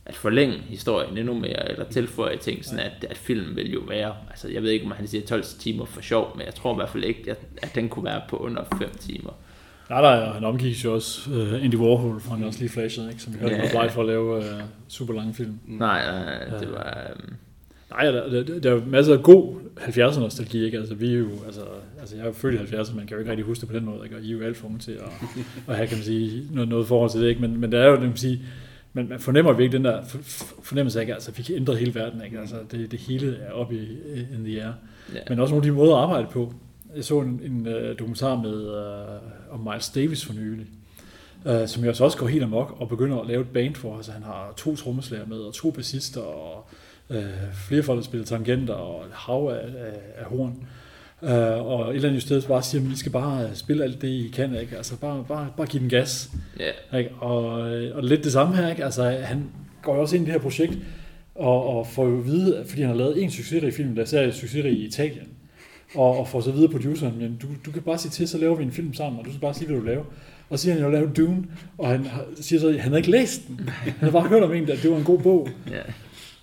at 0.06 0.14
forlænge 0.16 0.54
historien 0.58 1.18
endnu 1.18 1.34
mere, 1.34 1.70
eller 1.70 1.84
tilføje 1.84 2.36
ting, 2.36 2.64
sådan 2.64 2.78
at, 2.80 3.06
at 3.10 3.16
filmen 3.16 3.56
vil 3.56 3.72
jo 3.72 3.80
være, 3.88 4.14
altså 4.30 4.48
jeg 4.48 4.62
ved 4.62 4.70
ikke, 4.70 4.84
om 4.86 4.90
han 4.92 5.06
siger 5.06 5.26
12 5.26 5.44
timer 5.60 5.84
for 5.84 6.00
sjov, 6.00 6.36
men 6.36 6.46
jeg 6.46 6.54
tror 6.54 6.72
i 6.72 6.76
hvert 6.76 6.88
fald 6.88 7.04
ikke, 7.04 7.30
at, 7.30 7.38
at 7.62 7.74
den 7.74 7.88
kunne 7.88 8.04
være 8.04 8.20
på 8.28 8.36
under 8.36 8.62
5 8.78 8.88
timer. 9.00 9.30
Nej, 9.90 10.00
nej, 10.00 10.18
og 10.28 10.34
han 10.34 10.44
omgik 10.44 10.84
jo 10.84 10.94
også 10.94 11.30
uh, 11.30 11.64
Andy 11.64 11.74
Warhol, 11.76 12.20
for 12.20 12.30
han 12.34 12.44
også 12.44 12.58
lige 12.60 12.68
flashet, 12.70 13.08
ikke? 13.10 13.22
som 13.22 13.34
vi 13.34 13.38
hørte, 13.38 13.54
Ja. 13.54 13.78
var 13.78 13.88
for 13.88 14.00
at 14.00 14.06
lave 14.06 14.36
uh, 14.38 14.44
super 14.88 15.14
lange 15.14 15.34
film. 15.34 15.58
Nej, 15.66 16.04
nej, 16.06 16.58
det 16.60 16.72
var... 16.72 17.10
Um, 17.14 17.34
Nej, 17.92 18.10
der, 18.10 18.42
der, 18.42 18.60
der 18.60 18.74
er 18.74 18.80
masser 18.86 19.12
af 19.16 19.22
god 19.22 19.54
70'er 19.78 20.20
nostalgi, 20.20 20.64
ikke? 20.64 20.78
Altså, 20.78 20.94
vi 20.94 21.14
er 21.14 21.18
jo, 21.18 21.28
altså, 21.46 21.60
altså 22.00 22.16
jeg 22.16 22.26
er 22.26 22.32
født 22.32 22.54
i 22.54 22.74
70'erne, 22.74 22.96
man 22.96 23.06
kan 23.06 23.14
jo 23.14 23.18
ikke 23.18 23.30
rigtig 23.30 23.46
huske 23.46 23.60
det 23.60 23.68
på 23.68 23.74
den 23.76 23.84
måde, 23.84 24.00
ikke? 24.04 24.16
Og 24.16 24.22
I 24.22 24.32
er 24.32 24.36
jo 24.38 24.42
alt 24.44 24.56
for 24.56 24.66
unge 24.66 24.78
til 24.78 24.92
at, 24.92 25.08
at 25.68 25.76
have, 25.76 25.88
kan 25.88 25.96
man 25.96 26.04
sige, 26.04 26.46
noget, 26.52 26.68
noget 26.68 26.86
forhold 26.86 27.10
til 27.10 27.20
det, 27.20 27.28
ikke? 27.28 27.40
Men, 27.40 27.60
men 27.60 27.72
der 27.72 27.78
er 27.80 27.86
jo, 27.88 27.96
kan 27.96 28.06
man 28.08 28.16
sige, 28.16 28.40
man, 28.92 29.08
man 29.08 29.20
fornemmer 29.20 29.52
virkelig 29.52 29.72
den 29.72 29.84
der 29.84 30.04
for- 30.04 30.18
for- 30.22 30.62
fornemmelse 30.62 31.00
af, 31.02 31.08
altså, 31.14 31.32
vi 31.36 31.42
kan 31.42 31.54
ændre 31.56 31.74
hele 31.76 31.94
verden, 31.94 32.22
ikke? 32.24 32.38
Altså, 32.38 32.56
det, 32.70 32.90
det 32.90 32.98
hele 32.98 33.36
er 33.36 33.52
oppe 33.52 33.74
i 33.74 33.88
in 34.36 34.44
the 34.44 34.62
air. 34.62 34.72
ja. 35.14 35.18
Men 35.28 35.38
også 35.40 35.54
nogle 35.54 35.66
af 35.66 35.72
de 35.72 35.76
måder 35.78 35.96
at 35.96 36.02
arbejde 36.02 36.26
på. 36.32 36.54
Jeg 36.96 37.04
så 37.04 37.20
en, 37.20 37.40
en 37.44 37.66
uh, 37.66 37.98
dokumentar 37.98 38.36
med 38.36 38.66
uh, 39.50 39.54
om 39.54 39.60
Miles 39.72 39.88
Davis 39.88 40.24
for 40.24 40.32
nylig, 40.34 40.66
uh, 41.46 41.66
som 41.66 41.84
jo 41.84 41.94
så 41.94 42.04
også 42.04 42.18
går 42.18 42.26
helt 42.26 42.44
amok 42.44 42.76
og 42.78 42.88
begynder 42.88 43.18
at 43.20 43.26
lave 43.26 43.40
et 43.40 43.48
band 43.48 43.74
for. 43.74 43.96
Altså 43.96 44.12
han 44.12 44.22
har 44.22 44.54
to 44.56 44.76
trommeslager 44.76 45.26
med, 45.26 45.36
og 45.36 45.54
to 45.54 45.70
bassister, 45.70 46.20
og 46.20 46.68
flere 47.68 47.82
folk, 47.82 47.96
der 47.98 48.04
spiller 48.04 48.26
tangenter, 48.26 48.74
og 48.74 49.04
hav 49.12 49.48
af, 49.48 49.66
af, 49.86 49.92
af 50.18 50.24
horn. 50.24 50.66
Uh, 51.22 51.66
og 51.66 51.90
et 51.90 51.94
eller 51.94 52.08
andet 52.08 52.22
sted 52.22 52.42
bare 52.42 52.62
siger, 52.62 52.86
at 52.86 52.92
I 52.92 52.98
skal 52.98 53.12
bare 53.12 53.50
spille 53.54 53.84
alt 53.84 54.02
det, 54.02 54.08
I 54.08 54.32
kan. 54.36 54.54
Ikke? 54.60 54.76
Altså 54.76 54.96
bare, 54.96 55.24
bare, 55.28 55.48
bare 55.56 55.66
give 55.66 55.80
den 55.80 55.88
gas. 55.88 56.30
ja. 56.60 56.98
Ikke? 56.98 57.10
Og, 57.10 57.70
øh, 57.74 57.96
og 57.96 58.04
lidt 58.04 58.24
det 58.24 58.32
samme 58.32 58.56
her, 58.56 58.68
ikke? 58.70 58.84
Altså, 58.84 59.02
han 59.02 59.44
går 59.82 59.94
jo 59.94 60.00
også 60.00 60.16
ind 60.16 60.22
i 60.22 60.26
det 60.26 60.32
her 60.32 60.40
projekt, 60.40 60.78
og, 61.34 61.66
og 61.66 61.86
får 61.86 62.06
jo 62.06 62.18
at 62.18 62.26
vide, 62.26 62.64
fordi 62.68 62.80
han 62.80 62.90
har 62.90 62.96
lavet 62.96 63.22
en 63.22 63.30
succesrig 63.30 63.74
film, 63.74 63.94
der 63.94 64.02
er 64.02 64.30
succesrig 64.30 64.72
i 64.72 64.86
Italien, 64.86 65.28
og, 65.94 66.18
og 66.18 66.28
får 66.28 66.40
så 66.40 66.50
videre 66.50 66.68
produceren, 66.70 67.18
men 67.18 67.38
du, 67.42 67.46
du 67.66 67.70
kan 67.70 67.82
bare 67.82 67.98
sige 67.98 68.10
til, 68.10 68.28
så 68.28 68.38
laver 68.38 68.56
vi 68.56 68.62
en 68.64 68.72
film 68.72 68.94
sammen, 68.94 69.18
og 69.18 69.24
du 69.24 69.30
skal 69.30 69.40
bare 69.40 69.54
sige, 69.54 69.66
hvad 69.66 69.76
du 69.76 69.84
laver. 69.84 70.04
Og 70.50 70.58
så 70.58 70.62
siger 70.62 70.74
han 70.74 70.82
jo 70.82 70.90
lavet 70.90 71.16
Dune, 71.16 71.44
og 71.78 71.88
han 71.88 72.06
siger 72.40 72.60
så, 72.60 72.68
at 72.68 72.80
han 72.80 72.92
har 72.92 72.96
ikke 72.96 73.10
læst 73.10 73.48
den. 73.48 73.68
Han 73.68 73.94
har 74.00 74.10
bare 74.10 74.28
hørt 74.28 74.42
om 74.42 74.52
en, 74.52 74.70
at 74.70 74.78
det 74.82 74.90
var 74.90 74.96
en 74.96 75.04
god 75.04 75.18
bog. 75.18 75.48
ja. 75.70 75.80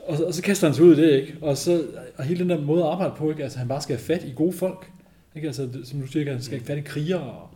Og, 0.10 0.18
så- 0.18 0.24
og 0.26 0.34
så 0.34 0.42
kaster 0.44 0.68
han 0.68 0.76
sig 0.76 0.86
ud 0.86 0.98
i 0.98 1.02
det, 1.02 1.12
ikke? 1.22 1.36
Og, 1.42 1.58
så, 1.58 1.84
og 2.18 2.24
hele 2.24 2.40
den 2.40 2.50
der 2.50 2.62
måde 2.62 2.84
at 2.84 2.90
arbejde 2.90 3.14
på, 3.18 3.30
ikke? 3.32 3.44
Altså, 3.44 3.60
han 3.60 3.68
bare 3.68 3.82
skal 3.82 3.96
have 3.96 4.06
fat 4.06 4.24
i 4.28 4.34
gode 4.36 4.54
folk. 4.54 4.92
Ikke? 5.36 5.48
Altså, 5.48 5.70
som 5.84 6.02
du 6.02 6.08
siger, 6.08 6.20
ikke? 6.20 6.32
han 6.32 6.42
skal 6.42 6.58
have 6.60 6.66
fat 6.66 6.78
i 6.78 6.82
krigere, 6.82 7.22
og, 7.22 7.50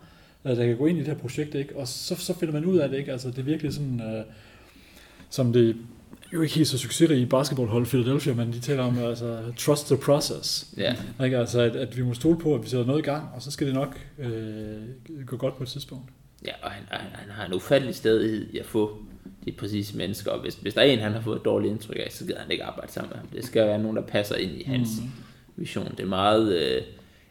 øh, 0.44 0.56
der 0.56 0.66
kan 0.66 0.76
gå 0.76 0.86
ind 0.86 0.96
i 0.98 1.00
det 1.00 1.08
her 1.08 1.14
projekt, 1.18 1.54
ikke? 1.54 1.76
Og 1.76 1.88
så, 1.88 2.14
så 2.16 2.34
finder 2.34 2.54
man 2.54 2.64
ud 2.64 2.78
af 2.78 2.88
det, 2.88 2.98
ikke? 2.98 3.12
Altså, 3.12 3.28
det 3.30 3.38
er 3.38 3.42
virkelig 3.42 3.72
sådan, 3.74 4.00
øh, 4.00 4.24
som 5.30 5.52
det 5.52 5.76
jo 6.32 6.42
ikke 6.42 6.54
helt 6.54 6.68
så 6.68 6.78
succesrige 6.78 7.26
basketballhold 7.26 7.86
Philadelphia, 7.86 8.34
men 8.34 8.52
de 8.52 8.60
taler 8.60 8.82
om, 8.82 8.98
altså, 8.98 9.38
trust 9.56 9.86
the 9.86 9.96
process. 9.96 10.66
ja. 10.76 10.94
Ikke? 11.24 11.38
Altså, 11.38 11.60
at, 11.60 11.76
at 11.76 11.96
vi 11.96 12.02
må 12.02 12.14
stole 12.14 12.38
på, 12.38 12.54
at 12.54 12.62
vi 12.62 12.68
sætter 12.68 12.86
noget 12.86 12.98
i 13.00 13.04
gang, 13.04 13.28
og 13.34 13.42
så 13.42 13.50
skal 13.50 13.66
det 13.66 13.74
nok 13.74 14.00
øh, 14.18 15.26
gå 15.26 15.36
godt 15.36 15.56
på 15.56 15.62
et 15.62 15.68
tidspunkt. 15.68 16.10
Ja, 16.46 16.52
og 16.62 16.70
han, 16.70 16.84
han, 16.90 17.10
han 17.12 17.30
har 17.30 17.46
en 17.46 17.52
ufattelig 17.54 17.94
stedighed 17.94 18.46
i 18.52 18.58
at 18.58 18.66
få 18.66 18.98
de 19.44 19.52
præcise 19.52 19.96
mennesker, 19.96 20.30
og 20.30 20.40
hvis, 20.40 20.54
hvis 20.54 20.74
der 20.74 20.80
er 20.80 20.84
en, 20.84 20.98
han 20.98 21.12
har 21.12 21.20
fået 21.20 21.36
et 21.36 21.44
dårligt 21.44 21.70
indtryk 21.70 21.96
af, 21.96 22.12
så 22.12 22.24
gider 22.24 22.40
han 22.40 22.50
ikke 22.50 22.64
arbejde 22.64 22.92
sammen 22.92 23.10
med 23.10 23.18
ham. 23.18 23.26
Det 23.28 23.44
skal 23.44 23.66
være 23.66 23.78
nogen, 23.78 23.96
der 23.96 24.02
passer 24.02 24.36
ind 24.36 24.52
i 24.60 24.64
hans 24.64 24.88
mm. 25.00 25.10
vision. 25.56 25.90
Det 25.90 26.00
er 26.00 26.06
meget, 26.06 26.56
øh, 26.56 26.82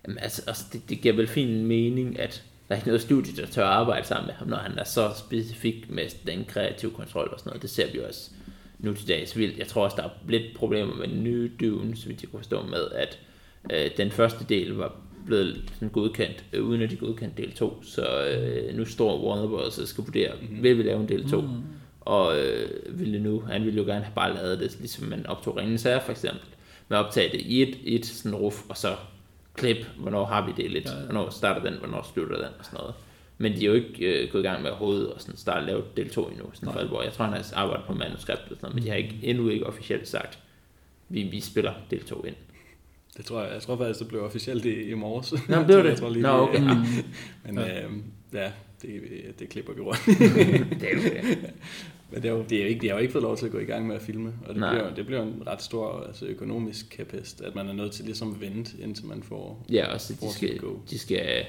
jamen, 0.08 0.18
altså, 0.20 0.44
altså 0.48 0.64
det, 0.74 0.90
det 0.90 1.02
giver 1.02 1.16
vel 1.16 1.28
fin 1.28 1.66
mening, 1.66 2.20
at 2.20 2.44
der 2.68 2.76
er 2.76 2.80
ikke 2.80 2.88
noget 2.88 3.02
studie, 3.02 3.36
der 3.36 3.46
tør 3.46 3.66
arbejde 3.66 4.08
sammen 4.08 4.28
med 4.28 4.34
ham, 4.34 4.48
når 4.48 4.58
han 4.58 4.80
er 4.80 4.84
så 4.84 5.12
specifik 5.18 5.90
med 5.90 6.06
den 6.28 6.46
kreative 6.46 6.92
kontrol 6.92 7.30
og 7.34 7.40
sådan 7.40 7.50
noget. 7.50 7.62
Det 7.62 7.70
ser 7.70 7.92
vi 7.92 8.00
også 8.00 8.32
nu 8.80 8.94
til 8.94 9.08
dags 9.08 9.38
vildt. 9.38 9.58
Jeg 9.58 9.68
tror 9.68 9.84
også, 9.84 9.98
der 9.98 10.04
er 10.04 10.10
lidt 10.28 10.56
problemer 10.56 10.96
med 10.96 11.08
den 11.08 11.24
nye 11.24 11.52
Dune, 11.60 11.98
så 11.98 12.08
vidt 12.08 12.22
jeg 12.22 12.30
kunne 12.30 12.40
forstå 12.40 12.64
med, 12.64 12.88
at 12.96 13.20
øh, 13.72 13.92
den 13.98 14.12
første 14.12 14.46
del 14.50 14.74
var 14.74 14.96
blevet 15.26 15.72
sådan 15.74 15.90
godkendt, 15.90 16.44
øh, 16.54 16.64
uden 16.64 16.82
at 16.82 16.92
de 16.92 16.96
godkendte 16.96 17.42
del 17.42 17.52
2. 17.52 17.84
Så 17.84 18.26
øh, 18.26 18.78
nu 18.78 18.86
står 18.86 19.28
Warner 19.28 19.48
Bros. 19.48 19.78
og 19.78 19.88
skal 19.88 20.04
vurdere, 20.04 20.32
mm-hmm. 20.42 20.64
vil 20.64 20.78
vi 20.78 20.84
lave 20.84 21.02
en 21.02 21.10
del 21.10 21.30
2? 21.30 21.42
Mm. 21.42 21.48
Og 22.06 22.40
øh, 22.40 23.00
ville 23.00 23.20
nu, 23.20 23.40
han 23.40 23.66
ville 23.66 23.82
jo 23.82 23.86
gerne 23.86 24.04
have 24.04 24.16
bare 24.16 24.36
lavet 24.36 24.60
det, 24.60 24.76
ligesom 24.80 25.06
man 25.06 25.26
optog 25.26 25.58
Ringens 25.58 25.84
Herre 25.84 26.02
for 26.02 26.12
eksempel, 26.12 26.48
med 26.88 26.98
at 26.98 27.06
optage 27.06 27.32
det 27.32 27.42
i 27.42 27.62
et, 27.62 27.78
et 27.84 28.06
sådan 28.06 28.36
ruf, 28.36 28.64
og 28.70 28.78
så 28.78 28.96
klip, 29.54 29.86
hvornår 29.98 30.26
har 30.26 30.46
vi 30.46 30.64
del 30.64 30.76
1, 30.76 30.86
ja, 30.86 30.92
ja. 30.92 31.06
hvornår 31.06 31.30
starter 31.30 31.70
den, 31.70 31.80
hvornår 31.80 32.10
slutter 32.14 32.36
den, 32.36 32.46
og 32.60 32.66
sådan 32.66 32.78
noget. 32.80 32.94
Men 33.38 33.54
de 33.54 33.62
er 33.62 33.66
jo 33.66 33.74
ikke 33.74 34.24
øh, 34.24 34.32
gået 34.32 34.42
i 34.42 34.48
gang 34.48 34.62
med 34.62 34.70
overhovedet 34.70 35.14
og 35.14 35.22
sådan 35.22 35.38
starte 35.38 35.66
lave 35.66 35.84
del 35.98 36.10
2 36.10 36.28
endnu, 36.28 36.46
sådan 36.54 36.74
for 36.74 36.80
alvor. 36.80 37.02
Jeg 37.02 37.14
tror, 37.14 37.26
han 37.26 37.34
har 37.34 37.54
arbejdet 37.56 37.86
på 37.86 37.94
manuskriptet, 37.94 38.52
og 38.52 38.58
sådan 38.58 38.60
noget, 38.62 38.76
men 38.76 38.84
de 38.84 38.90
har 38.90 38.96
ikke, 38.96 39.20
endnu 39.22 39.50
ikke 39.50 39.66
officielt 39.66 40.08
sagt, 40.08 40.40
vi, 41.10 41.24
vi 41.24 41.40
spiller 41.40 41.74
del 41.92 42.04
2 42.04 42.24
ind. 42.24 42.36
Det 43.18 43.26
tror 43.26 43.42
jeg, 43.42 43.54
jeg 43.54 43.62
tror 43.62 43.78
faktisk, 43.78 44.00
det 44.00 44.08
blev 44.08 44.24
officielt 44.24 44.66
i, 44.66 44.82
i 44.82 44.94
morges. 44.94 45.34
Nå, 45.50 45.56
det 45.68 45.76
var 45.76 45.82
det. 45.82 45.90
Jeg 45.90 45.98
tror 45.98 46.10
lige, 46.10 46.24
Nå, 46.24 46.30
okay. 46.30 46.64
Ja. 46.64 46.76
Men 47.46 47.58
ja, 47.58 47.84
øh, 47.84 47.92
ja 48.34 48.52
det, 48.82 49.40
det 49.40 49.50
klipper 49.50 49.74
vi 49.74 49.82
rundt. 49.82 50.06
Det 50.82 50.92
er 50.92 50.96
det. 50.96 51.38
Men 52.14 52.22
det 52.22 52.30
er 52.30 52.34
jo, 52.34 52.44
det 52.50 52.58
er 52.58 52.62
jo 52.62 52.68
ikke, 52.68 52.82
de 52.82 52.88
har 52.88 52.96
jo 52.96 53.02
ikke 53.02 53.12
fået 53.12 53.24
lov 53.24 53.38
til 53.38 53.46
at 53.46 53.52
gå 53.52 53.60
i 53.60 53.66
gang 53.66 53.88
med 53.88 53.96
at 53.96 54.02
filme, 54.02 54.34
og 54.46 54.54
det, 54.54 54.60
Nej. 54.60 54.74
bliver, 54.74 54.96
det 54.96 55.06
bliver 55.06 55.22
en 55.22 55.44
ret 55.48 55.62
stor 55.62 56.04
altså, 56.08 56.26
økonomisk 56.26 56.90
kapest, 56.90 57.42
at 57.42 57.56
man 57.56 57.70
er 57.70 57.74
nødt 57.74 57.92
til 57.92 58.06
ligesom 58.06 58.34
at 58.34 58.42
vente, 58.42 58.72
indtil 58.80 59.06
man 59.06 59.24
får... 59.24 59.66
Ja, 59.70 59.94
også 59.94 60.14
de 60.14 60.18
Fortsat 60.18 60.38
skal, 60.38 60.60
go. 60.60 60.78
de 60.90 61.00
skal 61.00 61.46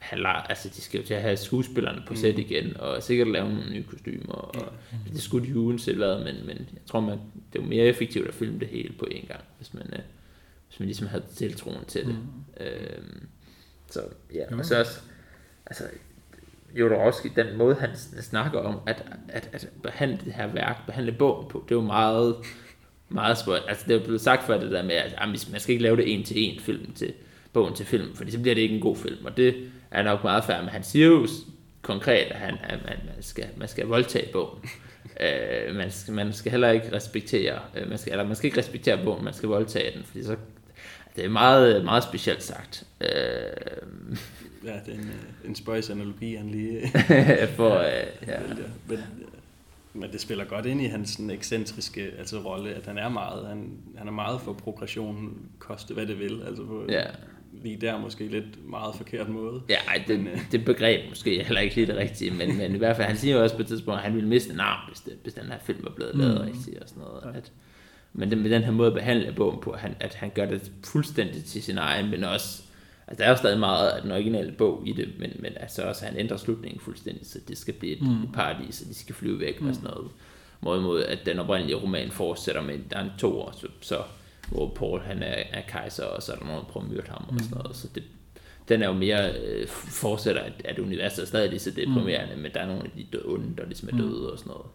have, 0.00 0.48
altså 0.48 0.68
de 0.68 0.80
skal 0.80 1.00
jo 1.00 1.06
til 1.06 1.14
at 1.14 1.22
have 1.22 1.36
skuespillerne 1.36 2.02
på 2.06 2.14
sæt 2.14 2.38
igen, 2.38 2.76
og 2.76 3.02
sikkert 3.02 3.28
lave 3.28 3.48
nogle 3.48 3.70
nye 3.70 3.82
kostymer, 3.82 4.32
og 4.32 4.72
det 5.12 5.22
skulle 5.22 5.46
de 5.46 5.52
jo 5.52 5.58
uanset 5.58 5.96
hvad, 5.96 6.18
men, 6.18 6.46
men 6.46 6.56
jeg 6.56 6.82
tror, 6.86 7.00
man, 7.00 7.18
det 7.52 7.58
er 7.58 7.62
jo 7.62 7.68
mere 7.68 7.84
effektivt 7.84 8.28
at 8.28 8.34
filme 8.34 8.58
det 8.58 8.68
hele 8.68 8.94
på 8.98 9.06
én 9.10 9.26
gang, 9.26 9.44
hvis 9.56 9.74
man, 9.74 9.86
øh, 9.92 9.98
hvis 10.68 10.80
man 10.80 10.86
ligesom 10.86 11.06
havde 11.06 11.24
tiltroen 11.34 11.84
til 11.88 12.06
det. 12.06 12.16
Mm. 12.58 12.64
Øhm, 12.66 13.26
så 13.90 14.00
ja, 14.34 14.56
og 14.58 14.64
så 14.64 14.80
også, 14.80 15.00
altså, 15.66 15.84
Jodorowsky, 16.76 17.28
den 17.36 17.58
måde 17.58 17.74
han 17.74 17.90
sn- 17.90 18.22
snakker 18.22 18.60
om 18.60 18.80
at, 18.86 19.04
at, 19.28 19.48
at 19.52 19.68
behandle 19.82 20.18
det 20.24 20.32
her 20.32 20.46
værk, 20.46 20.86
behandle 20.86 21.12
bogen 21.12 21.48
på, 21.48 21.64
det 21.68 21.74
er 21.74 21.76
jo 21.76 21.86
meget, 21.86 22.36
meget 23.08 23.38
spøjt. 23.38 23.62
Altså 23.68 23.84
det 23.88 23.96
er 23.96 24.04
blevet 24.04 24.20
sagt 24.20 24.46
før 24.46 24.60
det 24.60 24.70
der 24.70 24.82
med, 24.82 24.94
at 24.94 25.14
jamen, 25.20 25.36
man 25.50 25.60
skal 25.60 25.72
ikke 25.72 25.82
lave 25.82 25.96
det 25.96 26.14
en 26.14 26.24
til 26.24 26.38
en 26.38 26.60
film 26.60 26.92
til 26.92 27.12
bogen 27.52 27.74
til 27.74 27.86
film, 27.86 28.14
fordi 28.14 28.30
så 28.30 28.40
bliver 28.40 28.54
det 28.54 28.62
ikke 28.62 28.74
en 28.74 28.80
god 28.80 28.96
film, 28.96 29.24
og 29.24 29.36
det 29.36 29.70
er 29.90 30.02
nok 30.02 30.24
meget 30.24 30.44
fair, 30.44 30.60
men 30.60 30.68
han 30.68 30.82
siger 30.82 31.06
jo 31.06 31.26
konkret, 31.82 32.26
at, 32.30 32.36
han, 32.36 32.54
at 32.62 32.78
man, 32.84 32.96
man, 33.14 33.22
skal, 33.22 33.44
man 33.56 33.68
skal 33.68 33.86
voldtage 33.86 34.28
bogen. 34.32 34.58
Øh, 35.20 35.74
man, 35.76 35.90
skal, 35.90 36.14
man 36.14 36.32
skal 36.32 36.50
heller 36.50 36.70
ikke 36.70 36.92
respektere, 36.92 37.58
øh, 37.76 37.88
man 37.88 37.98
skal, 37.98 38.12
eller 38.12 38.26
man 38.26 38.36
skal 38.36 38.46
ikke 38.46 38.58
respektere 38.58 39.04
bogen, 39.04 39.24
man 39.24 39.34
skal 39.34 39.48
voldtage 39.48 39.96
den, 39.96 40.04
fordi 40.04 40.24
så 40.24 40.36
det 41.16 41.24
er 41.24 41.28
meget, 41.28 41.84
meget 41.84 42.02
specielt 42.02 42.42
sagt. 42.42 42.84
Øh, 43.00 44.16
Ja, 44.66 44.72
det 44.86 44.94
er 44.94 44.98
en, 44.98 45.08
øh, 45.08 45.48
en 45.48 45.54
spøjs 45.54 45.90
analogi, 45.90 46.34
han 46.34 46.50
lige... 46.50 46.88
for, 47.56 47.78
øh, 47.78 48.26
ja. 48.26 48.38
Men, 48.88 48.98
men 49.92 50.12
det 50.12 50.20
spiller 50.20 50.44
godt 50.44 50.66
ind 50.66 50.80
i 50.80 50.84
hans 50.84 51.10
sådan, 51.10 51.30
ekscentriske 51.30 52.10
altså, 52.18 52.38
rolle, 52.38 52.74
at 52.74 52.86
han 52.86 52.98
er 52.98 53.08
meget, 53.08 53.48
han, 53.48 53.70
han 53.96 54.08
er 54.08 54.12
meget 54.12 54.40
for 54.40 54.52
progression, 54.52 55.38
koste 55.58 55.94
hvad 55.94 56.06
det 56.06 56.18
vil, 56.18 56.42
altså 56.46 56.64
på 56.64 56.86
Ja. 56.88 57.04
lige 57.62 57.76
der 57.76 57.98
måske 57.98 58.28
lidt 58.28 58.70
meget 58.70 58.94
forkert 58.94 59.28
måde. 59.28 59.62
Ja, 59.68 59.76
ej, 59.88 60.04
det, 60.08 60.18
Men, 60.18 60.28
øh, 60.28 60.40
det 60.52 60.64
begreb 60.64 61.08
måske 61.08 61.44
heller 61.44 61.60
ikke 61.60 61.74
lige 61.74 61.86
det 61.86 61.96
rigtige, 61.96 62.30
men, 62.30 62.56
men 62.56 62.74
i 62.74 62.78
hvert 62.78 62.96
fald, 62.96 63.08
han 63.08 63.16
siger 63.16 63.36
jo 63.36 63.42
også 63.42 63.56
på 63.56 63.62
et 63.62 63.68
tidspunkt, 63.68 63.98
at 63.98 64.04
han 64.04 64.14
ville 64.14 64.28
miste 64.28 64.56
navn, 64.56 64.80
hvis, 64.88 65.00
det, 65.00 65.12
hvis 65.22 65.34
den 65.34 65.44
her 65.44 65.58
film 65.64 65.78
var 65.82 65.92
blevet 65.96 66.14
lavet 66.14 66.34
mm. 66.34 66.46
rigtigt 66.46 66.78
og 66.82 66.88
sådan 66.88 67.02
noget. 67.02 67.36
At, 67.36 67.52
Men 68.12 68.30
det, 68.30 68.38
med 68.38 68.50
den 68.50 68.62
her 68.62 68.70
måde 68.70 68.88
at 68.88 68.94
behandle 68.94 69.32
bogen 69.32 69.60
på, 69.60 69.70
at 69.70 69.80
han, 69.80 69.94
at 70.00 70.14
han 70.14 70.30
gør 70.34 70.46
det 70.46 70.72
fuldstændig 70.84 71.44
til 71.44 71.62
sin 71.62 71.78
egen, 71.78 72.10
men 72.10 72.24
også, 72.24 72.62
altså 73.08 73.18
der 73.18 73.24
er 73.24 73.30
jo 73.30 73.36
stadig 73.36 73.58
meget 73.58 73.90
af 73.90 74.02
den 74.02 74.12
originale 74.12 74.52
bog 74.52 74.82
i 74.86 74.92
det, 74.92 75.08
men, 75.18 75.32
men 75.38 75.52
altså 75.60 75.82
også, 75.82 76.04
han 76.04 76.18
ændrer 76.18 76.36
slutningen 76.36 76.80
fuldstændig, 76.80 77.26
så 77.26 77.38
det 77.48 77.58
skal 77.58 77.74
blive 77.74 77.96
et, 77.96 78.02
mm. 78.02 78.22
et 78.22 78.28
paradis, 78.34 78.80
og 78.80 78.88
de 78.88 78.94
skal 78.94 79.14
flyve 79.14 79.40
væk 79.40 79.60
mm. 79.60 79.68
og 79.68 79.74
sådan 79.74 79.90
noget. 79.90 80.10
Hvorimod 80.60 81.02
at 81.02 81.18
den 81.26 81.38
oprindelige 81.38 81.76
roman 81.76 82.10
fortsætter 82.10 82.62
med, 82.62 82.78
der 82.90 82.96
er 82.96 83.04
en 83.04 83.10
to 83.18 83.40
år, 83.40 83.54
så, 83.60 83.66
så 83.80 84.02
hvor 84.48 84.68
Paul 84.68 85.00
han 85.00 85.22
er, 85.22 85.42
er 85.52 85.62
kejser, 85.68 86.04
og 86.04 86.22
så 86.22 86.32
er 86.32 86.36
der 86.36 86.44
nogen, 86.44 86.60
der 86.60 86.66
prøver 86.66 86.86
at 86.86 86.92
myrde 86.92 87.08
ham 87.08 87.24
og 87.28 87.40
sådan 87.40 87.58
noget. 87.58 87.76
Så 87.76 87.88
det, 87.94 88.02
den 88.68 88.82
er 88.82 88.86
jo 88.86 88.92
mere 88.92 89.32
øh, 89.32 89.68
fortsætter, 89.68 90.42
at, 90.42 90.52
at 90.64 90.78
universet 90.78 91.22
er 91.22 91.26
stadig 91.26 91.50
lige 91.50 91.60
så 91.60 91.70
deprimerende, 91.70 92.36
mm. 92.36 92.42
men 92.42 92.52
der 92.54 92.60
er 92.60 92.66
nogle 92.66 92.84
af 92.84 92.90
de 92.96 93.06
døde, 93.12 93.24
onde, 93.26 93.56
der 93.56 93.66
ligesom 93.66 93.88
er 93.92 93.96
døde 93.96 94.32
og 94.32 94.38
sådan 94.38 94.52
noget. 94.52 94.66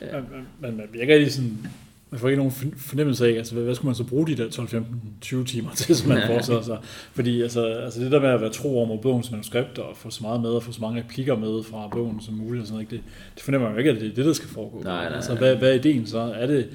Ja. 0.00 0.20
Men 0.60 0.76
man 0.76 0.88
bliver 0.90 1.02
ikke 1.02 1.14
rigtig 1.14 1.32
sådan, 1.32 1.66
man 2.10 2.20
får 2.20 2.28
ikke 2.28 2.38
nogen 2.38 2.52
fornemmelse 2.76 3.26
af, 3.26 3.32
altså 3.32 3.54
hvad, 3.54 3.64
hvad 3.64 3.74
skulle 3.74 3.88
man 3.88 3.94
så 3.94 4.04
bruge 4.04 4.26
de 4.26 4.34
der 4.34 4.50
12, 4.50 4.68
15, 4.68 5.00
20 5.20 5.44
timer 5.44 5.70
til, 5.74 5.96
som 5.96 6.08
man 6.08 6.22
fortsætter 6.26 6.62
sig. 6.62 6.78
Fordi 7.12 7.42
altså, 7.42 7.64
altså 7.64 8.00
det 8.00 8.12
der 8.12 8.20
med 8.20 8.28
at 8.28 8.40
være 8.40 8.50
tro 8.50 8.76
over 8.76 8.86
mod 8.86 8.98
bogens 8.98 9.30
manuskript, 9.30 9.78
og 9.78 9.96
få 9.96 10.10
så 10.10 10.22
meget 10.22 10.40
med, 10.40 10.50
og 10.50 10.62
få 10.62 10.72
så 10.72 10.80
mange 10.80 11.00
replikker 11.02 11.36
med 11.36 11.62
fra 11.62 11.88
bogen 11.88 12.20
som 12.20 12.34
muligt, 12.34 12.60
og 12.60 12.66
sådan 12.66 12.74
noget, 12.74 12.90
det, 12.90 13.00
det 13.34 13.42
fornemmer 13.42 13.68
man 13.68 13.74
jo 13.74 13.78
ikke, 13.78 13.90
at 13.90 14.00
det 14.00 14.10
er 14.10 14.14
det, 14.14 14.24
der 14.24 14.32
skal 14.32 14.48
foregå. 14.48 14.82
Nej, 14.82 15.04
nej, 15.04 15.16
altså 15.16 15.34
hvad, 15.34 15.56
hvad 15.56 15.70
er 15.70 15.74
ideen 15.74 16.06
så? 16.06 16.18
Er 16.18 16.46
det, 16.46 16.68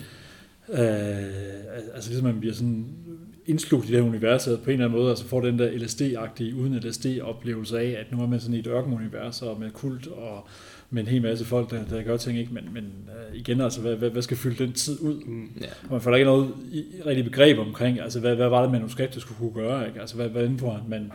øh, 0.69 0.79
altså 1.95 2.09
ligesom 2.09 2.25
man 2.25 2.39
bliver 2.39 2.53
sådan 2.55 2.85
indslugt 3.45 3.85
i 3.85 3.91
det 3.91 4.01
her 4.01 4.09
univers, 4.09 4.45
på 4.45 4.51
en 4.51 4.71
eller 4.71 4.85
anden 4.85 4.99
måde, 4.99 5.09
altså 5.09 5.25
får 5.25 5.41
den 5.41 5.59
der 5.59 5.69
LSD-agtige, 5.69 6.55
uden 6.55 6.75
LSD-oplevelse 6.75 7.79
af, 7.79 7.97
at 7.99 8.11
nu 8.11 8.23
er 8.23 8.27
man 8.27 8.39
sådan 8.39 8.55
i 8.55 8.59
et 8.59 8.67
ørkenunivers, 8.67 9.41
og 9.41 9.59
med 9.59 9.71
kult, 9.71 10.07
og 10.07 10.47
med 10.89 11.03
en 11.03 11.07
hel 11.07 11.21
masse 11.21 11.45
folk, 11.45 11.71
der, 11.71 11.85
der 11.85 12.03
gør 12.03 12.17
ting, 12.17 12.39
ikke? 12.39 12.53
men, 12.53 12.63
men 12.73 12.83
uh, 12.83 13.37
igen, 13.37 13.61
altså, 13.61 13.81
hvad, 13.81 13.95
hvad, 13.95 14.09
hvad 14.09 14.21
skal 14.21 14.37
fylde 14.37 14.63
den 14.63 14.73
tid 14.73 15.01
ud? 15.01 15.19
Mm, 15.25 15.49
yeah. 15.61 15.71
Og 15.83 15.91
man 15.91 16.01
får 16.01 16.11
da 16.11 16.17
ikke 16.17 16.25
noget 16.25 16.53
i, 16.71 16.83
rigtig 17.05 17.25
begreb 17.25 17.59
omkring, 17.59 17.99
altså, 17.99 18.19
hvad, 18.19 18.35
hvad 18.35 18.49
var 18.49 18.61
det, 18.61 18.71
manuskriptet 18.71 19.21
skulle 19.21 19.37
kunne 19.37 19.65
gøre? 19.65 19.87
Ikke? 19.87 20.01
Altså, 20.01 20.15
hvad, 20.15 20.29
hvordan 20.29 20.59
får 20.59 20.85
man 20.89 21.11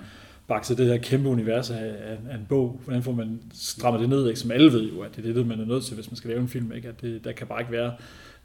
bakset 0.49 0.79
det 0.79 0.87
her 0.87 0.97
kæmpe 0.97 1.29
univers 1.29 1.71
af, 1.71 1.85
af, 1.85 2.17
af 2.31 2.35
en 2.35 2.47
bog? 2.49 2.81
Hvordan 2.85 3.03
får 3.03 3.13
man 3.13 3.41
strammet 3.55 4.01
det 4.01 4.09
ned? 4.09 4.29
Ikke? 4.29 4.41
Som 4.41 4.51
alle 4.51 4.73
ved 4.73 4.93
jo, 4.93 5.01
at 5.01 5.17
det 5.17 5.31
er 5.31 5.33
det, 5.33 5.47
man 5.47 5.61
er 5.61 5.65
nødt 5.65 5.85
til, 5.85 5.95
hvis 5.95 6.11
man 6.11 6.17
skal 6.17 6.31
lave 6.31 6.41
en 6.41 6.49
film. 6.49 6.73
Ikke? 6.73 6.89
At 6.89 7.01
det, 7.01 7.25
der 7.25 7.33
kan 7.33 7.47
bare 7.47 7.61
ikke 7.61 7.73
være 7.73 7.93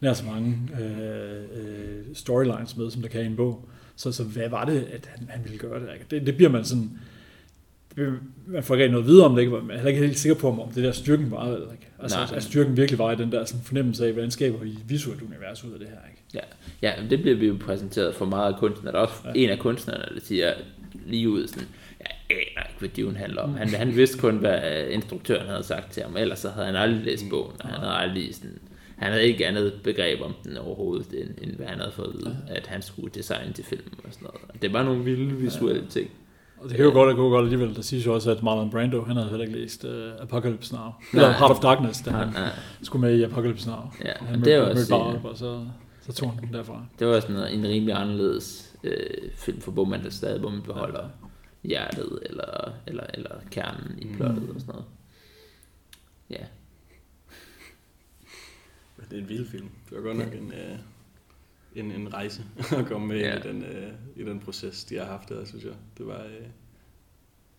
nær 0.01 0.13
så 0.13 0.25
mange 0.25 0.57
øh, 0.81 1.41
øh, 1.41 2.05
storylines 2.13 2.77
med, 2.77 2.91
som 2.91 3.01
der 3.01 3.09
kan 3.09 3.21
i 3.21 3.25
en 3.25 3.35
bog. 3.35 3.69
Så, 3.95 4.11
så 4.11 4.23
hvad 4.23 4.49
var 4.49 4.65
det, 4.65 4.87
at 4.93 5.09
han, 5.15 5.27
han 5.29 5.43
ville 5.43 5.57
gøre 5.57 5.79
det? 5.79 5.93
Ikke? 5.93 6.05
Det, 6.11 6.25
det 6.25 6.35
bliver 6.35 6.51
man 6.51 6.65
sådan 6.65 6.91
man 8.47 8.63
får 8.63 8.75
ikke 8.75 8.91
noget 8.91 9.07
videre 9.07 9.25
om 9.25 9.35
det, 9.35 9.41
ikke? 9.41 9.53
man 9.53 9.69
er 9.69 9.75
heller 9.75 9.89
ikke 9.89 10.01
helt 10.01 10.19
sikker 10.19 10.39
på, 10.39 10.49
om 10.49 10.71
det 10.75 10.83
der 10.83 10.91
styrken 10.91 11.31
var, 11.31 11.45
eller 11.45 11.71
ikke? 11.71 11.87
Altså, 11.99 12.17
Nej. 12.17 12.37
at 12.37 12.43
styrken 12.43 12.77
virkelig 12.77 12.99
var 12.99 13.11
i 13.11 13.15
den 13.15 13.31
der 13.31 13.45
sådan, 13.45 13.63
fornemmelse 13.63 14.05
af, 14.05 14.13
hvordan 14.13 14.31
skaber 14.31 14.57
vi 14.57 14.77
visuelt 14.87 15.21
univers 15.21 15.63
ud 15.63 15.71
af 15.71 15.79
det 15.79 15.87
her, 15.87 15.97
ikke? 16.09 16.23
Ja, 16.33 16.39
ja 16.81 17.03
det 17.09 17.21
bliver 17.21 17.37
vi 17.37 17.47
jo 17.47 17.57
præsenteret 17.59 18.15
for 18.15 18.25
meget 18.25 18.53
af 18.53 18.59
kunstnere. 18.59 18.93
Der 18.93 18.99
er 18.99 19.03
også 19.03 19.15
ja. 19.25 19.31
en 19.35 19.49
af 19.49 19.59
kunstnerne, 19.59 20.03
der 20.15 20.21
siger 20.21 20.53
lige 21.05 21.29
ud 21.29 21.47
sådan, 21.47 21.67
jeg 21.99 22.07
aner 22.29 22.67
ikke, 22.67 22.79
hvad 22.79 22.89
Dune 22.89 23.17
handler 23.17 23.41
om. 23.41 23.49
Mm. 23.49 23.55
Han, 23.55 23.69
han 23.69 23.95
vidste 23.95 24.17
kun, 24.17 24.37
hvad 24.37 24.87
instruktøren 24.89 25.47
havde 25.47 25.63
sagt 25.63 25.91
til 25.91 26.03
ham, 26.03 26.17
ellers 26.17 26.39
så 26.39 26.49
havde 26.49 26.65
han 26.65 26.75
aldrig 26.75 27.05
læst 27.05 27.23
mm. 27.23 27.29
bogen, 27.29 27.55
og 27.59 27.69
han 27.69 27.79
havde 27.79 27.93
aldrig 27.93 28.35
sådan, 28.35 28.59
han 28.97 29.11
havde 29.11 29.25
ikke 29.25 29.47
andet 29.47 29.73
begreb 29.83 30.21
om 30.21 30.35
den 30.43 30.57
overhovedet, 30.57 31.07
end, 31.21 31.29
end 31.41 31.55
hvad 31.55 31.67
han 31.67 31.79
havde 31.79 31.91
fået 31.91 32.07
at 32.07 32.13
vide, 32.13 32.37
at 32.47 32.67
han 32.67 32.81
skulle 32.81 33.11
designe 33.13 33.53
til 33.53 33.65
filmen 33.65 33.93
og 34.03 34.13
sådan 34.13 34.27
noget. 34.27 34.61
Det 34.61 34.73
var 34.73 34.83
nogle 34.83 35.03
vilde 35.03 35.35
visuelle 35.35 35.81
ja. 35.81 35.89
ting. 35.89 36.09
Og 36.61 36.69
det 36.69 36.77
kan 36.77 36.85
jo 36.85 36.91
godt, 36.91 37.17
det 37.17 37.23
jo 37.23 37.29
godt 37.29 37.43
alligevel. 37.43 37.75
Der 37.75 37.81
siges 37.81 38.05
jo 38.05 38.13
også, 38.13 38.31
at 38.31 38.43
Marlon 38.43 38.69
Brando, 38.69 39.03
han 39.03 39.15
havde 39.15 39.29
heller 39.29 39.45
ikke 39.45 39.59
læst 39.59 39.83
uh, 39.83 40.21
Apocalypse 40.21 40.75
Now. 40.75 40.91
Eller 41.13 41.31
Heart 41.31 41.51
of 41.51 41.59
Darkness, 41.59 42.01
da 42.01 42.11
han 42.11 42.27
nej. 42.27 42.49
skulle 42.81 43.01
med 43.07 43.19
i 43.19 43.23
Apocalypse 43.23 43.69
Now. 43.69 43.79
Ja, 44.05 44.13
han 44.21 44.41
det 44.41 44.59
var 44.59 44.69
også... 44.69 44.89
Bare 44.89 45.15
op, 45.15 45.25
og 45.25 45.37
så, 45.37 45.65
så 46.01 46.13
tog 46.13 46.31
han 46.31 46.43
den 46.43 46.53
derfra. 46.53 46.85
Det 46.99 47.07
var 47.07 47.19
sådan 47.19 47.59
en 47.59 47.67
rimelig 47.67 47.95
anderledes 47.95 48.75
øh, 48.83 49.31
film 49.35 49.61
for 49.61 49.85
man 49.85 50.03
der 50.03 50.09
stadig, 50.09 50.39
hvor 50.39 50.49
man 50.49 50.61
beholder 50.61 51.03
ja. 51.03 51.67
hjertet, 51.67 52.19
eller, 52.25 52.71
eller, 52.87 53.03
eller 53.13 53.35
kernen 53.51 53.99
i 53.99 54.07
plottet 54.15 54.43
mm. 54.43 54.55
og 54.55 54.61
sådan 54.61 54.73
noget. 54.73 54.85
Ja. 56.29 56.45
Det 59.09 59.17
er 59.17 59.21
en 59.21 59.29
vild 59.29 59.47
film. 59.47 59.69
Det 59.89 59.97
var 59.97 60.03
godt 60.03 60.17
nok 60.17 60.33
en... 60.33 60.53
Øh 60.53 60.79
en, 61.75 61.91
en 61.91 62.13
rejse 62.13 62.43
at 62.77 62.85
komme 62.85 63.07
med 63.07 63.19
ja. 63.19 63.37
i, 63.37 63.41
den, 63.41 63.63
øh, 63.63 63.91
i 64.15 64.23
den 64.23 64.39
proces, 64.39 64.83
de 64.83 64.95
har 64.95 65.05
haft 65.05 65.29
der, 65.29 65.45
synes 65.45 65.63
jeg. 65.63 65.73
Det 65.97 66.07
var, 66.07 66.23
øh, 66.23 66.47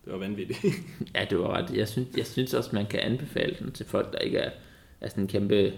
det 0.05 0.13
var 0.13 0.17
vanvittigt. 0.17 0.59
ja, 1.15 1.25
det 1.29 1.39
var 1.39 1.57
ret. 1.57 1.77
Jeg 1.77 1.87
synes, 1.87 2.07
jeg 2.17 2.25
synes 2.25 2.53
også, 2.53 2.69
man 2.73 2.85
kan 2.85 2.99
anbefale 2.99 3.55
den 3.59 3.71
til 3.71 3.85
folk, 3.85 4.13
der 4.13 4.19
ikke 4.19 4.37
er, 4.37 4.51
er 5.01 5.09
sådan 5.09 5.23
en 5.23 5.27
kæmpe 5.27 5.73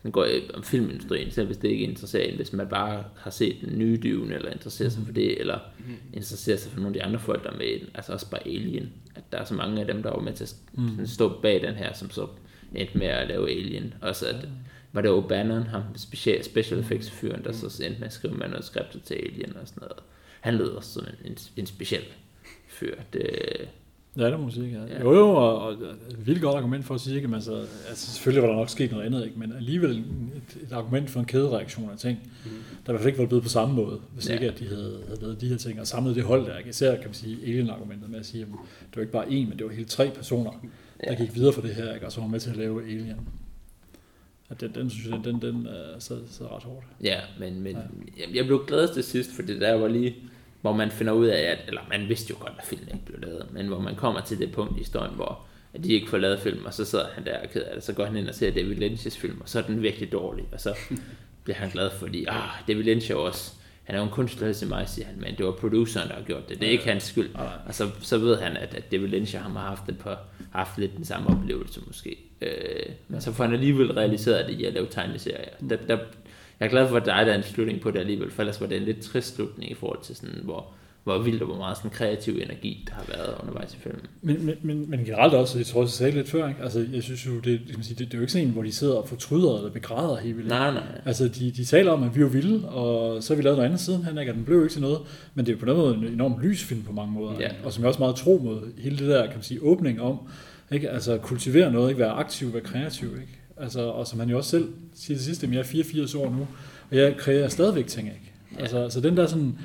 sådan 0.00 0.12
går 0.12 0.26
om 0.54 0.62
filmindustrien, 0.62 1.30
selv 1.30 1.46
hvis 1.46 1.56
det 1.56 1.68
ikke 1.68 1.84
interesserer 1.84 2.28
en, 2.28 2.36
hvis 2.36 2.52
man 2.52 2.68
bare 2.68 3.04
har 3.16 3.30
set 3.30 3.56
den 3.60 3.78
nye 3.78 4.00
dyven, 4.02 4.32
eller 4.32 4.50
interesserer 4.50 4.88
sig 4.88 5.02
for 5.06 5.12
det, 5.12 5.40
eller 5.40 5.58
mm. 5.78 5.94
interesserer 6.12 6.56
sig 6.56 6.72
for 6.72 6.80
nogle 6.80 6.96
af 6.96 7.00
de 7.00 7.02
andre 7.02 7.18
folk, 7.18 7.44
der 7.44 7.50
er 7.50 7.56
med 7.56 7.66
i 7.66 7.78
den, 7.78 7.88
altså 7.94 8.12
også 8.12 8.30
bare 8.30 8.46
Alien, 8.46 8.92
at 9.14 9.22
der 9.32 9.38
er 9.38 9.44
så 9.44 9.54
mange 9.54 9.80
af 9.80 9.86
dem, 9.86 10.02
der 10.02 10.10
var 10.10 10.20
med 10.20 10.32
til 10.32 10.44
at 10.44 10.54
mm. 10.72 11.06
stå 11.06 11.40
bag 11.40 11.62
den 11.62 11.74
her, 11.74 11.92
som 11.92 12.10
så 12.10 12.26
endte 12.74 12.98
med 12.98 13.06
at 13.06 13.28
lave 13.28 13.50
Alien, 13.50 13.94
også 14.00 14.26
at, 14.26 14.48
var 14.92 15.00
det 15.00 15.08
O'Bannon, 15.08 15.68
ham 15.68 15.82
special, 15.96 16.44
special 16.44 16.80
effects 16.80 17.10
fyren, 17.10 17.44
der 17.44 17.52
så 17.52 17.82
endte 17.84 18.00
med 18.00 18.06
at 18.06 18.12
skrive 18.12 18.34
manuskriptet 18.34 19.02
til 19.02 19.14
Alien 19.14 19.56
og 19.56 19.68
sådan 19.68 19.80
noget. 19.80 19.98
Han 20.40 20.54
lød 20.54 20.68
også 20.68 20.92
som 20.92 21.06
en, 21.24 21.30
en, 21.30 21.38
en 21.56 21.66
speciel 21.66 22.04
fyr. 22.68 22.94
Det, 23.12 23.68
Ja, 24.16 24.24
det 24.24 24.38
må 24.38 24.44
man 24.44 24.52
sige, 24.52 24.66
ja. 24.66 24.94
ja. 24.94 25.00
Jo, 25.00 25.14
jo, 25.14 25.28
og, 25.28 25.58
og 25.58 25.76
vildt 26.18 26.42
godt 26.42 26.56
argument 26.56 26.84
for 26.84 26.94
at 26.94 27.00
sige, 27.00 27.22
at 27.22 27.34
altså, 27.34 27.66
altså, 27.88 28.12
selvfølgelig 28.12 28.42
var 28.42 28.48
der 28.48 28.56
nok 28.56 28.68
sket 28.68 28.90
noget 28.90 29.06
andet, 29.06 29.24
ikke? 29.24 29.38
men 29.38 29.52
alligevel 29.52 29.90
et, 29.90 30.62
et 30.62 30.72
argument 30.72 31.10
for 31.10 31.20
en 31.20 31.26
kædereaktion 31.26 31.90
af 31.90 31.98
ting, 31.98 32.18
mm. 32.44 32.50
der 32.86 32.92
i 32.92 32.92
hvert 32.92 33.00
fald 33.00 33.06
ikke 33.06 33.18
var 33.18 33.26
blevet 33.26 33.42
på 33.42 33.48
samme 33.48 33.74
måde, 33.74 34.00
hvis 34.14 34.28
ja. 34.28 34.34
ikke 34.34 34.46
at 34.46 34.58
de 34.58 34.68
havde, 34.68 35.02
havde 35.06 35.20
lavet 35.20 35.40
de 35.40 35.48
her 35.48 35.56
ting, 35.56 35.80
og 35.80 35.86
samlet 35.86 36.16
det 36.16 36.24
hold 36.24 36.46
der. 36.46 36.58
Ikke? 36.58 36.70
Især 36.70 36.94
kan 36.94 37.04
man 37.04 37.14
sige 37.14 37.38
alien-argumentet 37.42 38.10
med 38.10 38.18
at 38.18 38.26
sige, 38.26 38.42
at 38.42 38.48
det 38.90 38.96
var 38.96 39.02
ikke 39.02 39.12
bare 39.12 39.30
en, 39.30 39.48
men 39.48 39.58
det 39.58 39.66
var 39.66 39.72
hele 39.72 39.84
tre 39.84 40.10
personer, 40.14 40.50
der 41.04 41.12
ja. 41.12 41.14
gik 41.14 41.34
videre 41.34 41.52
for 41.52 41.62
det 41.62 41.74
her, 41.74 41.94
ikke? 41.94 42.06
og 42.06 42.12
så 42.12 42.20
var 42.20 42.28
med 42.28 42.40
til 42.40 42.50
at 42.50 42.56
lave 42.56 42.82
Alien. 42.82 43.16
Og 44.50 44.60
den, 44.60 44.74
den 44.74 44.90
synes 44.90 45.08
jeg, 45.08 45.20
den, 45.24 45.42
den 45.42 45.56
uh, 45.56 45.72
sad, 45.98 46.20
sad 46.30 46.46
ret 46.46 46.62
hårdt. 46.62 46.86
Ja, 47.02 47.20
men, 47.38 47.60
men 47.60 47.76
ja. 48.18 48.24
jeg 48.34 48.46
blev 48.46 48.64
glad 48.66 48.94
til 48.94 49.04
sidst, 49.04 49.32
for 49.36 49.42
det 49.42 49.60
der 49.60 49.74
var 49.74 49.88
lige, 49.88 50.16
hvor 50.60 50.72
man 50.72 50.90
finder 50.90 51.12
ud 51.12 51.26
af, 51.26 51.40
at, 51.40 51.58
eller 51.66 51.80
man 51.90 52.08
vidste 52.08 52.30
jo 52.30 52.36
godt, 52.40 52.52
at 52.58 52.64
filmen 52.64 52.88
ikke 52.88 53.04
blev 53.06 53.20
lavet, 53.20 53.46
men 53.52 53.66
hvor 53.66 53.80
man 53.80 53.94
kommer 53.94 54.20
til 54.20 54.38
det 54.38 54.52
punkt 54.52 54.76
i 54.76 54.78
historien, 54.78 55.14
hvor 55.14 55.40
at 55.74 55.84
de 55.84 55.92
ikke 55.92 56.10
får 56.10 56.18
lavet 56.18 56.40
film, 56.40 56.64
og 56.64 56.74
så 56.74 56.84
sidder 56.84 57.06
han 57.14 57.24
der 57.24 57.38
og 57.38 57.50
ked 57.50 57.62
af 57.62 57.74
det, 57.74 57.84
så 57.84 57.92
går 57.92 58.04
han 58.04 58.16
ind 58.16 58.28
og 58.28 58.34
ser 58.34 58.50
David 58.50 58.76
Lynch's 58.76 59.18
film, 59.18 59.40
og 59.40 59.48
så 59.48 59.58
er 59.58 59.62
den 59.62 59.82
virkelig 59.82 60.12
dårlig, 60.12 60.44
og 60.52 60.60
så 60.60 60.74
bliver 61.44 61.56
han 61.56 61.70
glad, 61.70 61.90
fordi, 61.90 62.24
ah, 62.28 62.48
David 62.68 62.82
Lynch 62.82 63.10
er 63.10 63.14
også, 63.14 63.52
han 63.84 63.94
er 63.94 63.98
jo 63.98 64.04
en 64.04 64.10
kunstner 64.10 64.52
til 64.52 64.68
mig, 64.68 64.88
siger 64.88 65.06
han, 65.06 65.20
men 65.20 65.36
det 65.38 65.46
var 65.46 65.52
produceren, 65.52 66.08
der 66.08 66.14
har 66.14 66.22
gjort 66.22 66.48
det, 66.48 66.60
det 66.60 66.68
er 66.68 66.72
ikke 66.72 66.84
hans 66.84 67.02
skyld, 67.02 67.30
og 67.66 67.74
så, 67.74 67.90
så 68.00 68.18
ved 68.18 68.36
han, 68.36 68.56
at, 68.56 68.74
at 68.74 68.92
David 68.92 69.08
Lynch 69.08 69.36
og 69.36 69.42
ham 69.42 69.56
har 69.56 69.68
haft, 69.68 69.88
et 69.88 69.98
par, 69.98 70.24
haft 70.50 70.78
lidt 70.78 70.96
den 70.96 71.04
samme 71.04 71.28
oplevelse 71.28 71.80
måske, 71.86 72.16
Øh, 72.42 72.92
men 73.08 73.20
så 73.20 73.32
får 73.32 73.44
han 73.44 73.52
alligevel 73.52 73.92
realiseret 73.92 74.48
det 74.48 74.60
i 74.60 74.64
at 74.64 74.72
lave 74.72 74.86
tegneserier. 74.86 75.50
Der, 75.70 75.76
der, 75.76 75.98
jeg 76.60 76.66
er 76.66 76.70
glad 76.70 76.88
for, 76.88 76.96
at 76.96 77.04
der 77.04 77.14
er 77.14 77.34
en 77.34 77.42
slutning 77.42 77.80
på 77.80 77.90
det 77.90 77.98
alligevel, 77.98 78.30
for 78.30 78.42
ellers 78.42 78.60
var 78.60 78.66
det 78.66 78.76
en 78.76 78.82
lidt 78.82 79.00
trist 79.00 79.34
slutning 79.34 79.70
i 79.70 79.74
forhold 79.74 80.02
til 80.02 80.16
sådan, 80.16 80.40
hvor, 80.42 80.72
hvor 81.04 81.18
vildt 81.18 81.42
og 81.42 81.48
hvor 81.48 81.56
meget 81.56 81.76
sådan 81.76 81.90
kreativ 81.90 82.34
energi, 82.42 82.84
der 82.88 82.94
har 82.94 83.04
været 83.08 83.34
undervejs 83.40 83.74
i 83.74 83.76
filmen. 83.76 84.00
Men, 84.22 84.46
men, 84.46 84.54
men, 84.62 84.90
men 84.90 85.04
generelt 85.04 85.34
også, 85.34 85.58
jeg 85.58 85.66
tror 85.66 85.82
jeg 85.82 85.88
sagde 85.88 86.12
lidt 86.12 86.28
før, 86.28 86.48
ikke? 86.48 86.62
Altså, 86.62 86.86
jeg 86.92 87.02
synes 87.02 87.26
jo, 87.26 87.34
det, 87.34 87.44
det, 87.44 87.76
det, 87.88 87.98
det 87.98 88.14
er 88.14 88.18
jo 88.18 88.20
ikke 88.20 88.32
sådan 88.32 88.46
en, 88.46 88.52
hvor 88.52 88.62
de 88.62 88.72
sidder 88.72 88.94
og 88.94 89.08
fortryder 89.08 89.56
eller 89.56 89.70
begræder 89.70 90.16
helt 90.16 90.36
vildt. 90.36 90.48
Nej, 90.48 90.70
nej. 90.70 91.00
Altså, 91.04 91.28
de, 91.28 91.50
de 91.50 91.64
taler 91.64 91.92
om, 91.92 92.02
at 92.02 92.14
vi 92.14 92.20
er 92.20 92.24
jo 92.24 92.28
vilde, 92.28 92.68
og 92.68 93.22
så 93.22 93.32
har 93.32 93.36
vi 93.36 93.42
lavet 93.42 93.56
noget 93.56 93.68
andet 93.68 93.80
siden 93.80 94.02
han, 94.02 94.18
ikke? 94.18 94.32
den 94.32 94.44
blev 94.44 94.62
ikke 94.62 94.72
til 94.72 94.82
noget, 94.82 94.98
men 95.34 95.46
det 95.46 95.52
er 95.52 95.56
jo 95.56 95.60
på 95.60 95.66
den 95.66 95.76
måde 95.76 95.94
en 95.94 96.04
enorm 96.04 96.40
lys 96.42 96.64
film 96.64 96.82
på 96.82 96.92
mange 96.92 97.12
måder, 97.12 97.40
ja. 97.40 97.48
og 97.64 97.72
som 97.72 97.82
jeg 97.82 97.88
også 97.88 98.00
meget 98.00 98.16
tro 98.16 98.40
mod 98.44 98.72
hele 98.78 98.98
det 98.98 99.08
der, 99.08 99.26
kan 99.26 99.34
man 99.34 99.42
sige, 99.42 99.62
åbning 99.62 100.00
om, 100.00 100.18
ikke? 100.72 100.90
Altså 100.90 101.18
kultivere 101.18 101.72
noget, 101.72 101.88
ikke 101.88 102.00
være 102.00 102.12
aktiv, 102.12 102.52
være 102.52 102.62
kreativ. 102.62 103.08
Ikke? 103.08 103.38
Altså, 103.56 103.80
og 103.80 104.06
som 104.06 104.20
han 104.20 104.30
jo 104.30 104.36
også 104.36 104.50
selv 104.50 104.68
siger 104.94 105.16
det 105.16 105.24
sidste, 105.24 105.48
jeg 105.52 105.58
er 105.58 105.62
84 105.62 106.14
år 106.14 106.30
nu, 106.30 106.46
og 106.90 106.96
jeg 106.96 107.16
kreerer 107.16 107.48
stadigvæk 107.48 107.86
ting. 107.86 108.06
Ikke? 108.06 108.32
Ja. 108.56 108.60
Altså, 108.60 108.78
altså 108.78 109.00
den 109.00 109.16
der 109.16 109.26
sådan 109.26 109.58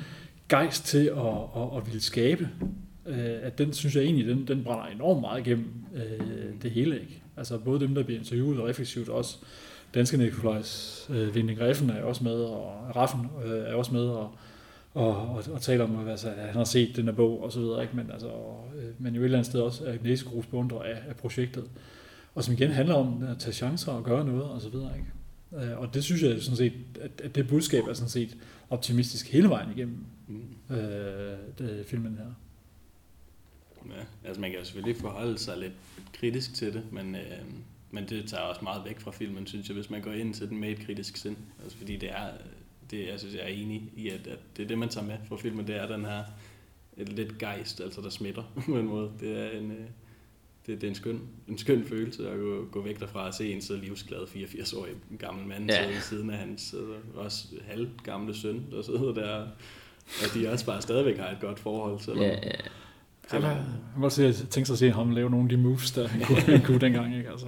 gejst 0.48 0.84
til 0.84 1.06
at, 1.06 1.62
at, 1.62 1.76
at 1.76 1.86
ville 1.86 2.00
skabe, 2.00 2.48
øh, 3.06 3.34
at 3.42 3.58
den 3.58 3.72
synes 3.72 3.96
jeg 3.96 4.04
egentlig, 4.04 4.26
den, 4.26 4.48
den 4.48 4.64
brænder 4.64 4.86
enormt 4.86 5.20
meget 5.20 5.46
igennem 5.46 5.72
øh, 5.94 6.62
det 6.62 6.70
hele. 6.70 7.00
Ikke? 7.00 7.22
Altså 7.36 7.58
både 7.58 7.80
dem, 7.80 7.94
der 7.94 8.02
bliver 8.02 8.18
interviewet 8.18 8.60
og 8.60 8.68
refleksivt 8.68 9.08
også. 9.08 9.36
Danske 9.94 10.16
Nikolajs 10.16 11.06
øh, 11.10 11.34
Vinding 11.34 11.60
Reffen 11.60 11.90
er 11.90 12.02
også 12.02 12.24
med, 12.24 12.34
og 12.34 12.96
Raffen 12.96 13.26
øh, 13.44 13.50
er 13.50 13.74
også 13.74 13.92
med, 13.92 14.08
og, 14.08 14.34
og, 14.94 15.16
og, 15.16 15.44
og 15.52 15.62
taler 15.62 15.84
om, 15.84 16.08
altså, 16.08 16.28
at 16.28 16.46
han 16.46 16.54
har 16.54 16.64
set 16.64 16.96
den 16.96 17.04
her 17.04 17.12
bog 17.12 17.42
og 17.42 17.52
så 17.52 17.60
videre, 17.60 17.82
ikke? 17.82 17.96
Men, 17.96 18.10
altså, 18.10 18.28
og, 18.28 18.68
øh, 18.78 18.84
men 18.98 19.14
jo 19.14 19.20
et 19.20 19.24
eller 19.24 19.38
andet 19.38 19.50
sted 19.50 19.60
også 19.60 19.84
er 19.84 19.94
Næsegrus 20.02 20.46
beundrer 20.46 20.82
af, 20.82 20.98
af 21.08 21.16
projektet. 21.16 21.64
Og 22.34 22.44
som 22.44 22.54
igen 22.54 22.70
handler 22.70 22.94
om 22.94 23.24
at 23.30 23.38
tage 23.38 23.52
chancer 23.52 23.92
og 23.92 24.04
gøre 24.04 24.24
noget 24.24 24.42
og 24.42 24.60
så 24.60 24.68
videre, 24.68 24.90
ikke? 24.96 25.66
Øh, 25.66 25.80
og 25.80 25.94
det 25.94 26.04
synes 26.04 26.22
jeg 26.22 26.42
sådan 26.42 26.56
set, 26.56 26.72
at, 27.00 27.10
at 27.24 27.34
det 27.34 27.48
budskab 27.48 27.84
er 27.84 27.92
sådan 27.92 28.08
set 28.08 28.36
optimistisk 28.70 29.32
hele 29.32 29.48
vejen 29.48 29.68
igennem 29.76 29.98
mm. 30.26 30.76
øh, 30.76 31.38
det, 31.58 31.86
filmen 31.86 32.16
her. 32.18 32.32
Ja, 33.96 34.04
altså 34.24 34.40
man 34.40 34.50
kan 34.50 34.58
jo 34.58 34.64
selvfølgelig 34.64 35.00
forholde 35.00 35.38
sig 35.38 35.58
lidt 35.58 35.72
kritisk 36.12 36.54
til 36.54 36.74
det, 36.74 36.92
men, 36.92 37.14
øh, 37.14 37.44
men 37.90 38.08
det 38.08 38.28
tager 38.28 38.42
også 38.42 38.60
meget 38.62 38.84
væk 38.84 39.00
fra 39.00 39.10
filmen, 39.10 39.46
synes 39.46 39.68
jeg, 39.68 39.74
hvis 39.74 39.90
man 39.90 40.02
går 40.02 40.12
ind 40.12 40.34
til 40.34 40.48
den 40.48 40.58
med 40.58 40.70
et 40.70 40.78
kritisk 40.78 41.16
sind. 41.16 41.36
Altså, 41.62 41.78
fordi 41.78 41.96
det 41.96 42.10
er, 42.10 42.30
det, 42.90 43.06
jeg 43.06 43.18
synes, 43.18 43.34
jeg 43.34 43.42
er 43.42 43.46
enig 43.46 43.92
i, 43.96 44.08
at, 44.08 44.26
at 44.26 44.38
det 44.56 44.62
er 44.62 44.68
det, 44.68 44.78
man 44.78 44.88
tager 44.88 45.06
med 45.06 45.16
fra 45.28 45.36
filmen, 45.36 45.66
det 45.66 45.76
er 45.76 45.86
den 45.86 46.04
her 46.04 46.24
et 46.96 47.08
lidt 47.08 47.38
gejst, 47.38 47.80
altså 47.80 48.00
der 48.00 48.10
smitter 48.10 48.42
på 48.66 48.78
en 48.78 48.86
måde. 48.86 49.12
Det 49.20 49.40
er 49.40 49.50
en, 49.50 49.70
øh, 49.70 49.86
det, 50.66 50.80
det 50.80 50.84
er 50.84 50.88
en 50.88 50.94
skøn, 50.94 51.20
en 51.48 51.58
skøn 51.58 51.84
følelse 51.84 52.30
at 52.30 52.38
gå, 52.38 52.64
gå 52.70 52.82
væk 52.82 53.00
derfra 53.00 53.26
og 53.26 53.34
se 53.34 53.52
en 53.52 53.62
så 53.62 53.76
livsglad 53.76 54.22
84-årig 54.22 54.94
gammel 55.18 55.46
mand 55.46 55.70
ja. 55.70 55.86
ved 55.86 56.00
siden 56.00 56.30
af 56.30 56.38
hans 56.38 56.74
altså, 56.74 56.94
også 57.14 57.46
halvgamle 57.64 58.34
søn, 58.34 58.70
der 58.70 58.82
sidder 58.82 59.14
der, 59.14 59.46
og 60.22 60.34
de 60.34 60.48
også 60.52 60.66
bare 60.66 60.82
stadigvæk 60.82 61.18
har 61.18 61.28
et 61.30 61.40
godt 61.40 61.58
forhold. 61.58 62.00
Selvom, 62.00 62.22
Ja, 62.22 62.28
ja. 62.28 62.50
Han, 63.30 63.42
han 63.42 63.56
må 63.96 64.10
se, 64.10 64.32
tænke 64.32 64.66
sig 64.66 64.74
at 64.74 64.78
se 64.78 64.90
ham 64.90 65.10
lave 65.10 65.30
nogle 65.30 65.44
af 65.44 65.48
de 65.48 65.56
moves, 65.56 65.90
der 65.90 66.08
han 66.08 66.20
kunne, 66.20 66.40
han 66.40 66.62
kunne 66.62 66.78
dengang. 66.80 67.16
Ikke? 67.16 67.30
Altså. 67.30 67.46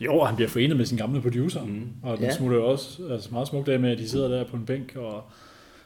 Jo, 0.00 0.24
han 0.24 0.36
bliver 0.36 0.48
forenet 0.48 0.76
med 0.76 0.86
sin 0.86 0.98
gamle 0.98 1.20
producer, 1.22 1.64
Mm. 1.64 1.88
og 2.02 2.16
den 2.16 2.24
Ja. 2.26 2.36
smutter 2.36 2.56
jo 2.56 2.66
også 2.70 3.02
altså 3.10 3.28
meget 3.32 3.48
smukt 3.48 3.68
af 3.68 3.80
med, 3.80 3.90
at 3.90 3.98
de 3.98 4.08
sidder 4.08 4.28
der 4.28 4.44
på 4.44 4.56
en 4.56 4.66
bænk 4.66 4.96
og 4.96 5.24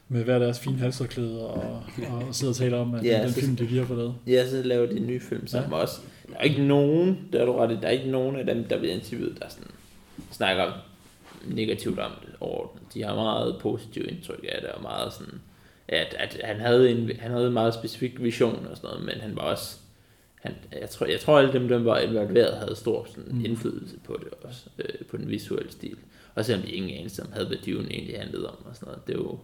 med 0.09 0.25
hver 0.25 0.39
deres 0.39 0.59
fine 0.61 0.79
halserklæder 0.79 1.43
og, 1.45 1.83
og 2.11 2.35
sidder 2.35 2.53
og 2.53 2.57
taler 2.57 2.79
om, 2.79 2.95
at 2.95 3.05
Ja, 3.05 3.23
den 3.23 3.33
så- 3.33 3.41
film, 3.41 3.57
de 3.57 3.65
lige 3.67 3.79
har 3.79 3.87
fået 3.87 3.99
lavet. 3.99 4.15
Ja, 4.27 4.49
så 4.51 4.63
laver 4.63 4.87
de 4.87 4.97
en 4.97 5.07
ny 5.07 5.23
film 5.23 5.47
sammen 5.47 5.71
ja. 5.73 5.77
også. 5.77 6.01
Der 6.29 6.35
er 6.39 6.43
ikke 6.43 6.63
nogen, 6.63 7.19
der 7.33 7.41
er 7.41 7.45
du 7.47 7.53
ret 7.57 7.79
der 7.83 7.87
er 7.89 7.91
ikke 7.91 8.11
nogen 8.11 8.37
af 8.37 8.47
dem, 8.47 8.65
der 8.65 8.79
bliver 8.79 8.95
interviewet, 8.95 9.37
der 9.43 9.49
sådan, 9.49 9.71
snakker 10.31 10.73
negativt 11.47 11.99
om 11.99 12.11
det 12.23 12.29
overordnet. 12.41 12.83
De 12.95 13.03
har 13.03 13.15
meget 13.15 13.57
positivt 13.61 14.07
indtryk 14.11 14.45
af 14.49 14.59
det, 14.61 14.71
og 14.71 14.83
meget 14.83 15.13
sådan, 15.13 15.41
at, 15.89 16.15
at 16.19 16.41
han, 16.45 16.61
havde 16.61 16.91
en, 16.91 17.11
han 17.19 17.31
havde 17.31 17.47
en 17.47 17.53
meget 17.53 17.75
specifik 17.75 18.23
vision 18.23 18.67
og 18.71 18.77
sådan 18.77 18.91
noget, 18.91 19.05
men 19.07 19.21
han 19.21 19.37
var 19.37 19.43
også, 19.43 19.77
han, 20.41 20.55
jeg, 20.81 20.91
tror, 20.91 21.07
jeg 21.07 21.21
tror 21.21 21.39
alle 21.39 21.53
dem, 21.53 21.69
der 21.69 21.79
var 21.79 21.99
involveret, 21.99 22.57
havde 22.59 22.77
stor 22.77 23.05
sådan, 23.11 23.25
Mm. 23.33 23.45
indflydelse 23.45 23.97
på 24.05 24.21
det 24.25 24.29
også, 24.49 24.67
øh, 24.79 25.07
på 25.11 25.17
den 25.17 25.29
visuelle 25.29 25.73
stil. 25.73 25.97
Og 26.35 26.45
selvom 26.45 26.67
de 26.67 26.73
ingen 26.73 26.99
anelse 26.99 27.23
om 27.23 27.33
havde, 27.33 27.47
hvad 27.47 27.57
Dune 27.67 27.91
egentlig 27.91 28.19
handlede 28.19 28.49
om 28.51 28.57
og 28.65 28.75
sådan 28.77 28.87
noget. 28.87 29.07
Det 29.07 29.13
er 29.15 29.19
jo 29.19 29.39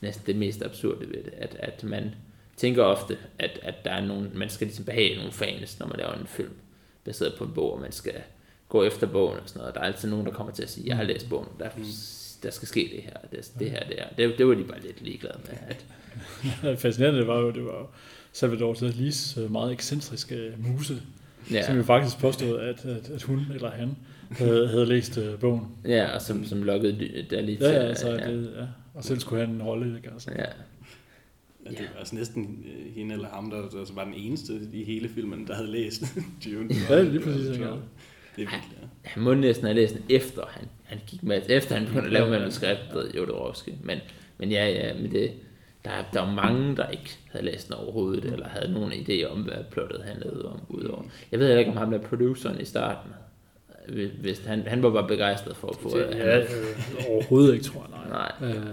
næsten 0.00 0.26
det 0.26 0.36
mest 0.36 0.62
absurde 0.62 1.00
ved 1.08 1.24
det, 1.24 1.32
at, 1.36 1.56
at 1.58 1.84
man 1.84 2.14
tænker 2.56 2.82
ofte, 2.84 3.18
at, 3.38 3.58
at 3.62 3.74
der 3.84 3.90
er 3.90 4.06
nogen, 4.06 4.30
man 4.34 4.48
skal 4.50 4.66
ligesom 4.66 4.84
behage 4.84 5.16
nogle 5.16 5.32
fans, 5.32 5.78
når 5.80 5.86
man 5.86 5.96
laver 5.98 6.12
en 6.12 6.26
film 6.26 6.52
baseret 7.04 7.34
på 7.38 7.44
en 7.44 7.52
bog, 7.54 7.72
og 7.72 7.80
man 7.80 7.92
skal 7.92 8.14
gå 8.68 8.82
efter 8.84 9.06
bogen 9.06 9.38
og 9.38 9.48
sådan 9.48 9.60
noget. 9.60 9.74
Der 9.74 9.80
er 9.80 9.84
altid 9.84 10.10
nogen, 10.10 10.26
der 10.26 10.32
kommer 10.32 10.52
til 10.52 10.62
at 10.62 10.70
sige, 10.70 10.88
jeg 10.88 10.96
har 10.96 11.04
læst 11.04 11.28
bogen, 11.28 11.48
der, 11.58 11.68
Mm. 11.76 11.84
Der 12.42 12.50
skal 12.50 12.68
ske 12.68 12.90
det 12.96 13.02
her, 13.02 13.12
det, 13.32 13.52
det 13.58 13.70
her, 13.70 13.80
det 13.80 13.96
her. 13.98 14.28
Det, 14.28 14.38
det 14.38 14.46
var 14.46 14.54
de 14.54 14.64
bare 14.64 14.80
lidt 14.82 15.02
ligeglade 15.02 15.38
med. 15.44 15.54
At, 15.68 16.78
Fascinerende 16.82 17.18
det 17.18 17.26
var 17.26 17.40
jo, 17.40 17.50
det 17.50 17.64
var 17.64 17.90
Salvador 18.32 18.74
Dalis 18.74 19.38
øh, 19.38 19.52
meget 19.52 19.72
ekscentriske 19.72 20.52
muse, 20.58 21.02
ja. 21.50 21.62
som 21.66 21.74
ja, 21.74 21.78
jo 21.78 21.84
faktisk 21.84 22.18
påstod, 22.18 22.60
at, 22.60 22.84
at, 22.84 23.10
at 23.10 23.22
hun 23.22 23.40
eller 23.54 23.70
han 23.70 23.96
havde, 24.30 24.68
havde 24.68 24.86
læst 24.86 25.18
øh, 25.18 25.38
bogen. 25.38 25.60
ja, 25.84 26.14
og 26.14 26.22
som, 26.22 26.44
som 26.44 26.62
lukkede 26.62 27.26
der 27.30 27.40
lige 27.40 27.58
Ja, 27.60 27.66
til. 27.66 27.74
ja, 27.74 27.80
altså, 27.80 28.12
det, 28.12 28.52
ja. 28.56 28.64
Og 28.94 29.04
selv 29.04 29.20
skulle 29.20 29.44
have 29.44 29.54
en 29.54 29.62
rolle, 29.62 29.96
ikke? 29.96 30.10
Altså. 30.12 30.30
ja. 30.38 30.44
Ja, 31.64 31.70
det 31.70 31.80
var 31.80 31.98
altså 31.98 32.14
næsten 32.14 32.64
øh, 32.66 32.94
hende 32.94 33.14
eller 33.14 33.28
ham, 33.28 33.50
der, 33.50 33.56
der 33.68 33.94
var 33.94 34.04
den 34.04 34.14
eneste 34.14 34.52
i 34.72 34.84
hele 34.84 35.08
filmen, 35.08 35.46
der 35.46 35.54
havde 35.54 35.70
læst 35.70 36.02
Dune. 36.44 36.74
Ja, 36.90 37.02
lige 37.02 37.20
præcis, 37.20 37.48
ikke? 37.50 37.68
Det 38.36 38.42
er 38.42 38.48
virkelig, 38.50 38.78
ja. 38.82 38.86
Han 39.02 39.22
må 39.22 39.34
næsten 39.34 39.66
have 39.66 39.74
læst 39.76 39.94
den 39.94 40.02
efter 40.08 40.42
han, 40.50 40.68
han 40.84 40.98
gik 41.06 41.22
med, 41.22 41.42
efter 41.48 41.74
han 41.74 41.86
begyndte 41.86 42.06
at 42.06 42.12
lave 42.12 42.30
manuskriptet, 42.30 43.12
Jodorowsky. 43.16 43.68
Men, 43.82 43.98
men 44.38 44.50
ja, 44.50 44.68
ja, 44.68 44.94
men 44.94 45.10
det, 45.12 45.30
der, 45.84 45.90
er- 45.90 46.04
der 46.12 46.22
er 46.22 46.32
mange, 46.34 46.76
der 46.76 46.88
ikke 46.88 47.16
havde 47.32 47.44
læst 47.46 47.66
den 47.68 47.74
overhovedet, 47.74 48.24
eller 48.24 48.48
havde 48.48 48.72
nogen 48.72 48.92
idé 48.92 49.24
om, 49.24 49.42
hvad 49.42 49.54
plottet 49.72 50.02
handlede 50.04 50.48
om, 50.52 50.60
udover. 50.68 51.02
Jeg 51.32 51.40
ved 51.40 51.58
ikke, 51.58 51.70
om 51.70 51.76
ham 51.76 51.90
der 51.90 51.98
produceren 51.98 52.60
i 52.60 52.64
starten, 52.64 53.10
hvis 54.20 54.44
han, 54.46 54.62
han 54.66 54.82
var 54.82 54.90
bare 54.90 55.08
begejstret 55.08 55.56
for 55.56 55.68
at 55.68 55.76
få... 55.76 55.98
Det, 55.98 56.06
han- 56.14 56.16
ja, 56.26 56.38
øh, 56.38 56.46
overhovedet 57.10 57.52
ikke, 57.54 57.64
tror 57.64 57.86
jeg. 57.90 58.08
Nej. 58.08 58.32
Nej. 58.40 58.50
Øh, 58.58 58.64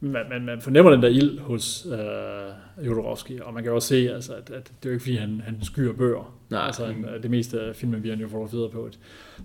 man, 0.00 0.22
man, 0.30 0.44
man 0.44 0.60
fornemmer 0.60 0.90
den 0.92 1.02
der 1.02 1.08
ild 1.08 1.38
hos 1.38 1.86
øh, 1.92 2.86
Jodorowsky, 2.86 3.40
og 3.40 3.54
man 3.54 3.62
kan 3.62 3.72
også 3.72 3.88
se, 3.88 4.10
altså, 4.14 4.32
at, 4.34 4.50
at 4.50 4.64
det 4.66 4.88
er 4.88 4.90
jo 4.90 4.92
ikke 4.92 5.02
fordi, 5.02 5.16
han, 5.16 5.42
han 5.44 5.58
skyer 5.62 5.92
bøger. 5.92 6.34
Nej. 6.50 6.66
Altså, 6.66 6.86
han, 6.86 7.06
det 7.22 7.30
meste 7.30 7.60
af 7.60 7.76
filmen 7.76 8.00
bliver 8.00 8.16
han 8.16 8.22
jo 8.22 8.28
fotograferet 8.28 8.70
på 8.70 8.86
et 8.86 8.98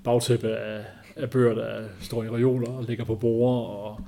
bagtæppe 0.03 0.55
af, 0.55 0.85
af 1.15 1.29
bøger, 1.29 1.53
der 1.55 1.81
står 2.01 2.23
i 2.23 2.29
reoler 2.29 2.69
og 2.71 2.83
ligger 2.87 3.05
på 3.05 3.15
borde 3.15 3.67
og 3.67 3.99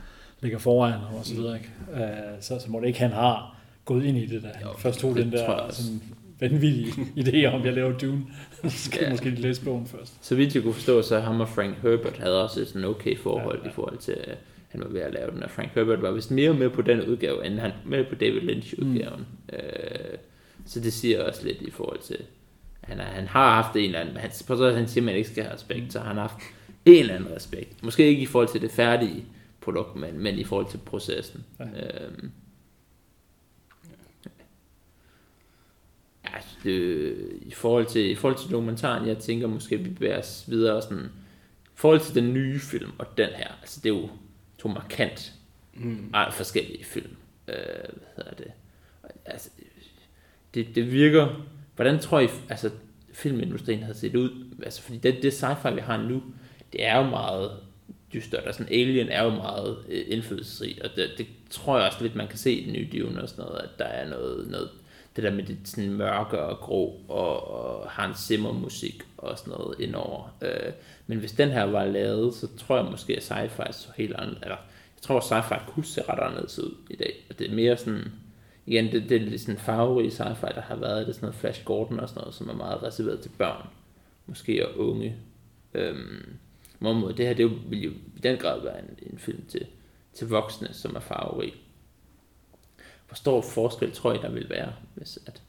ligger 0.42 0.58
foran 0.60 0.92
ham 0.92 1.16
og 1.16 1.26
så 1.26 1.36
videre. 1.36 1.56
Ikke? 1.58 2.04
Øh, 2.06 2.10
så, 2.40 2.60
så 2.60 2.72
må 2.72 2.80
det 2.80 2.88
ikke, 2.88 3.00
han 3.00 3.12
har 3.12 3.58
gået 3.86 4.04
ind 4.06 4.18
i 4.18 4.26
det, 4.26 4.44
da 4.44 4.48
han 4.54 4.64
Jo, 4.68 4.74
først 4.78 5.00
tog 5.00 5.16
den 5.16 5.32
der 5.32 5.70
sådan, 5.70 6.02
vanvittige 6.40 6.92
idé 7.22 7.46
om, 7.54 7.60
at 7.60 7.66
jeg 7.66 7.74
laver 7.74 7.98
Dune. 7.98 8.22
så 8.64 8.70
skal 8.70 9.00
Ja. 9.04 9.10
måske 9.10 9.30
læse 9.30 9.64
bogen 9.66 9.86
først. 9.88 10.26
Så 10.26 10.36
vidt 10.36 10.56
jeg 10.56 10.64
kunne 10.64 10.74
forstå, 10.74 11.02
så 11.02 11.20
ham 11.20 11.40
og 11.42 11.50
Frank 11.50 11.76
Herbert 11.82 12.18
havde 12.18 12.44
også 12.44 12.60
et 12.62 12.68
sådan 12.68 12.86
okay 12.86 13.18
forhold 13.18 13.58
Ja, 13.58 13.64
ja. 13.66 13.70
i 13.70 13.74
forhold 13.74 13.98
til, 13.98 14.12
at 14.24 14.38
han 14.68 14.82
var 14.82 14.88
ved 14.88 15.02
at 15.02 15.14
lave 15.14 15.32
den, 15.32 15.44
og 15.44 15.52
Frank 15.52 15.72
Herbert 15.76 16.02
var 16.02 16.12
vist 16.12 16.32
mere 16.32 16.54
med 16.54 16.70
på 16.70 16.82
den 16.82 17.02
udgave, 17.02 17.46
end 17.46 17.60
han 17.60 17.72
med 17.86 18.06
på 18.06 18.16
David 18.16 18.42
Lynch-udgaven. 18.42 19.28
Mm. 19.50 19.56
Øh, 19.56 20.18
så 20.66 20.80
det 20.80 20.94
siger 20.94 21.24
også 21.24 21.44
lidt 21.44 21.62
i 21.62 21.72
forhold 21.72 22.00
til, 22.00 22.18
han, 22.82 23.00
er, 23.00 23.04
han 23.04 23.28
har 23.28 23.62
haft 23.62 23.76
en 23.76 23.86
eller 23.86 24.00
anden, 24.00 24.18
han, 24.18 24.32
på 24.48 24.58
så 24.58 24.72
han 24.72 24.88
siger, 24.88 25.02
at 25.02 25.06
man 25.06 25.16
ikke 25.16 25.30
skal 25.30 25.44
have 25.44 25.54
respekt, 25.54 25.94
så 25.94 26.00
han 26.00 26.16
har 26.16 26.22
haft 26.22 26.44
en 26.86 27.00
eller 27.00 27.16
anden 27.16 27.36
respekt. 27.36 27.84
Måske 27.84 28.08
ikke 28.08 28.22
i 28.22 28.26
forhold 28.26 28.50
til 28.50 28.62
det 28.62 28.72
færdige 28.72 29.26
produkt, 29.62 29.96
men, 29.96 30.20
men 30.20 30.38
i 30.38 30.44
forhold 30.44 30.70
til 30.70 30.78
processen. 30.78 31.46
Ja. 31.60 31.66
Øhm, 31.66 32.32
Ja, 36.26 36.38
det, 36.64 37.16
i, 37.42 37.52
forhold 37.52 37.86
til, 37.86 38.12
I 38.12 38.16
forhold 38.16 38.38
til 38.38 38.52
dokumentaren, 38.52 39.08
jeg 39.08 39.18
tænker 39.18 39.48
måske, 39.48 39.78
vi 39.78 39.90
bevæger 39.90 40.20
os 40.20 40.46
videre 40.48 40.82
sådan, 40.82 41.06
i 41.66 41.76
forhold 41.76 42.00
til 42.00 42.16
den 42.16 42.34
nye 42.34 42.60
film 42.60 42.92
og 42.98 43.18
den 43.18 43.30
her, 43.30 43.48
altså 43.62 43.80
det 43.84 43.90
er 43.90 43.94
jo 43.94 44.10
to 44.66 44.74
markant 44.74 45.32
Mm. 45.78 46.14
forskellige 46.32 46.84
film. 46.84 47.16
Øh, 47.48 47.56
hvad 47.56 48.16
hedder 48.16 48.34
det? 48.34 48.52
Altså, 49.26 49.50
det, 50.54 50.76
det 50.76 50.92
virker, 50.92 51.46
hvordan 51.76 52.00
tror 52.00 52.20
I, 52.20 52.28
altså 52.50 52.70
filmindustrien 53.14 53.84
havde 53.84 53.98
set 53.98 54.16
ud? 54.16 54.46
Altså, 54.64 54.82
fordi 54.82 54.98
det, 54.98 55.24
det 55.24 55.44
sci-fi, 55.44 55.74
vi 55.74 55.80
har 55.82 55.98
nu, 55.98 56.24
det 56.74 56.86
er 56.86 56.98
jo 56.98 57.04
meget 57.10 57.52
dystert, 58.14 58.44
og 58.44 58.54
sådan 58.54 58.74
Alien 58.74 59.10
er 59.10 59.24
jo 59.24 59.30
meget 59.30 59.78
øh, 59.90 60.04
indflydelsesrigt, 60.08 60.80
og 60.80 60.90
det, 60.96 61.10
det 61.18 61.28
tror 61.50 61.78
jeg 61.78 61.88
også 61.88 62.02
lidt, 62.02 62.16
man 62.16 62.28
kan 62.28 62.38
se 62.38 62.52
i 62.54 62.66
den 62.66 62.74
nye 62.74 62.90
Dune 62.94 63.22
og 63.22 63.30
sådan 63.30 63.46
noget, 63.46 63.60
at 63.60 63.70
der 63.80 63.86
er 63.86 64.10
noget, 64.10 64.48
noget 64.48 64.70
det 65.16 65.24
der 65.24 65.32
med 65.32 65.44
det 65.44 65.58
sådan 65.64 65.94
mørke 65.94 66.42
og 66.42 66.58
grå 66.58 67.02
og, 67.08 67.48
og 67.48 67.90
Hans 67.90 68.18
Zimmer 68.18 68.54
musik 68.54 69.04
og 69.18 69.38
sådan 69.38 69.54
noget 69.54 69.80
indover. 69.80 70.38
Øh, 70.42 70.72
men 71.08 71.18
hvis 71.18 71.32
den 71.32 71.50
her 71.50 71.64
var 71.64 71.86
lavet, 71.86 72.34
så 72.34 72.48
tror 72.58 72.78
jeg 72.78 72.92
måske, 72.92 73.16
at 73.16 73.32
sci-fi 73.32 73.72
så 73.72 73.88
helt 73.98 74.16
anderledes, 74.16 74.44
eller 74.44 74.58
jeg 74.96 75.02
tror, 75.02 75.18
at 75.18 75.24
sci-fi 75.24 75.72
kunne 75.72 75.86
se 75.86 76.02
ret 76.10 76.20
anderledes 76.20 76.60
ud 76.60 76.76
i 76.90 76.96
dag. 76.96 77.26
Og 77.30 77.40
det 77.40 77.52
er 77.52 77.56
mere 77.56 77.78
sådan, 77.78 78.12
igen, 78.66 78.92
det, 78.92 79.10
det 79.10 79.16
er 79.16 79.26
lidt 79.26 79.42
sådan 79.42 79.60
farverige 79.60 80.10
sci-fi, 80.10 80.56
der 80.56 80.62
har 80.62 80.76
været, 80.76 81.08
det 81.08 81.10
er 81.10 81.16
sådan 81.16 81.26
noget 81.26 81.36
Flash 81.36 81.64
Gordon 81.66 82.00
og 82.00 82.10
sådan 82.10 82.22
noget, 82.22 82.36
som 82.36 82.50
er 82.50 82.54
meget 82.54 82.84
reserveret 82.84 83.20
til 83.20 83.32
børn, 83.38 83.68
måske 84.26 84.68
og 84.68 84.80
unge. 84.80 85.16
Øhm, 85.74 86.36
måde, 86.80 87.18
det 87.18 87.28
her, 87.28 87.34
det 87.34 87.72
vil 87.72 87.84
jo 87.84 87.92
i 87.92 88.20
den 88.24 88.38
grad 88.38 88.62
være 88.62 88.80
en, 88.80 89.12
en 89.12 89.18
film 89.18 89.46
til, 89.48 89.66
til 90.14 90.28
voksne, 90.28 90.68
som 90.72 90.96
er 90.96 91.00
farverig. 91.00 91.54
Hvor 93.08 93.16
stor 93.16 93.42
forskel 93.42 93.92
tror 93.92 94.14
I, 94.14 94.18
der 94.18 94.30
vil 94.32 94.50
være, 94.50 94.70
hvis 94.96 95.20
at, 95.26 95.42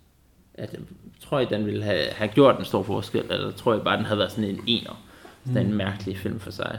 at 0.54 0.78
tror 1.20 1.40
I, 1.40 1.44
den 1.44 1.66
ville 1.66 1.82
have, 1.84 2.04
have 2.12 2.28
gjort 2.28 2.58
en 2.58 2.64
stor 2.64 2.82
forskel, 2.82 3.24
eller 3.30 3.50
tror 3.52 3.74
I 3.74 3.78
bare, 3.78 3.96
den 3.96 4.04
havde 4.04 4.18
været 4.18 4.30
sådan 4.32 4.50
en 4.50 4.60
ener? 4.66 5.02
Sådan 5.46 5.66
en 5.66 5.74
mærkelig 5.74 6.18
film 6.18 6.40
for 6.40 6.50
sig. 6.50 6.78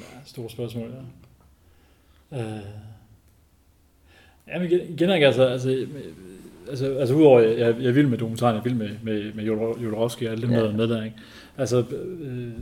Ja, 0.00 0.04
store 0.24 0.50
spørgsmål, 0.50 0.90
ja. 2.32 2.42
Øh. 2.56 2.60
Jamen 4.48 4.70
igen, 4.72 4.80
igen 4.88 5.10
altså, 5.10 5.42
altså, 5.46 5.86
altså, 6.68 6.94
altså 6.98 7.14
udover, 7.14 7.40
jeg, 7.40 7.58
jeg 7.58 7.88
er 7.88 7.92
vild 7.92 8.06
med 8.06 8.18
dokumentaren, 8.18 8.56
jeg 8.56 8.64
vild 8.64 8.74
med, 8.74 8.90
med, 9.02 9.32
med 9.32 9.44
Jodor- 9.44 9.82
Jodorowsky 9.82 10.22
og 10.26 10.32
alle 10.32 10.42
dem, 10.42 10.50
Ja. 10.50 10.60
der 10.60 10.68
er 10.68 10.76
med 10.76 10.88
der, 10.88 11.04
ikke? 11.04 11.16
Altså, 11.58 11.84
øh, 12.20 12.52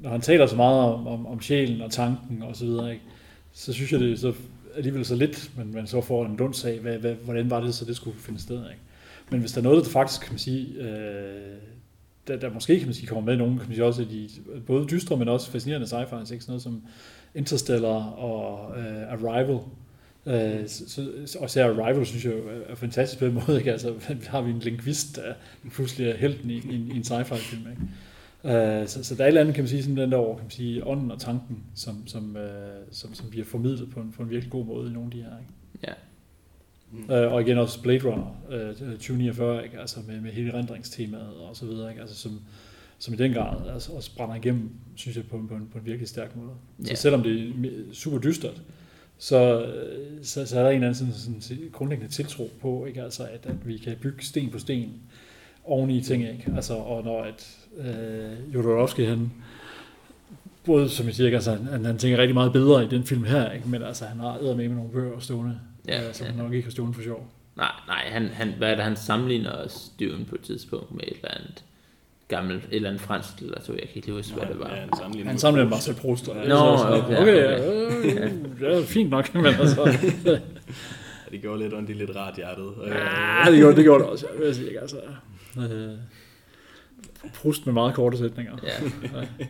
når 0.00 0.10
han 0.10 0.20
taler 0.20 0.46
så 0.46 0.56
meget 0.56 0.78
om, 0.92 1.06
om, 1.06 1.26
om 1.26 1.40
sjælen 1.40 1.80
og 1.80 1.90
tanken 1.90 2.42
og 2.42 2.56
så 2.56 2.64
videre, 2.64 2.90
ikke? 2.92 3.04
Så 3.52 3.72
synes 3.72 3.92
jeg, 3.92 4.00
det 4.00 4.18
så 4.20 4.32
alligevel 4.76 5.04
så 5.04 5.14
lidt, 5.14 5.50
men 5.56 5.74
man 5.74 5.86
så 5.86 6.00
får 6.00 6.26
en 6.26 6.36
dunds 6.36 6.64
af, 6.64 6.78
hvad, 6.78 6.98
hvad, 6.98 7.14
hvordan 7.14 7.50
var 7.50 7.60
det 7.60 7.74
så, 7.74 7.84
det 7.84 7.96
skulle 7.96 8.18
finde 8.18 8.40
sted, 8.40 8.56
ikke? 8.56 8.82
Men 9.30 9.40
hvis 9.40 9.52
der 9.52 9.58
er 9.58 9.62
noget, 9.62 9.84
der 9.84 9.90
faktisk, 9.90 10.20
kan 10.20 10.32
man 10.32 10.38
sige, 10.38 10.66
øh, 10.80 11.58
der, 12.28 12.36
der 12.36 12.52
måske 12.52 12.78
kan 12.78 12.86
man 12.86 12.94
sige, 12.94 13.06
kommer 13.06 13.30
med 13.30 13.36
nogen, 13.36 13.58
kan 13.58 13.68
man 13.68 13.74
sige 13.74 13.84
også 13.84 14.04
de 14.04 14.28
både 14.66 14.86
dystre, 14.86 15.16
men 15.16 15.28
også 15.28 15.50
fascinerende 15.50 15.86
sci-fi, 15.86 16.20
ikke? 16.32 16.44
Sådan 16.44 16.44
noget 16.46 16.62
som 16.62 16.82
Interstellar 17.34 18.06
og 18.10 18.78
øh, 18.78 19.12
Arrival. 19.12 19.58
Uh, 20.24 20.66
så, 20.66 21.08
så, 21.26 21.38
og 21.38 21.46
især 21.46 21.70
Arrival, 21.70 22.06
synes 22.06 22.24
jeg 22.24 22.32
jo 22.32 22.42
er 22.68 22.74
fantastisk 22.74 23.18
på 23.18 23.24
en 23.24 23.34
måde. 23.34 23.58
Ikke? 23.58 23.72
Altså, 23.72 23.94
har 24.26 24.40
vi 24.40 24.50
en 24.50 24.58
lingvist, 24.58 25.16
der 25.16 25.34
pludselig 25.72 26.08
er 26.08 26.16
helten 26.16 26.50
i, 26.50 26.56
i, 26.56 26.90
i 26.94 26.96
en 26.96 27.02
sci-fi 27.02 27.34
film. 27.34 27.70
Ikke? 27.70 27.82
Uh, 28.44 28.50
så, 28.86 28.98
så 29.04 29.14
der 29.14 29.20
er 29.22 29.24
et 29.26 29.28
eller 29.28 29.40
andet, 29.40 29.54
kan 29.54 29.64
man 29.64 29.68
sige, 29.68 29.82
sådan 29.82 29.96
den 29.96 30.12
der 30.12 30.16
over, 30.18 30.36
kan 30.36 30.44
man 30.44 30.50
sige, 30.50 30.86
ånden 30.86 31.10
og 31.10 31.20
tanken, 31.20 31.64
som, 31.74 32.06
som, 32.06 32.36
uh, 32.36 32.42
som, 32.90 33.14
som 33.14 33.30
bliver 33.30 33.44
formidlet 33.44 33.90
på 33.90 34.00
en, 34.00 34.12
på 34.12 34.22
en 34.22 34.30
virkelig 34.30 34.50
god 34.52 34.64
måde 34.64 34.90
i 34.90 34.92
nogle 34.92 35.06
af 35.06 35.10
de 35.10 35.22
her. 35.22 35.38
Ikke? 35.38 35.52
Ja. 35.88 35.92
Mm. 36.92 37.10
Øh, 37.14 37.32
og 37.32 37.40
igen 37.42 37.58
også 37.58 37.82
Blade 37.82 38.04
Runner 38.04 38.36
øh, 38.50 38.74
2049, 38.76 39.64
ikke? 39.64 39.80
Altså 39.80 40.00
med, 40.06 40.20
med 40.20 40.30
hele 40.32 40.54
rendringstemaet 40.54 41.34
og 41.36 41.56
så 41.56 41.66
videre, 41.66 41.90
ikke? 41.90 42.00
Altså 42.00 42.16
som, 42.16 42.40
som 42.98 43.14
i 43.14 43.16
den 43.16 43.32
grad 43.32 43.68
altså, 43.72 43.92
også 43.92 44.16
brænder 44.16 44.34
igennem, 44.34 44.70
synes 44.94 45.16
jeg, 45.16 45.24
på, 45.26 45.36
en- 45.36 45.48
på, 45.48 45.54
en, 45.54 45.68
på 45.72 45.78
en 45.78 45.86
virkelig 45.86 46.08
stærk 46.08 46.36
måde. 46.36 46.50
Så 46.82 46.90
Ja. 46.90 46.94
selvom 46.94 47.22
det 47.22 47.42
er 47.48 47.52
super 47.92 48.18
dystert, 48.18 48.62
så, 49.18 49.66
så, 50.22 50.46
så 50.46 50.58
er 50.58 50.62
der 50.62 50.70
en 50.70 50.74
eller 50.74 50.88
anden 50.88 51.14
sådan, 51.16 51.40
sådan, 51.40 51.60
grundlæggende 51.72 52.12
tiltro 52.12 52.50
på, 52.60 52.86
ikke? 52.86 53.02
Altså, 53.02 53.22
at, 53.24 53.46
at 53.46 53.68
vi 53.68 53.76
kan 53.78 53.96
bygge 54.02 54.22
sten 54.24 54.50
på 54.50 54.58
sten 54.58 54.92
oven 55.64 55.90
i 55.90 56.02
ting, 56.02 56.22
ikke? 56.22 56.52
Altså, 56.56 56.74
og 56.74 57.04
når 57.04 57.22
at 57.22 57.57
øh, 57.78 58.54
Jodorowsky, 58.54 59.00
han, 59.06 59.32
både 60.66 60.88
som 60.88 61.06
jeg 61.06 61.14
siger, 61.14 61.34
altså, 61.34 61.58
han, 61.72 61.84
han 61.84 61.98
tænker 61.98 62.18
rigtig 62.18 62.34
meget 62.34 62.52
bedre 62.52 62.84
i 62.84 62.88
den 62.88 63.04
film 63.04 63.24
her, 63.24 63.52
ikke? 63.52 63.68
men 63.68 63.82
altså, 63.82 64.04
han 64.04 64.20
har 64.20 64.38
med 64.42 64.54
med 64.54 64.68
nogle 64.68 64.90
bøger 64.90 65.18
stående, 65.20 65.58
Ja, 65.88 66.02
ja, 66.02 66.12
som 66.12 66.26
ja. 66.26 66.32
han 66.32 66.42
nok 66.42 66.52
ikke 66.52 66.64
har 66.66 66.70
stående 66.70 66.94
for 66.94 67.02
sjov. 67.02 67.28
Nej, 67.56 67.70
nej, 67.86 68.02
han, 68.08 68.26
han, 68.28 68.54
hvad 68.58 68.70
er 68.70 68.74
det, 68.74 68.84
han 68.84 68.96
sammenligner 68.96 69.50
også 69.50 69.90
Dune 70.00 70.24
på 70.24 70.34
et 70.34 70.40
tidspunkt 70.40 70.94
med 70.94 71.04
et 71.08 71.12
eller 71.16 71.30
andet 71.30 71.64
gammelt, 72.28 72.64
et 72.64 72.74
eller 72.76 72.88
andet 72.88 73.02
fransk 73.02 73.40
litteratur, 73.40 73.74
jeg 73.74 73.82
kan 73.82 73.90
ikke 73.94 74.06
lige 74.06 74.16
huske, 74.16 74.34
hvad 74.34 74.46
det 74.46 74.58
var. 74.58 74.74
Ja. 75.14 75.24
Han 75.24 75.38
samler 75.38 75.68
Marcel 75.68 75.94
Proust. 75.94 76.28
er 76.28 76.34
Nå, 76.48 76.76
sådan, 76.78 77.04
okay, 77.04 77.16
okay, 77.20 77.22
okay. 77.22 78.14
ja, 78.14 78.26
øh, 78.26 78.78
ja, 78.78 78.80
fint 78.84 79.10
nok, 79.10 79.34
men 79.34 79.46
altså, 79.46 79.98
Ja, 80.24 80.38
det 81.30 81.40
gjorde 81.40 81.62
lidt 81.62 81.74
ondt 81.74 81.90
i 81.90 81.92
lidt 81.92 82.16
rart 82.16 82.36
hjertet. 82.36 82.72
Øh, 82.84 82.90
ja, 82.90 83.50
det 83.50 83.58
gjorde 83.58 83.76
det, 83.76 83.84
gjorde 83.84 84.02
det 84.04 84.10
også, 84.10 84.26
jeg 84.34 84.46
vil 84.46 84.54
sige, 84.54 84.66
ikke? 84.66 84.80
altså, 84.80 84.96
øh, 85.58 85.90
Proust 87.34 87.66
med 87.66 87.74
meget 87.74 87.94
korte 87.94 88.18
sætninger. 88.18 88.58
Ja, 88.62 89.26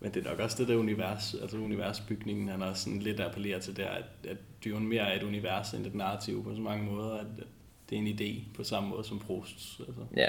Men 0.00 0.14
det 0.14 0.26
er 0.26 0.30
nok 0.30 0.38
også 0.38 0.56
det 0.58 0.68
der 0.68 0.76
univers, 0.76 1.34
altså 1.42 1.56
universbygningen, 1.56 2.48
han 2.48 2.62
også 2.62 2.82
sådan 2.82 2.98
lidt 2.98 3.20
appellerer 3.20 3.58
til 3.58 3.76
der, 3.76 3.88
at, 3.88 4.04
at 4.28 4.36
Dune 4.64 4.86
mere 4.86 5.02
er 5.02 5.16
et 5.16 5.22
univers 5.22 5.72
end 5.72 5.86
et 5.86 5.94
narrativ 5.94 6.44
på 6.44 6.54
så 6.54 6.60
mange 6.60 6.92
måder, 6.92 7.14
at, 7.14 7.26
at 7.38 7.46
det 7.90 7.98
er 7.98 8.02
en 8.02 8.06
idé 8.08 8.56
på 8.56 8.64
samme 8.64 8.88
måde 8.88 9.04
som 9.04 9.18
Proust, 9.18 9.80
altså 9.80 10.02
ja, 10.16 10.28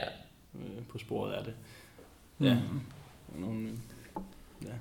øh, 0.55 0.83
på 0.89 0.97
sporet 0.97 1.33
af 1.33 1.43
det. 1.43 1.53
Mm. 2.37 2.45
Ja. 2.45 2.57
Og 3.33 3.39
Nogle, 3.39 3.69
ja. 4.63 4.73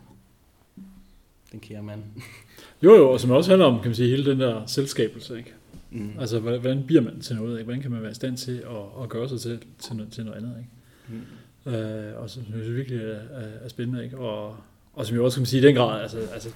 Den 1.53 1.61
kære 1.61 1.83
mand. 1.83 2.03
Jo, 2.83 2.95
jo, 2.95 3.11
og 3.11 3.21
som 3.21 3.31
også 3.31 3.51
handler 3.51 3.67
om, 3.67 3.75
kan 3.75 3.89
man 3.89 3.95
sige, 3.95 4.11
hele 4.11 4.31
den 4.31 4.41
der 4.41 4.67
selskabelse, 4.67 5.39
ikke? 5.39 5.53
Mm. 5.91 6.19
Altså, 6.19 6.41
hvordan 6.41 6.61
hvordan 6.61 6.87
bliver 6.87 7.03
man 7.03 7.21
til 7.21 7.37
noget, 7.37 7.53
ikke? 7.53 7.65
Hvordan 7.65 7.83
kan 7.83 7.91
man 7.91 8.03
være 8.03 8.11
i 8.11 8.15
stand 8.15 8.37
til 8.37 8.57
at, 8.57 9.03
at 9.03 9.09
gøre 9.09 9.29
sig 9.29 9.41
til, 9.41 9.63
til, 9.79 9.97
noget, 9.97 10.13
til 10.13 10.25
noget 10.25 10.39
andet, 10.39 10.59
ikke? 10.59 10.71
Mm. 11.09 11.73
Øh, 11.73 12.23
og 12.23 12.31
som 12.31 12.43
jeg 12.43 12.53
synes 12.53 12.77
virkelig 12.77 13.01
er, 13.01 13.21
er, 13.65 13.69
spændende, 13.69 14.05
ikke? 14.05 14.19
Og, 14.19 14.57
og 14.95 15.07
som 15.07 15.17
jeg 15.17 15.25
også 15.25 15.39
kan 15.39 15.47
sige 15.47 15.63
i 15.63 15.67
den 15.67 15.75
grad, 15.75 16.03
altså, 16.03 16.19
altså 16.19 16.51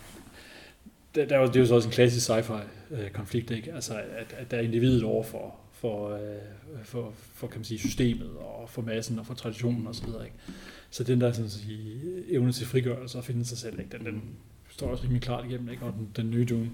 der, 1.14 1.24
der, 1.24 1.46
det 1.46 1.56
er 1.56 1.60
jo 1.60 1.66
så 1.66 1.74
også 1.74 1.88
en 1.88 1.92
klassisk 1.92 2.26
sci-fi-konflikt, 2.26 3.50
øh, 3.50 3.56
ikke? 3.56 3.72
Altså, 3.72 3.94
at, 3.94 4.34
at 4.38 4.50
der 4.50 4.56
er 4.56 4.60
individet 4.60 5.04
over 5.04 5.22
for, 5.22 5.54
for, 5.72 6.14
øh, 6.14 6.20
for, 6.84 7.12
for, 7.16 7.46
kan 7.46 7.58
man 7.58 7.64
sige, 7.64 7.78
systemet, 7.78 8.30
og 8.38 8.70
for 8.70 8.82
massen, 8.82 9.18
og 9.18 9.26
for 9.26 9.34
traditionen 9.34 9.86
og 9.86 9.94
så 9.94 10.06
videre, 10.06 10.24
ikke? 10.24 10.36
Så 10.90 11.04
den 11.04 11.20
der 11.20 11.32
sådan 11.32 11.46
at 11.46 11.52
sige, 11.52 12.00
evne 12.28 12.52
til 12.52 12.66
frigørelse 12.66 13.18
og 13.18 13.24
finde 13.24 13.44
sig 13.44 13.58
selv, 13.58 13.78
ikke? 13.78 13.98
Den, 13.98 14.06
den 14.06 14.22
står 14.68 14.86
også 14.86 15.02
rimelig 15.04 15.22
klart 15.22 15.44
igennem, 15.44 15.68
ikke? 15.68 15.82
Og 15.82 15.92
den, 15.92 16.10
den 16.16 16.30
nye 16.30 16.44
Dune 16.44 16.70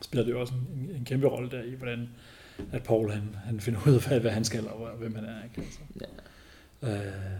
spiller 0.00 0.24
det 0.24 0.32
jo 0.32 0.40
også 0.40 0.54
en, 0.54 0.80
en, 0.80 0.96
en 0.96 1.04
kæmpe 1.04 1.26
rolle 1.26 1.50
der 1.50 1.62
i, 1.62 1.74
hvordan 1.74 2.08
at 2.72 2.82
Paul 2.82 3.10
han, 3.10 3.22
han 3.44 3.60
finder 3.60 3.80
ud 3.88 3.94
af, 3.94 4.08
hvad, 4.08 4.20
hvad 4.20 4.30
han 4.30 4.44
skal, 4.44 4.68
og 4.68 4.90
hvem 4.98 5.14
han 5.14 5.24
er, 5.24 5.44
ikke? 5.44 5.60
Altså. 5.60 5.80
ja. 6.00 6.06
Øh, 6.84 7.34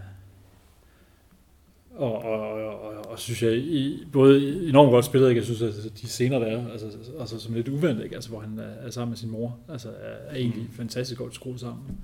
og, 1.95 2.23
og, 2.23 2.39
og, 2.39 2.81
og, 2.81 3.05
og 3.05 3.19
synes 3.19 3.43
jeg, 3.43 3.53
i, 3.53 4.03
både 4.13 4.67
enormt 4.69 4.91
godt 4.91 5.05
spillet, 5.05 5.29
ikke? 5.29 5.39
jeg 5.39 5.45
synes, 5.45 5.61
at 5.61 6.01
de 6.01 6.07
scener, 6.07 6.39
der 6.39 6.45
er, 6.45 6.71
altså, 6.71 6.87
altså 7.19 7.39
som 7.39 7.53
lidt 7.53 7.67
uventet, 7.67 8.03
ikke? 8.03 8.15
Altså, 8.15 8.29
hvor 8.29 8.39
han 8.39 8.59
er, 8.59 8.63
er 8.63 8.89
sammen 8.89 9.11
med 9.11 9.17
sin 9.17 9.29
mor, 9.29 9.57
altså 9.69 9.89
er, 9.89 10.29
er 10.29 10.35
egentlig 10.35 10.67
fantastisk 10.73 11.19
godt 11.19 11.35
skruet 11.35 11.59
sammen. 11.59 11.97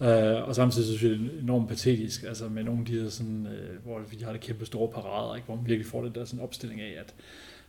Øh, 0.00 0.48
og 0.48 0.54
samtidig 0.54 0.88
synes 0.88 1.02
jeg, 1.02 1.10
det 1.10 1.36
er 1.38 1.42
enormt 1.42 1.68
patetisk, 1.68 2.22
altså 2.22 2.48
med 2.48 2.64
nogle 2.64 2.80
af 2.80 2.86
de 2.86 3.04
der 3.04 3.08
sådan, 3.08 3.46
øh, 3.46 3.84
hvor 3.84 4.00
vi 4.10 4.18
har 4.24 4.32
det 4.32 4.40
kæmpe 4.40 4.66
store 4.66 4.88
parader, 4.88 5.34
ikke? 5.34 5.46
hvor 5.46 5.54
man 5.54 5.66
virkelig 5.66 5.86
får 5.86 6.02
det 6.02 6.14
der 6.14 6.24
sådan 6.24 6.44
opstilling 6.44 6.80
af, 6.80 6.94
at, 7.00 7.14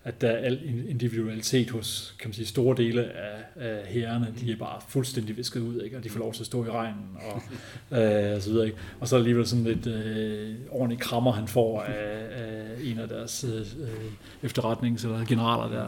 at 0.04 0.22
der 0.22 0.30
er 0.30 0.38
al 0.38 0.60
individualitet 0.89 1.70
hos, 1.70 2.16
kan 2.20 2.30
man 2.30 2.34
sige, 2.34 2.45
store 2.45 2.78
dele 2.78 3.12
af, 3.12 3.43
af 3.56 3.86
herrerne, 3.88 4.34
de 4.39 4.51
er 4.51 4.56
bare 4.56 4.82
fuldstændig 4.88 5.38
visket 5.38 5.60
ud, 5.62 5.82
ikke? 5.82 5.97
og 5.97 6.04
de 6.04 6.10
får 6.10 6.20
lov 6.20 6.34
til 6.34 6.41
at 6.41 6.45
stå 6.45 6.66
i 6.66 6.70
regnen, 6.70 7.06
og, 7.16 7.41
øh, 7.99 8.36
og 8.36 8.41
så 8.41 8.49
videre, 8.49 8.66
ikke? 8.66 8.78
Og 8.99 9.08
så 9.08 9.16
alligevel 9.16 9.47
sådan 9.47 9.64
lidt 9.64 9.88
øh, 9.88 10.56
ordentlig 10.70 10.99
krammer, 10.99 11.32
han 11.32 11.47
får 11.47 11.82
af, 11.82 12.28
af 12.32 12.64
en 12.84 12.99
af 12.99 13.08
deres 13.08 13.43
øh, 13.43 13.62
efterretnings- 14.43 15.06
eller 15.06 15.26
generaler 15.26 15.70
der, 15.78 15.88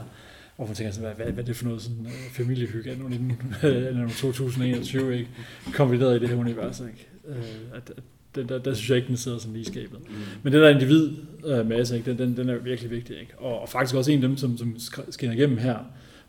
hvor 0.56 0.66
man 0.66 0.76
tænker 0.76 0.94
sådan, 0.94 1.14
hvad, 1.16 1.26
hvad, 1.26 1.34
hvad 1.34 1.44
er 1.44 1.48
det 1.48 1.56
for 1.56 1.66
noget 1.66 1.82
sådan, 1.82 2.06
øh, 2.06 2.32
familiehygge 2.32 2.92
anno 2.92 3.08
19, 3.08 3.56
anno 3.64 4.10
2021, 4.10 5.18
ikke? 5.18 5.30
kombineret 5.74 6.16
i 6.16 6.20
det 6.20 6.30
her 6.30 6.36
univers, 6.36 6.80
ikke? 6.80 7.08
Øh, 7.28 7.38
at, 7.74 7.94
at 7.98 8.04
den, 8.36 8.50
der, 8.50 8.58
der 8.60 8.74
synes 8.74 8.90
jeg 8.90 8.98
ikke, 8.98 9.08
den 9.08 9.18
sidder 9.18 9.38
sådan 9.38 9.54
lige 9.54 9.62
i 9.62 9.66
skabet. 9.66 10.00
Mm. 10.10 10.16
Men 10.44 10.54
den 10.54 10.62
der 10.62 10.70
individ 10.70 11.12
øh, 11.46 11.70
masse, 11.70 11.98
ikke, 11.98 12.12
den, 12.12 12.18
den, 12.20 12.38
den 12.38 12.50
er 12.50 12.56
virkelig 12.58 12.92
vigtig. 12.92 13.20
Ikke? 13.20 13.34
Og, 13.38 13.60
og 13.62 13.70
faktisk 13.70 13.96
også 13.96 14.12
en 14.12 14.24
af 14.24 14.28
dem, 14.28 14.38
som, 14.38 14.58
som 14.58 14.76
sk- 14.78 15.12
skinner 15.12 15.36
igennem 15.36 15.58
her, 15.58 15.78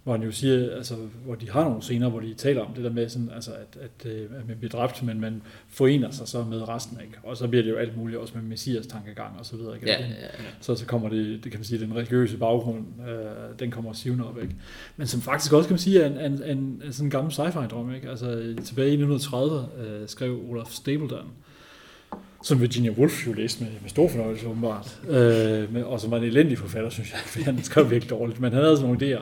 hvor 0.05 0.13
han 0.17 0.23
jo 0.23 0.31
siger, 0.33 0.75
altså, 0.77 0.95
hvor 1.25 1.35
de 1.35 1.51
har 1.51 1.65
nogle 1.65 1.83
scener, 1.83 2.09
hvor 2.09 2.21
de 2.21 2.35
taler 2.35 2.61
om 2.61 2.73
det 2.75 2.85
der 2.85 2.91
med, 2.93 3.09
sådan, 3.09 3.31
altså, 3.35 3.51
at, 3.51 3.79
at, 3.83 4.11
øh, 4.13 4.21
at 4.23 4.49
man 4.49 4.57
bliver 4.59 4.71
dræbt, 4.71 5.03
men 5.03 5.21
man 5.21 5.43
forener 5.69 6.11
sig 6.11 6.29
så 6.29 6.45
med 6.45 6.69
resten. 6.69 6.99
Ikke? 7.07 7.19
Og 7.23 7.37
så 7.37 7.49
bliver 7.49 7.63
det 7.63 7.71
jo 7.71 7.77
alt 7.77 7.97
muligt, 7.97 8.19
også 8.19 8.33
med 8.37 8.43
messias 8.43 8.87
tankegang 8.87 9.39
og 9.39 9.47
så 9.47 9.57
videre. 9.57 9.75
Ikke? 9.75 9.87
Ja, 9.91 9.97
Den- 9.99 10.11
ja, 10.11 10.23
ja. 10.23 10.29
så, 10.61 10.75
så 10.75 10.87
kommer 10.87 11.09
det, 11.09 11.45
det 11.45 11.53
kan 11.53 11.61
man 11.61 11.65
sige, 11.65 11.81
den 11.81 11.95
religiøse 11.97 12.37
baggrund, 12.37 12.85
øh, 13.09 13.59
den 13.59 13.71
kommer 13.71 13.93
sivende 13.93 14.29
op, 14.29 14.43
ikke? 14.43 14.55
Men 14.97 15.07
som 15.07 15.21
faktisk 15.21 15.53
også, 15.53 15.69
kan 15.69 15.73
man 15.75 15.79
sige, 15.79 16.01
er 16.03 16.07
en, 16.27 16.33
en, 16.33 16.43
en, 16.59 16.83
en 16.87 16.93
sådan 16.93 17.11
gammel 17.11 17.33
sci-fi-drøm, 17.33 17.95
ikke? 17.95 18.11
Altså, 18.11 18.27
tilbage 18.65 18.89
i 18.89 18.97
1930 19.03 19.69
øh, 19.87 20.09
skrev 20.09 20.41
Olaf 20.51 20.67
Stapledon, 20.71 21.27
som 22.47 22.61
Virginia 22.61 22.91
Woolf 22.91 23.27
jo 23.27 23.33
læste 23.33 23.65
med, 23.65 23.73
med 23.83 23.91
stor 23.91 24.09
fornøjelse, 24.09 24.47
åbenbart. 24.47 25.01
Øh, 25.09 25.73
med, 25.73 25.83
og 25.83 26.01
som 26.01 26.11
var 26.11 26.17
en 26.17 26.25
elendig 26.25 26.59
forfatter, 26.59 26.91
synes 26.91 27.13
jeg, 27.13 27.21
for 27.33 27.41
han 27.41 27.63
skrev 27.63 27.91
virkelig 27.91 28.11
dårligt. 28.11 28.41
Men 28.41 28.53
han 28.53 28.63
havde 28.63 28.77
sådan 28.77 28.93
nogle 28.93 29.07
idéer. 29.07 29.21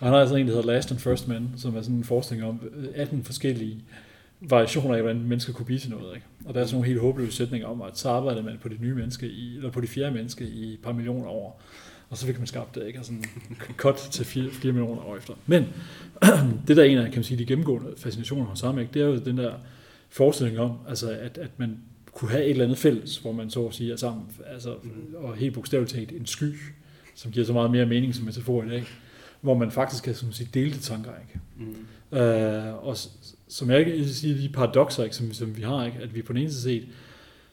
Og 0.00 0.06
han 0.06 0.12
har 0.12 0.20
altså 0.20 0.36
en, 0.36 0.46
der 0.46 0.54
hedder 0.54 0.66
Last 0.66 0.90
and 0.90 1.00
First 1.00 1.28
Man, 1.28 1.50
som 1.56 1.76
er 1.76 1.82
sådan 1.82 1.96
en 1.96 2.04
forestilling 2.04 2.48
om 2.48 2.60
øh, 2.76 2.88
18 2.94 3.24
forskellige 3.24 3.84
variationer 4.40 4.94
af, 4.94 5.02
hvordan 5.02 5.22
mennesker 5.22 5.52
kunne 5.52 5.66
blive 5.66 5.78
til 5.78 5.90
noget. 5.90 6.14
Ikke? 6.14 6.26
Og 6.44 6.54
der 6.54 6.60
er 6.60 6.64
sådan 6.64 6.74
nogle 6.74 6.88
helt 6.88 7.00
håbløse 7.00 7.36
sætninger 7.36 7.68
om, 7.68 7.82
at 7.82 7.98
så 7.98 8.08
arbejder 8.08 8.42
man 8.42 8.58
på 8.62 8.68
det 8.68 8.80
nye 8.80 8.94
menneske, 8.94 9.28
i, 9.28 9.56
eller 9.56 9.70
på 9.70 9.80
det 9.80 9.88
fjerde 9.88 10.14
menneske 10.14 10.44
i 10.44 10.72
et 10.72 10.80
par 10.82 10.92
millioner 10.92 11.28
år. 11.28 11.62
Og 12.10 12.18
så 12.18 12.26
fik 12.26 12.38
man 12.38 12.46
skabt 12.46 12.74
det, 12.74 12.86
ikke? 12.86 12.98
Og 12.98 13.04
sådan 13.04 13.24
cut 13.76 13.96
til 13.96 14.24
4, 14.24 14.50
4 14.50 14.72
millioner 14.72 15.02
år 15.02 15.16
efter. 15.16 15.34
Men 15.46 15.66
det 16.68 16.76
der 16.76 16.82
er 16.82 16.86
en 16.86 16.98
af, 16.98 17.04
kan 17.04 17.18
man 17.18 17.24
sige, 17.24 17.38
de 17.38 17.46
gennemgående 17.46 17.88
fascinationer 17.96 18.44
hos 18.44 18.60
ham, 18.60 18.78
ikke? 18.78 18.90
det 18.94 19.02
er 19.02 19.06
jo 19.06 19.18
den 19.18 19.38
der 19.38 19.52
forestilling 20.08 20.58
om, 20.58 20.72
altså 20.88 21.10
at, 21.10 21.38
at 21.38 21.50
man 21.56 21.78
kunne 22.18 22.30
have 22.30 22.44
et 22.44 22.50
eller 22.50 22.64
andet 22.64 22.78
fælles, 22.78 23.16
hvor 23.16 23.32
man 23.32 23.50
så 23.50 23.66
at 23.66 23.74
sige 23.74 23.92
er 23.92 23.96
sammen, 23.96 24.26
altså, 24.46 24.74
og 25.16 25.36
helt 25.36 25.54
bogstaveligt 25.54 25.94
talt 25.94 26.12
en 26.12 26.26
sky, 26.26 26.54
som 27.14 27.32
giver 27.32 27.46
så 27.46 27.52
meget 27.52 27.70
mere 27.70 27.86
mening 27.86 28.14
som 28.14 28.24
metafor 28.24 28.62
i 28.62 28.68
dag, 28.68 28.84
hvor 29.40 29.54
man 29.54 29.70
faktisk 29.70 30.04
kan 30.04 30.14
som 30.14 30.32
sige, 30.32 30.48
dele 30.54 30.72
de 30.72 30.78
tanker, 30.78 31.10
ikke? 31.20 31.40
Mm. 31.56 32.18
Øh, 32.18 32.86
og 32.86 32.96
som 33.48 33.70
jeg 33.70 33.78
ikke 33.80 34.08
siger, 34.08 34.36
de 34.36 34.48
paradoxer, 34.48 35.04
ikke, 35.04 35.16
som, 35.16 35.32
som 35.32 35.56
vi 35.56 35.62
har, 35.62 35.86
ikke, 35.86 35.98
at 35.98 36.14
vi 36.14 36.22
på 36.22 36.32
den 36.32 36.42
ene 36.42 36.50
side 36.50 36.62
set 36.62 36.88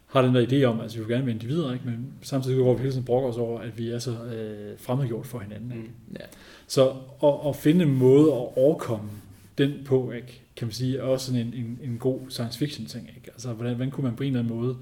har 0.05 0.22
den 0.22 0.36
der 0.36 0.45
idé 0.47 0.63
om, 0.63 0.80
at 0.80 0.95
vi 0.95 0.99
vil 0.99 1.09
gerne 1.09 1.26
være 1.26 1.36
individer, 1.36 1.74
ikke, 1.74 1.86
men 1.86 2.13
samtidig 2.22 2.57
går 2.57 2.74
vi 2.74 2.80
hele 2.80 2.91
tiden 2.91 3.05
brokker 3.05 3.30
os 3.30 3.38
over, 3.38 3.59
at 3.59 3.78
vi 3.78 3.89
er 3.89 3.99
så 3.99 4.11
øh, 4.11 4.80
fremmedgjort 4.80 5.26
for 5.26 5.39
hinanden. 5.39 5.72
Ikke? 5.72 5.84
Mm. 5.84 6.16
ja. 6.20 6.26
Så 6.68 6.89
at, 7.24 7.49
at 7.49 7.55
finde 7.55 7.86
en 7.86 7.95
måde 7.95 8.26
at 8.26 8.57
overkomme 8.57 9.09
den 9.57 9.74
på, 9.86 10.11
ikke, 10.11 10.44
kan 10.56 10.68
man 10.68 10.74
sige, 10.74 10.97
er 10.97 11.01
også 11.01 11.26
sådan 11.26 11.41
en, 11.47 11.53
en, 11.53 11.80
en 11.84 11.97
god 11.97 12.20
science 12.30 12.60
fiction 12.60 12.86
ting. 12.88 13.08
Ikke? 13.16 13.32
Altså, 13.32 13.53
hvordan, 13.53 13.76
hvordan 13.76 13.91
kunne 13.91 14.03
man 14.03 14.16
på 14.16 14.24
en 14.24 14.28
eller 14.28 14.39
anden 14.39 14.56
måde 14.56 14.78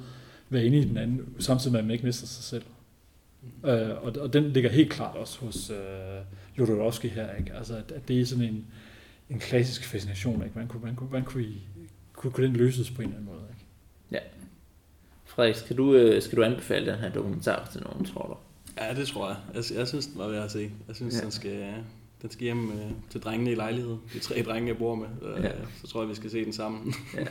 være 0.49 0.65
inde 0.65 0.77
i 0.77 0.83
den 0.85 0.97
anden, 0.97 1.35
samtidig 1.39 1.71
med, 1.71 1.79
at 1.79 1.85
man 1.85 1.91
ikke 1.93 2.05
mister 2.05 2.27
sig 2.27 2.43
selv. 2.43 2.63
Øh, 3.65 3.89
og, 3.89 4.13
og 4.19 4.33
den 4.33 4.49
ligger 4.49 4.69
helt 4.69 4.91
klart 4.91 5.15
også 5.15 5.39
hos 5.39 5.69
øh, 5.69 5.77
Jodorowsky 6.59 7.05
her, 7.05 7.35
ikke? 7.35 7.53
Altså, 7.53 7.75
at, 7.77 7.91
at 7.91 8.07
det 8.07 8.21
er 8.21 8.25
sådan 8.25 8.43
en, 8.43 8.65
en 9.29 9.39
klassisk 9.39 9.83
fascination, 9.85 10.35
ikke? 10.43 10.53
Hvordan 10.53 10.67
kunne, 10.67 10.79
hvordan 10.79 10.95
kunne, 10.95 11.07
hvordan 11.07 11.25
kunne, 11.25 11.43
I, 11.43 11.61
kunne, 12.13 12.31
kunne 12.31 12.47
den 12.47 12.55
løses 12.55 12.91
på 12.91 13.01
en 13.01 13.07
eller 13.07 13.19
anden 13.19 13.33
måde, 13.33 13.43
ikke? 13.49 13.65
Frederik, 15.25 15.55
skal 15.55 15.77
du, 15.77 15.93
øh, 15.95 16.21
skal 16.21 16.37
du 16.37 16.43
anbefale 16.43 16.91
den 16.91 16.99
her 16.99 17.09
dokumentar 17.13 17.69
til 17.71 17.81
nogen, 17.81 18.05
tror 18.05 18.27
du? 18.27 18.35
Ja, 18.83 18.93
det 18.95 19.07
tror 19.07 19.27
jeg. 19.27 19.37
Jeg, 19.53 19.77
jeg 19.77 19.87
synes, 19.87 20.05
den 20.07 20.17
var 20.17 20.27
værd 20.27 20.43
at 20.43 20.51
se. 20.51 20.71
Jeg 20.87 20.95
synes, 20.95 21.13
Ja. 21.13 21.17
ja. 21.19 21.23
den, 21.23 21.31
skal, 21.31 21.73
den 22.23 22.31
skal 22.31 22.43
hjem 22.43 22.71
øh, 22.71 22.91
til 23.09 23.21
drengene 23.21 23.51
i 23.51 23.55
lejlighed. 23.55 23.97
De 24.13 24.19
tre 24.19 24.41
drenge, 24.47 24.67
jeg 24.67 24.77
bor 24.77 24.95
med. 24.95 25.07
Øh, 25.21 25.43
Ja. 25.43 25.51
Så 25.81 25.87
tror 25.87 26.01
jeg, 26.01 26.09
vi 26.09 26.15
skal 26.15 26.29
se 26.29 26.45
den 26.45 26.53
sammen. 26.53 26.93
Ja. 27.17 27.23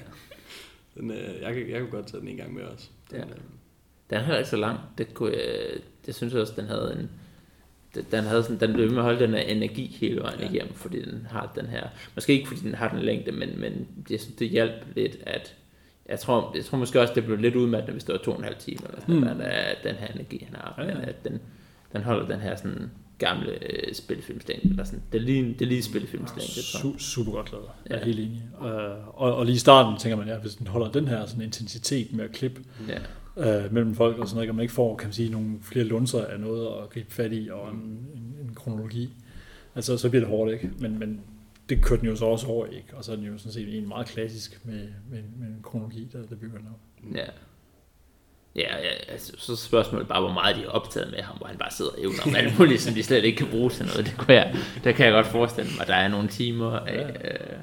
den, 1.01 1.11
øh, 1.11 1.43
jeg, 1.43 1.55
kan, 1.55 1.71
jeg 1.71 1.81
kan 1.81 1.91
godt 1.91 2.07
tage 2.07 2.21
den 2.21 2.29
en 2.29 2.37
gang 2.37 2.55
med 2.55 2.63
os. 2.63 2.91
Den, 3.11 3.19
Ja. 3.19 3.25
øh, 3.25 3.31
Den 4.11 4.19
er 4.19 4.23
heller 4.23 4.39
ikke 4.39 4.51
så 4.51 4.57
lang. 4.57 4.79
Det, 4.99 5.15
kunne 5.15 5.31
jeg, 5.33 5.59
det 6.07 6.15
synes 6.15 6.33
jeg 6.33 6.41
også, 6.43 6.53
den 6.57 6.67
havde 6.67 6.97
en... 7.01 7.11
den- 7.95 8.07
Den, 8.11 8.25
havde 8.25 8.43
sådan, 8.43 8.61
den 8.61 8.73
blev 8.73 8.89
med 8.91 8.97
at 8.99 9.03
holde 9.05 9.21
den 9.21 9.31
her 9.31 9.41
energi 9.41 9.97
hele 10.01 10.21
vejen 10.21 10.41
Ja. 10.41 10.51
igennem, 10.51 10.75
fordi 10.75 11.03
den 11.11 11.27
har 11.31 11.53
den 11.55 11.67
her... 11.67 11.89
Måske 12.15 12.33
ikke, 12.33 12.49
fordi 12.49 12.61
den 12.61 12.75
har 12.75 12.89
den 12.89 12.99
længde, 12.99 13.33
men, 13.33 13.61
men 13.61 13.87
det, 14.09 14.31
det 14.39 14.49
hjalp 14.49 14.87
lidt, 14.97 15.17
at... 15.27 15.55
Jeg 16.09 16.19
tror, 16.19 16.53
jeg 16.57 16.65
tror 16.65 16.79
måske 16.79 17.01
også, 17.01 17.15
det 17.15 17.25
blev 17.25 17.39
lidt 17.39 17.57
udmattende, 17.57 17.93
hvis 17.93 18.05
det 18.05 18.13
var 18.13 18.19
to 18.19 18.31
og 18.33 18.39
en 18.39 18.45
halv 18.45 18.57
time, 18.59 18.81
eller 18.89 19.01
sådan 19.01 19.15
Mm. 19.15 19.21
mm. 19.21 19.41
at 19.41 19.77
den 19.85 19.95
her 19.95 20.07
energi, 20.07 20.45
han 20.45 20.57
har. 20.57 20.75
Ja, 20.79 20.85
ja. 20.99 21.01
at 21.09 21.25
den, 21.25 21.41
den 21.93 22.03
holder 22.03 22.27
den 22.29 22.41
her 22.41 22.57
sådan 22.57 22.91
gamle 23.27 23.51
øh, 23.73 23.95
spillefilmslængde, 23.95 24.69
eller 24.71 24.85
sådan. 24.85 25.03
Det 25.13 25.19
er 25.19 25.23
lige, 25.23 25.43
det 25.59 25.63
er 25.63 25.67
lige 25.67 25.83
jeg. 25.83 26.93
Su- 26.93 26.99
super 26.99 27.33
godt 27.33 27.53
lavet. 27.53 27.67
Jeg 27.89 27.95
er 27.95 27.99
Ja. 27.99 28.05
helt 28.05 28.19
enig. 28.21 28.43
Øh, 28.63 29.09
og, 29.23 29.35
og 29.37 29.47
lige 29.47 29.55
i 29.57 29.59
starten 29.59 29.99
tænker 30.01 30.17
man, 30.17 30.29
ja, 30.29 30.39
hvis 30.39 30.55
den 30.55 30.67
holder 30.67 30.91
den 30.93 31.09
her 31.09 31.27
sådan 31.27 31.43
intensitet 31.43 32.13
med 32.13 32.25
at 32.25 32.33
klippe 32.33 32.63
Ja. 32.89 33.65
øh, 33.65 33.73
mellem 33.73 33.95
folk 33.95 34.19
og 34.19 34.29
sådan 34.29 34.37
noget, 34.37 34.49
og 34.51 34.55
man 34.55 34.63
ikke 34.63 34.75
får, 34.75 34.97
kan 34.97 35.07
man 35.07 35.13
sige, 35.13 35.31
nogle 35.31 35.51
flere 35.63 35.85
lunser 35.85 36.25
af 36.25 36.41
noget 36.41 36.67
at 36.83 36.91
gribe 36.91 37.13
fat 37.13 37.33
i, 37.33 37.49
og 37.53 37.71
en, 37.71 37.77
en, 38.15 38.35
en 38.49 38.55
kronologi, 38.55 39.11
altså 39.75 39.97
så 39.99 40.09
bliver 40.11 40.21
det 40.21 40.29
hårdt, 40.31 40.53
ikke? 40.53 40.71
Men, 40.79 40.99
men 40.99 41.21
det 41.69 41.83
kørte 41.85 42.01
den 42.01 42.09
jo 42.09 42.17
så 42.17 42.25
også 42.25 42.47
over, 42.47 42.67
ikke? 42.67 42.87
Og 42.93 43.05
så 43.05 43.13
er 43.13 43.17
den 43.17 43.25
jo 43.25 43.39
sådan 43.39 43.53
set 43.53 43.79
en 43.79 43.89
meget 43.89 44.07
klassisk 44.07 44.61
med, 44.65 44.89
med, 45.11 45.19
med 45.39 45.47
en 45.49 45.59
kronologi, 45.63 46.09
der, 46.13 46.19
der 46.27 46.37
bygger 46.37 46.59
den 46.59 46.67
op. 46.67 47.15
Ja. 47.17 47.25
Ja, 48.57 48.77
ja 48.77 48.89
altså, 49.13 49.33
så 49.39 49.53
er 49.53 49.57
spørgsmålet 49.57 50.09
bare, 50.09 50.21
hvor 50.21 50.33
meget 50.33 50.57
de 50.57 50.61
har 50.61 50.69
optaget 50.69 51.11
med 51.11 51.19
ham, 51.23 51.37
hvor 51.37 51.47
han 51.47 51.57
bare 51.59 51.71
sidder 51.71 51.91
og 51.91 52.01
evner 52.01 52.23
om 52.27 52.35
alt 52.37 52.59
muligt, 52.59 52.81
som 52.83 52.95
de 52.95 53.03
slet 53.03 53.25
ikke 53.25 53.39
kan 53.39 53.47
bruge 53.51 53.71
til 53.71 53.87
noget. 53.87 54.07
Det 54.07 54.15
kunne 54.19 54.35
jeg, 54.35 54.57
der 54.85 54.93
kan 54.93 55.05
jeg 55.07 55.13
godt 55.13 55.27
forestille 55.27 55.71
mig, 55.79 55.87
der 55.87 55.95
er 55.95 56.09
nogle 56.09 56.29
timer 56.29 56.71
af, 56.79 57.07
øh, 57.25 57.57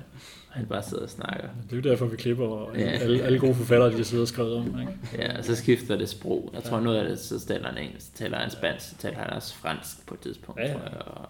han 0.49 0.65
bare 0.65 0.83
sidder 0.83 1.03
og 1.03 1.09
snakker. 1.09 1.47
Det 1.69 1.71
er 1.71 1.75
jo 1.75 1.81
derfor, 1.91 2.05
vi 2.05 2.17
klipper, 2.17 2.45
og 2.47 2.77
Ja. 2.77 2.81
alle, 2.81 3.23
alle 3.23 3.39
gode 3.39 3.55
forfattere, 3.55 3.91
de 3.91 3.95
har 3.95 4.03
siddet 4.03 4.21
og 4.21 4.27
skrevet 4.27 4.55
om, 4.55 4.79
ikke? 4.81 4.93
Ja, 5.17 5.37
og 5.37 5.45
så 5.45 5.55
skifter 5.55 5.97
det 5.97 6.09
sprog. 6.09 6.49
Jeg 6.53 6.63
tror, 6.63 6.79
noget 6.79 6.97
af 6.97 7.09
det, 7.09 7.19
så 7.19 7.45
taler 7.47 7.67
han 7.67 7.77
engelsk, 7.77 8.07
så 8.07 8.13
taler 8.15 8.37
han 8.37 8.51
spansk, 8.51 8.89
så 8.89 8.95
taler 8.97 9.17
han 9.17 9.29
også 9.29 9.55
fransk 9.55 10.07
på 10.07 10.13
et 10.13 10.19
tidspunkt, 10.19 10.61
Ja, 10.61 10.67
ja. 10.67 10.73
tror 10.73 10.81
jeg, 10.81 11.01
og 11.05 11.29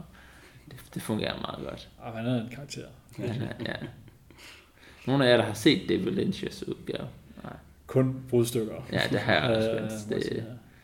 det, 0.72 0.76
det 0.93 1.01
fungerer 1.01 1.34
meget 1.41 1.68
godt. 1.70 1.88
Og 1.97 2.12
han 2.14 2.26
er 2.28 2.41
en 2.41 2.49
karakter. 2.55 2.82
Ja, 3.20 3.26
ja. 3.66 3.74
Nogle 5.07 5.26
af 5.26 5.32
jer, 5.32 5.38
der 5.38 5.43
har 5.43 5.53
set 5.53 5.89
David 5.89 6.12
Lynch's 6.20 6.64
udgave. 6.70 7.07
Kun 7.89 8.15
brudstykker. 8.29 8.73
Ja, 8.91 9.01
det 9.11 9.19
har 9.19 9.33
jeg 9.33 9.57
også. 9.57 9.71
Øh, 9.71 10.19
det, 10.19 10.31
ja. 10.35 10.41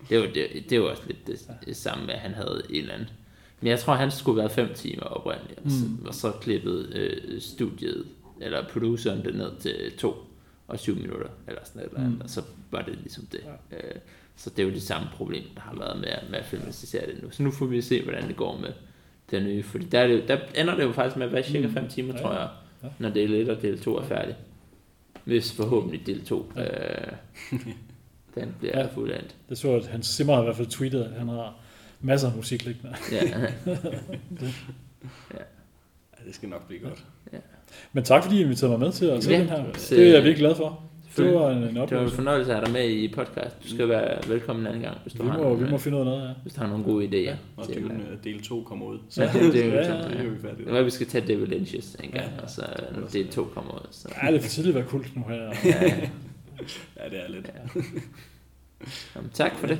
det, 0.09 0.19
var, 0.19 0.27
det, 0.33 0.69
det 0.69 0.81
var 0.81 0.87
også 0.87 1.03
lidt 1.07 1.27
det, 1.27 1.49
det 1.65 1.75
samme 1.75 2.05
med, 2.05 2.13
at 2.13 2.19
han 2.19 2.33
havde 2.33 2.61
et 2.69 2.77
eller 2.79 2.93
andet. 2.93 3.13
Men 3.61 3.67
jeg 3.69 3.79
tror, 3.79 3.93
han 3.93 4.11
skulle 4.11 4.37
være 4.37 4.49
fem 4.49 4.73
timer 4.73 5.03
oprindeligt, 5.03 5.59
og, 5.65 5.71
så, 5.71 5.85
Mm. 5.85 6.05
og 6.07 6.13
så 6.13 6.31
klippede 6.31 6.89
øh, 6.95 7.41
studiet, 7.41 8.05
eller 8.41 8.67
produceren 8.73 9.25
det 9.25 9.35
ned 9.35 9.51
til 9.59 9.91
to 9.97 10.13
og 10.67 10.79
syv 10.79 10.95
minutter, 10.95 11.27
eller 11.47 11.61
sådan 11.63 11.81
et 11.81 11.85
eller 11.87 11.99
andet, 11.99 12.13
Mm. 12.15 12.21
og 12.21 12.29
så 12.29 12.41
var 12.71 12.81
det 12.81 12.97
ligesom 13.01 13.25
det. 13.31 13.39
Ja. 13.71 13.77
Øh, 13.77 13.95
så 14.35 14.49
det 14.49 14.59
er 14.59 14.63
jo 14.67 14.73
det 14.73 14.81
samme 14.81 15.07
problem, 15.13 15.43
der 15.55 15.61
har 15.61 15.75
været 15.79 15.97
med, 15.99 16.09
med 16.29 16.39
at 16.39 16.45
filmatisere 16.45 17.05
det 17.05 17.23
nu. 17.23 17.31
Så 17.31 17.43
nu 17.43 17.51
får 17.51 17.65
vi 17.65 17.81
se, 17.81 18.03
hvordan 18.03 18.27
det 18.27 18.35
går 18.35 18.57
med 18.57 18.69
den 19.31 19.43
nye, 19.43 19.63
fordi 19.63 19.85
der, 19.85 19.99
er 19.99 20.07
det 20.07 20.13
jo, 20.15 20.21
der 20.27 20.37
ender 20.55 20.75
det 20.75 20.83
jo 20.83 20.91
faktisk 20.91 21.17
med 21.17 21.25
at 21.25 21.31
være 21.33 21.43
cirka 21.43 21.67
Mm. 21.67 21.73
5 21.73 21.87
timer, 21.87 22.13
Ja, 22.13 22.21
tror 22.21 22.33
jeg, 22.33 22.49
Ja. 22.83 22.87
når 22.99 23.09
del 23.09 23.33
1 23.33 23.49
og 23.49 23.61
del 23.61 23.79
2 23.79 23.97
er 23.97 24.03
færdig. 24.03 24.35
Hvis 25.25 25.51
forhåbentlig 25.53 26.05
del 26.05 26.25
2 26.25 26.51
Ja. 26.55 26.61
øh, 26.63 27.11
den 28.35 28.55
bliver 28.59 28.79
Ja. 28.79 28.87
fuldendt. 28.93 29.35
Det 29.49 29.57
så, 29.57 29.71
at 29.75 29.85
Hans 29.87 30.07
Zimmer 30.07 30.33
har 30.33 30.41
i 30.41 30.43
hvert 30.43 30.55
fald 30.55 30.67
tweetet, 30.67 31.03
at 31.03 31.11
han 31.11 31.27
har 31.29 31.53
masser 32.01 32.29
af 32.29 32.35
musik 32.35 32.65
liggende. 32.65 32.95
Ja, 33.11 33.21
Ja, 35.33 36.23
det 36.27 36.35
skal 36.35 36.49
nok 36.49 36.67
blive 36.67 36.79
godt. 36.81 37.05
Men 37.93 38.03
tak 38.03 38.23
fordi 38.23 38.37
I 38.37 38.41
inviterede 38.41 38.71
mig 38.77 38.79
med 38.79 38.91
til 38.91 39.05
at 39.05 39.23
se 39.23 39.31
Ja, 39.31 39.39
den 39.39 39.49
her. 39.49 39.63
Det 39.89 39.91
er 40.07 40.13
jeg 40.13 40.23
virkelig 40.23 40.37
glad 40.37 40.55
for. 40.55 40.83
Det 41.17 41.33
var 41.33 41.51
en, 41.51 41.57
en 41.63 41.75
det 41.75 41.91
var 41.97 42.03
en 42.03 42.09
fornøjelse 42.11 42.51
at 42.51 42.57
have 42.57 42.65
dig 42.65 42.73
med 42.73 42.89
i 42.89 43.07
podcast. 43.13 43.63
Du 43.63 43.69
skal 43.69 43.89
være 43.89 44.29
velkommen 44.29 44.63
en 44.63 44.67
anden 44.67 44.81
gang, 44.81 44.97
hvis 45.03 45.13
du 45.13 45.23
Vi 45.23 45.29
har, 45.29 45.37
må, 45.37 45.43
nogle, 45.43 45.63
vi 45.63 45.69
må 45.69 45.75
øh, 45.75 45.79
finde 45.81 45.95
ud 45.97 46.01
af 46.01 46.05
noget, 46.05 46.27
ja. 46.27 46.33
hvis 46.43 46.53
du 46.53 46.59
har 46.61 46.67
nogle 46.67 46.83
gode 46.83 47.05
idéer. 47.05 47.15
Ja. 47.29 47.35
Og 47.57 47.67
til, 47.67 47.83
Dune, 47.83 47.93
øh, 47.93 47.99
øh, 48.11 48.17
del 48.23 48.41
2 48.43 48.61
kommer 48.63 48.85
ud. 48.85 48.99
Ja, 49.17 49.23
det, 49.33 49.33
det 49.53 49.61
er 49.61 49.65
jo 49.65 49.71
Ja, 49.71 49.83
sådan, 49.83 50.11
ja, 50.11 50.17
Så 50.17 50.47
ja. 50.47 50.49
er. 50.49 50.55
Det 50.55 50.73
var, 50.73 50.81
vi 50.81 50.89
skal 50.89 51.07
tage 51.07 51.27
David 51.27 51.47
Lynch's 51.47 52.03
en 52.03 52.11
gang, 52.11 52.31
Ja. 52.37 52.43
og 52.43 52.49
så 52.49 52.61
når 52.95 53.07
del 53.07 53.27
2 53.27 53.43
kommer 53.43 53.73
ud. 53.73 53.87
Så. 53.91 54.09
Ja, 54.23 54.27
det 54.31 54.35
er 54.37 54.41
for 54.41 54.49
tidligt 54.49 54.75
at 54.75 54.81
være 54.81 54.89
kult 54.89 55.15
nu 55.15 55.23
her. 55.29 55.35
Ja, 55.35 55.51
Ja, 56.97 57.09
det 57.09 57.19
er 57.25 57.29
lidt. 57.29 57.51
ja. 57.75 57.81
Jamen, 59.15 59.29
tak 59.33 59.55
for 59.55 59.67
det. 59.67 59.79